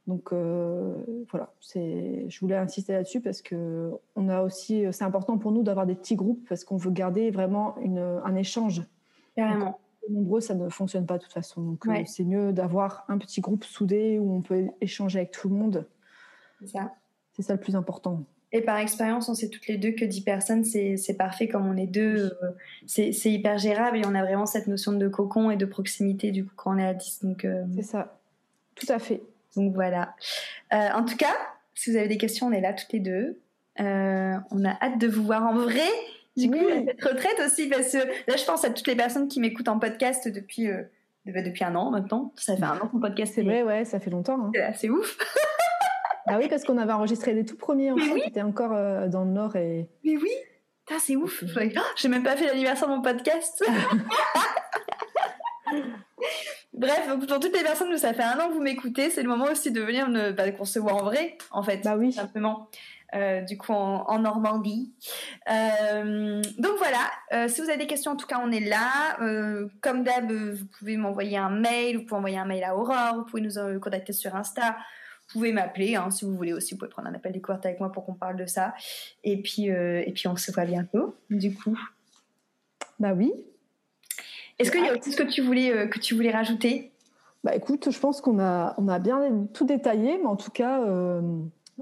Donc 0.06 0.32
euh, 0.32 0.96
voilà, 1.32 1.52
je 1.74 2.40
voulais 2.40 2.56
insister 2.56 2.94
là-dessus 2.94 3.20
parce 3.20 3.42
que 3.42 3.92
on 4.16 4.30
a 4.30 4.42
aussi, 4.42 4.86
c'est 4.92 5.04
important 5.04 5.38
pour 5.38 5.52
nous 5.52 5.64
d'avoir 5.64 5.86
des 5.86 5.96
petits 5.96 6.16
groupes 6.16 6.48
parce 6.48 6.64
qu'on 6.64 6.78
veut 6.78 6.92
garder 6.92 7.30
vraiment 7.30 7.78
une, 7.80 8.00
un 8.24 8.36
échange. 8.36 8.84
Carrément. 9.36 9.80
Nombreux, 10.10 10.40
ça 10.40 10.56
ne 10.56 10.70
fonctionne 10.70 11.06
pas 11.06 11.18
de 11.18 11.24
toute 11.24 11.34
façon. 11.34 11.62
Donc 11.62 11.86
euh, 11.88 12.04
c'est 12.06 12.24
mieux 12.24 12.54
d'avoir 12.54 13.04
un 13.10 13.18
petit 13.18 13.42
groupe 13.42 13.66
soudé 13.66 14.20
où 14.20 14.34
on 14.34 14.42
peut 14.42 14.68
échanger 14.80 15.20
avec 15.20 15.32
tout 15.32 15.50
le 15.50 15.56
monde. 15.56 15.86
C'est 16.60 16.68
ça. 16.68 16.94
C'est 17.34 17.42
ça 17.42 17.54
le 17.54 17.60
plus 17.60 17.76
important. 17.76 18.24
Et 18.54 18.62
par 18.62 18.78
expérience, 18.78 19.28
on 19.28 19.34
sait 19.34 19.50
toutes 19.50 19.68
les 19.68 19.78
deux 19.78 19.92
que 19.92 20.06
10 20.06 20.22
personnes, 20.22 20.64
c'est 20.64 21.18
parfait. 21.18 21.48
Comme 21.50 21.68
on 21.68 21.76
est 21.76 21.86
deux, 21.88 22.32
euh, 22.42 22.52
c'est 22.86 23.12
hyper 23.26 23.58
gérable 23.58 23.98
et 23.98 24.02
on 24.06 24.16
a 24.16 24.24
vraiment 24.24 24.46
cette 24.46 24.68
notion 24.68 24.94
de 24.94 25.08
cocon 25.10 25.52
et 25.52 25.58
de 25.58 25.66
proximité 25.66 26.32
du 26.32 26.46
coup 26.46 26.54
quand 26.56 26.76
on 26.76 26.78
est 26.78 26.86
à 26.88 26.94
10. 26.94 27.24
Donc, 27.24 27.44
euh, 27.46 27.64
C'est 27.76 27.84
ça. 27.84 28.18
Tout 28.76 28.86
à 28.90 29.00
fait. 29.00 29.22
donc 29.56 29.74
voilà. 29.74 30.16
Euh, 30.74 30.90
en 30.94 31.04
tout 31.04 31.18
cas, 31.18 31.36
si 31.76 31.92
vous 31.92 31.98
avez 31.98 32.08
des 32.08 32.18
questions, 32.18 32.48
on 32.48 32.52
est 32.52 32.62
là 32.62 32.74
toutes 32.74 32.94
les 32.94 33.00
deux. 33.02 33.40
On 33.80 34.66
a 34.66 34.78
hâte 34.82 34.98
de 35.00 35.08
vous 35.08 35.24
voir 35.24 35.44
en 35.44 35.54
vrai. 35.56 35.82
Du 36.38 36.50
coup, 36.50 36.58
Oui. 36.58 36.86
cette 36.88 37.04
retraite 37.04 37.40
aussi, 37.46 37.68
parce 37.68 37.92
que 37.92 37.98
là, 37.98 38.38
je 38.38 38.46
pense 38.46 38.64
à 38.64 38.70
toutes 38.70 38.88
les 38.88 38.96
personnes 38.96 39.28
qui 39.28 39.40
m'écoutent 39.40 39.68
en 39.70 39.80
podcast 39.80 40.28
depuis, 40.28 40.68
euh, 40.70 40.84
depuis 41.26 41.64
un 41.64 41.76
an 41.76 41.90
maintenant. 41.92 42.32
Ça 42.38 42.56
fait 42.56 42.64
un 42.64 42.78
an 42.80 42.88
qu'on 42.88 43.00
podcast. 43.00 43.34
C'est 43.36 43.42
vrai, 43.44 43.64
ouais, 43.64 43.86
ça 43.86 44.00
fait 44.00 44.12
longtemps. 44.12 44.52
hein. 44.56 44.72
C'est 44.76 44.90
ouf. 44.90 45.18
Bah 46.28 46.36
oui, 46.40 46.48
parce 46.50 46.64
qu'on 46.64 46.78
avait 46.78 46.94
enregistré 46.94 47.34
les 47.34 47.46
tout 47.46 47.56
premiers, 47.56 47.92
en 47.92 47.96
Mais 47.96 48.04
fait, 48.04 48.14
oui. 48.14 48.22
qui 48.22 48.30
étaient 48.30 48.42
encore 48.42 48.74
euh, 48.74 49.08
dans 49.08 49.24
le 49.24 49.32
Nord. 49.32 49.56
Et... 49.56 49.90
Mais 50.04 50.18
oui, 50.18 50.30
c'est 51.00 51.16
ouf. 51.16 51.44
Oh, 51.56 51.60
J'ai 51.96 52.08
même 52.10 52.24
pas 52.24 52.36
fait 52.36 52.46
l'anniversaire 52.46 52.88
de 52.90 52.94
mon 52.96 53.02
podcast. 53.02 53.64
Bref, 56.74 57.08
donc 57.08 57.26
pour 57.28 57.40
toutes 57.40 57.56
les 57.56 57.64
personnes 57.64 57.92
où 57.92 57.98
ça 57.98 58.14
fait 58.14 58.24
un 58.24 58.40
an 58.40 58.50
que 58.50 58.54
vous 58.54 58.62
m'écoutez, 58.62 59.10
c'est 59.10 59.24
le 59.24 59.30
moment 59.30 59.46
aussi 59.46 59.72
de 59.72 59.82
venir 59.82 60.08
bah, 60.36 60.52
qu'on 60.52 60.66
se 60.66 60.80
voit 60.80 60.94
en 60.94 61.04
vrai, 61.04 61.38
en 61.52 61.64
fait. 61.64 61.82
Bah 61.84 61.96
oui. 61.98 62.12
Simplement. 62.12 62.70
Euh, 63.16 63.42
du 63.42 63.58
coup, 63.58 63.72
en, 63.72 64.04
en 64.08 64.20
Normandie. 64.20 64.94
Euh, 65.50 66.42
donc 66.58 66.74
voilà, 66.78 67.10
Euh, 67.34 67.48
si 67.48 67.62
vous 67.62 67.70
avez 67.70 67.78
des 67.78 67.88
questions, 67.88 68.12
en 68.12 68.16
tout 68.18 68.28
cas, 68.28 68.40
on 68.44 68.52
est 68.52 68.60
là. 68.60 69.18
Comme 69.82 70.04
d'hab, 70.04 70.32
vous 70.32 70.66
pouvez 70.78 70.98
m'envoyer 70.98 71.38
un 71.38 71.50
mail, 71.50 71.98
vous 71.98 72.04
pouvez 72.04 72.18
envoyer 72.18 72.38
un 72.38 72.46
mail 72.46 72.64
à 72.64 72.76
Aurore, 72.76 73.16
vous 73.16 73.24
pouvez 73.24 73.42
nous 73.42 73.80
contacter 73.80 74.14
sur 74.14 74.36
Insta. 74.36 74.76
Vous 75.28 75.40
pouvez 75.40 75.52
m'appeler 75.52 75.96
hein, 75.96 76.10
si 76.10 76.24
vous 76.24 76.34
voulez 76.34 76.54
aussi. 76.54 76.74
Vous 76.74 76.80
pouvez 76.80 76.90
prendre 76.90 77.10
un 77.10 77.14
appel 77.14 77.34
découverte 77.34 77.66
avec 77.66 77.80
moi 77.82 77.92
pour 77.92 78.06
qu'on 78.06 78.14
parle 78.14 78.38
de 78.38 78.46
ça. 78.46 78.74
Et 79.26 79.42
puis, 79.42 79.70
euh, 79.70 80.02
et 80.06 80.14
puis 80.14 80.28
on 80.28 80.38
se 80.38 80.52
voit 80.52 80.64
bientôt. 80.64 81.16
Du 81.30 81.54
coup, 81.54 81.78
Bah 83.00 83.14
oui. 83.14 83.34
est-ce 84.58 84.72
qu'il 84.72 84.86
y 84.86 84.88
a 84.88 84.94
autre 84.94 85.04
chose 85.04 85.16
que 85.18 85.24
tu 85.24 85.42
voulais 85.42 85.72
euh, 85.72 85.88
que 85.88 86.00
tu 86.00 86.16
voulais 86.16 86.32
rajouter? 86.32 86.94
Bah 87.44 87.56
écoute, 87.56 87.92
je 87.92 88.00
pense 88.00 88.22
qu'on 88.22 88.40
a, 88.40 88.74
on 88.78 88.88
a 88.88 89.00
bien 89.00 89.48
tout 89.54 89.66
détaillé, 89.66 90.18
mais 90.18 90.28
en 90.28 90.38
tout 90.38 90.52
cas, 90.52 90.82
euh, 90.84 91.22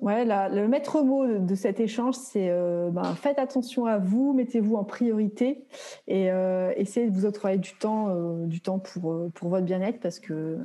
Ouais, 0.01 0.25
le 0.25 0.67
maître 0.67 1.01
mot 1.03 1.25
de, 1.25 1.55
cet 1.55 1.79
échange, 1.79 2.15
c'est 2.15 2.49
ben, 2.91 3.15
faites 3.15 3.39
attention 3.39 3.85
à 3.85 3.97
vous, 3.97 4.33
mettez-vous 4.33 4.75
en 4.75 4.83
priorité 4.83 5.63
et 6.09 6.25
essayez 6.75 7.09
de 7.09 7.15
vous 7.15 7.25
octroyer 7.25 7.57
du 7.57 7.75
temps, 7.75 8.13
du 8.45 8.59
temps 8.59 8.77
pour, 8.77 9.31
pour 9.33 9.47
votre 9.47 9.63
bien-être 9.63 10.01
parce 10.01 10.19
que 10.19 10.59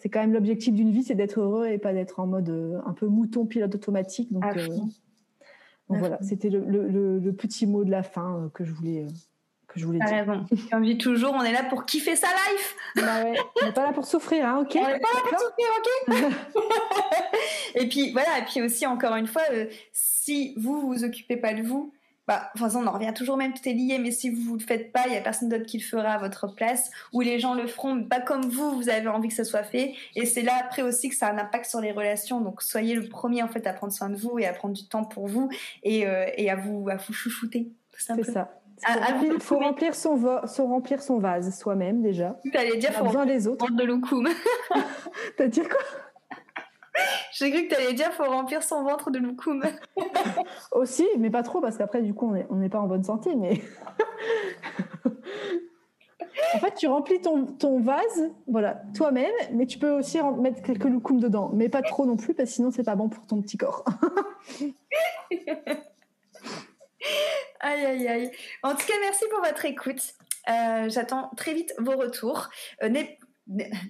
c'est 0.00 0.08
quand 0.08 0.20
même 0.20 0.32
l'objectif 0.32 0.74
d'une 0.74 0.90
vie, 0.90 1.02
c'est 1.02 1.14
d'être 1.14 1.40
heureux 1.40 1.66
et 1.66 1.78
pas 1.78 1.92
d'être 1.92 2.20
en 2.20 2.26
mode 2.26 2.80
un 2.84 2.92
peu 2.92 3.06
mouton 3.06 3.46
pilote 3.46 3.74
automatique. 3.74 4.32
Donc, 4.32 4.44
voilà, 5.88 6.18
c'était 6.20 6.50
le, 6.50 6.60
le, 7.18 7.32
petit 7.32 7.66
mot 7.66 7.84
de 7.84 7.90
la 7.90 8.02
fin 8.02 8.50
que 8.54 8.64
je 8.64 8.72
voulais 8.72 9.06
que 9.68 9.78
je 9.78 9.84
voulais 9.84 9.98
dire. 9.98 10.26
raison. 10.26 10.44
Comme 10.70 10.84
je 10.84 10.92
dis 10.92 10.98
toujours, 10.98 11.34
on 11.34 11.42
est 11.42 11.52
là 11.52 11.62
pour 11.64 11.84
kiffer 11.84 12.16
sa 12.16 12.28
life. 12.28 12.76
Bah 12.96 13.22
ouais, 13.22 13.38
on 13.62 13.66
n'est 13.66 13.72
pas 13.72 13.84
là 13.84 13.92
pour 13.92 14.06
souffrir, 14.06 14.46
hein, 14.46 14.60
ok 14.62 14.76
On 14.76 14.86
n'est 14.86 14.98
pas 14.98 15.08
là 15.14 15.20
pour 15.28 15.38
souffrir, 15.38 15.66
ok 15.78 16.34
Et 17.74 17.88
puis 17.88 18.12
voilà, 18.12 18.38
et 18.38 18.44
puis 18.44 18.62
aussi 18.62 18.86
encore 18.86 19.14
une 19.16 19.26
fois, 19.26 19.42
euh, 19.52 19.66
si 19.92 20.54
vous 20.56 20.80
vous 20.80 21.04
occupez 21.04 21.36
pas 21.36 21.52
de 21.52 21.62
vous, 21.62 21.92
bah, 22.28 22.50
enfin, 22.54 22.68
on 22.78 22.86
en 22.86 22.92
revient 22.92 23.14
toujours 23.14 23.38
même, 23.38 23.54
tout 23.54 23.66
est 23.66 23.72
lié, 23.72 23.98
mais 23.98 24.10
si 24.10 24.28
vous 24.28 24.54
ne 24.54 24.60
le 24.60 24.64
faites 24.64 24.92
pas, 24.92 25.04
il 25.06 25.12
n'y 25.12 25.16
a 25.16 25.22
personne 25.22 25.48
d'autre 25.48 25.64
qui 25.64 25.78
le 25.78 25.82
fera 25.82 26.10
à 26.10 26.18
votre 26.18 26.46
place, 26.54 26.90
ou 27.14 27.22
les 27.22 27.38
gens 27.38 27.54
le 27.54 27.66
feront, 27.66 28.04
pas 28.04 28.20
comme 28.20 28.42
vous, 28.42 28.76
vous 28.76 28.90
avez 28.90 29.08
envie 29.08 29.28
que 29.28 29.34
ça 29.34 29.44
soit 29.44 29.62
fait. 29.62 29.94
Et 30.14 30.26
c'est 30.26 30.42
là 30.42 30.52
après 30.62 30.82
aussi 30.82 31.08
que 31.08 31.16
ça 31.16 31.28
a 31.28 31.32
un 31.32 31.38
impact 31.38 31.64
sur 31.64 31.80
les 31.80 31.90
relations. 31.90 32.42
Donc 32.42 32.60
soyez 32.60 32.94
le 32.94 33.08
premier 33.08 33.42
en 33.42 33.48
fait 33.48 33.66
à 33.66 33.72
prendre 33.72 33.94
soin 33.94 34.10
de 34.10 34.16
vous 34.16 34.38
et 34.38 34.46
à 34.46 34.52
prendre 34.52 34.74
du 34.74 34.86
temps 34.86 35.04
pour 35.04 35.26
vous 35.26 35.48
et, 35.82 36.06
euh, 36.06 36.26
et 36.36 36.50
à 36.50 36.56
vous 36.56 36.90
à 36.90 36.96
vous 36.96 37.14
chouchouter. 37.14 37.72
C'est 37.96 38.22
ça. 38.24 38.50
Il 39.22 39.40
faut 39.40 39.58
remplir 39.58 39.94
son, 39.94 40.16
remplir 40.16 41.02
son 41.02 41.18
vase 41.18 41.58
soi-même 41.58 42.02
déjà. 42.02 42.38
Tu 42.44 42.56
allais 42.56 42.76
dire, 42.76 42.92
faut 42.92 43.06
besoin 43.06 43.26
des 43.26 43.48
autres. 43.48 43.70
de 43.72 43.84
loukoum. 43.84 44.28
T'as 45.36 45.48
dit 45.48 45.62
quoi? 45.62 45.80
J'ai 47.32 47.50
cru 47.50 47.68
que 47.68 47.74
tu 47.74 47.80
allais 47.80 47.92
dire 47.92 48.12
faut 48.12 48.24
remplir 48.24 48.62
son 48.62 48.82
ventre 48.82 49.10
de 49.10 49.18
loukoum. 49.18 49.62
Aussi, 50.72 51.06
mais 51.18 51.30
pas 51.30 51.42
trop 51.42 51.60
parce 51.60 51.76
qu'après 51.76 52.02
du 52.02 52.14
coup 52.14 52.32
on 52.50 52.56
n'est 52.56 52.68
pas 52.68 52.80
en 52.80 52.86
bonne 52.86 53.04
santé. 53.04 53.34
Mais 53.34 53.60
en 56.54 56.58
fait, 56.58 56.74
tu 56.74 56.86
remplis 56.86 57.20
ton, 57.20 57.46
ton 57.46 57.80
vase, 57.80 58.30
voilà, 58.46 58.82
toi-même, 58.94 59.32
mais 59.52 59.66
tu 59.66 59.78
peux 59.78 59.90
aussi 59.90 60.18
mettre 60.38 60.62
quelques 60.62 60.84
loukoum 60.84 61.20
dedans, 61.20 61.50
mais 61.52 61.68
pas 61.68 61.82
trop 61.82 62.06
non 62.06 62.16
plus 62.16 62.34
parce 62.34 62.50
que 62.50 62.54
sinon 62.56 62.70
c'est 62.70 62.84
pas 62.84 62.96
bon 62.96 63.08
pour 63.08 63.26
ton 63.26 63.42
petit 63.42 63.56
corps. 63.56 63.84
Aïe, 67.60 67.84
aïe, 67.84 68.08
aïe. 68.08 68.30
En 68.62 68.70
tout 68.70 68.86
cas, 68.86 68.94
merci 69.00 69.24
pour 69.30 69.40
votre 69.40 69.64
écoute. 69.64 70.14
Euh, 70.48 70.88
j'attends 70.88 71.30
très 71.36 71.54
vite 71.54 71.74
vos 71.78 71.96
retours. 71.96 72.48
Euh, 72.82 72.88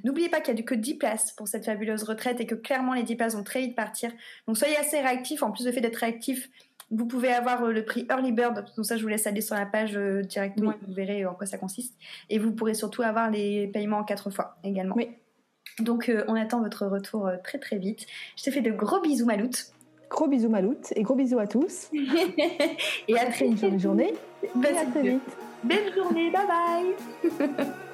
n'oubliez 0.05 0.29
pas 0.29 0.41
qu'il 0.41 0.55
n'y 0.55 0.61
a 0.61 0.65
que 0.65 0.75
10 0.75 0.95
places 0.95 1.33
pour 1.33 1.49
cette 1.49 1.65
fabuleuse 1.65 2.03
retraite 2.05 2.41
et 2.41 2.47
que 2.47 2.55
clairement 2.55 2.95
les 2.95 3.03
10 3.03 3.17
places 3.17 3.35
vont 3.35 3.43
très 3.43 3.61
vite 3.61 3.75
partir. 3.75 4.11
Donc 4.47 4.57
soyez 4.57 4.77
assez 4.77 5.01
réactifs. 5.01 5.43
En 5.43 5.51
plus 5.51 5.65
du 5.65 5.73
fait 5.73 5.81
d'être 5.81 5.97
réactifs, 5.97 6.49
vous 6.91 7.07
pouvez 7.07 7.33
avoir 7.33 7.65
euh, 7.65 7.73
le 7.73 7.85
prix 7.85 8.07
Early 8.11 8.33
Bird. 8.33 8.65
Donc 8.77 8.87
ça, 8.87 8.97
je 8.97 9.03
vous 9.03 9.09
laisse 9.09 9.27
aller 9.27 9.41
sur 9.41 9.57
la 9.57 9.67
page 9.67 9.95
directement 9.95 10.73
et 10.73 10.87
vous 10.87 10.95
verrez 10.95 11.27
en 11.27 11.35
quoi 11.35 11.47
ça 11.47 11.59
consiste. 11.59 11.95
Et 12.31 12.39
vous 12.39 12.53
pourrez 12.53 12.75
surtout 12.75 13.03
avoir 13.03 13.31
les 13.31 13.69
paiements 13.69 13.99
en 13.99 14.05
4 14.05 14.31
fois 14.31 14.57
également. 14.65 14.95
Oui. 14.97 15.09
Donc 15.81 16.11
on 16.27 16.35
attend 16.35 16.61
votre 16.61 16.87
retour 16.87 17.31
très 17.45 17.59
très 17.59 17.79
vite. 17.79 18.07
Je 18.37 18.45
te 18.45 18.51
fais 18.51 18.63
de 18.63 18.71
gros 18.71 19.01
bisous 19.01 19.27
Maloute. 19.27 19.73
Gros 20.11 20.27
bisous 20.27 20.49
Maloute 20.49 20.93
et 20.97 21.03
gros 21.03 21.15
bisous 21.15 21.39
à 21.39 21.47
tous. 21.47 21.91
et 23.09 23.19
à 23.19 23.27
très 23.27 23.49
vite. 23.49 23.61
Bonne 23.61 23.79
journée. 23.79 24.15
Belle, 24.55 24.77
à 24.77 24.87
très 24.87 25.03
vite. 25.03 25.37
Belle 25.63 25.93
journée, 25.95 26.31
bye 26.31 26.47
bye. 26.47 27.69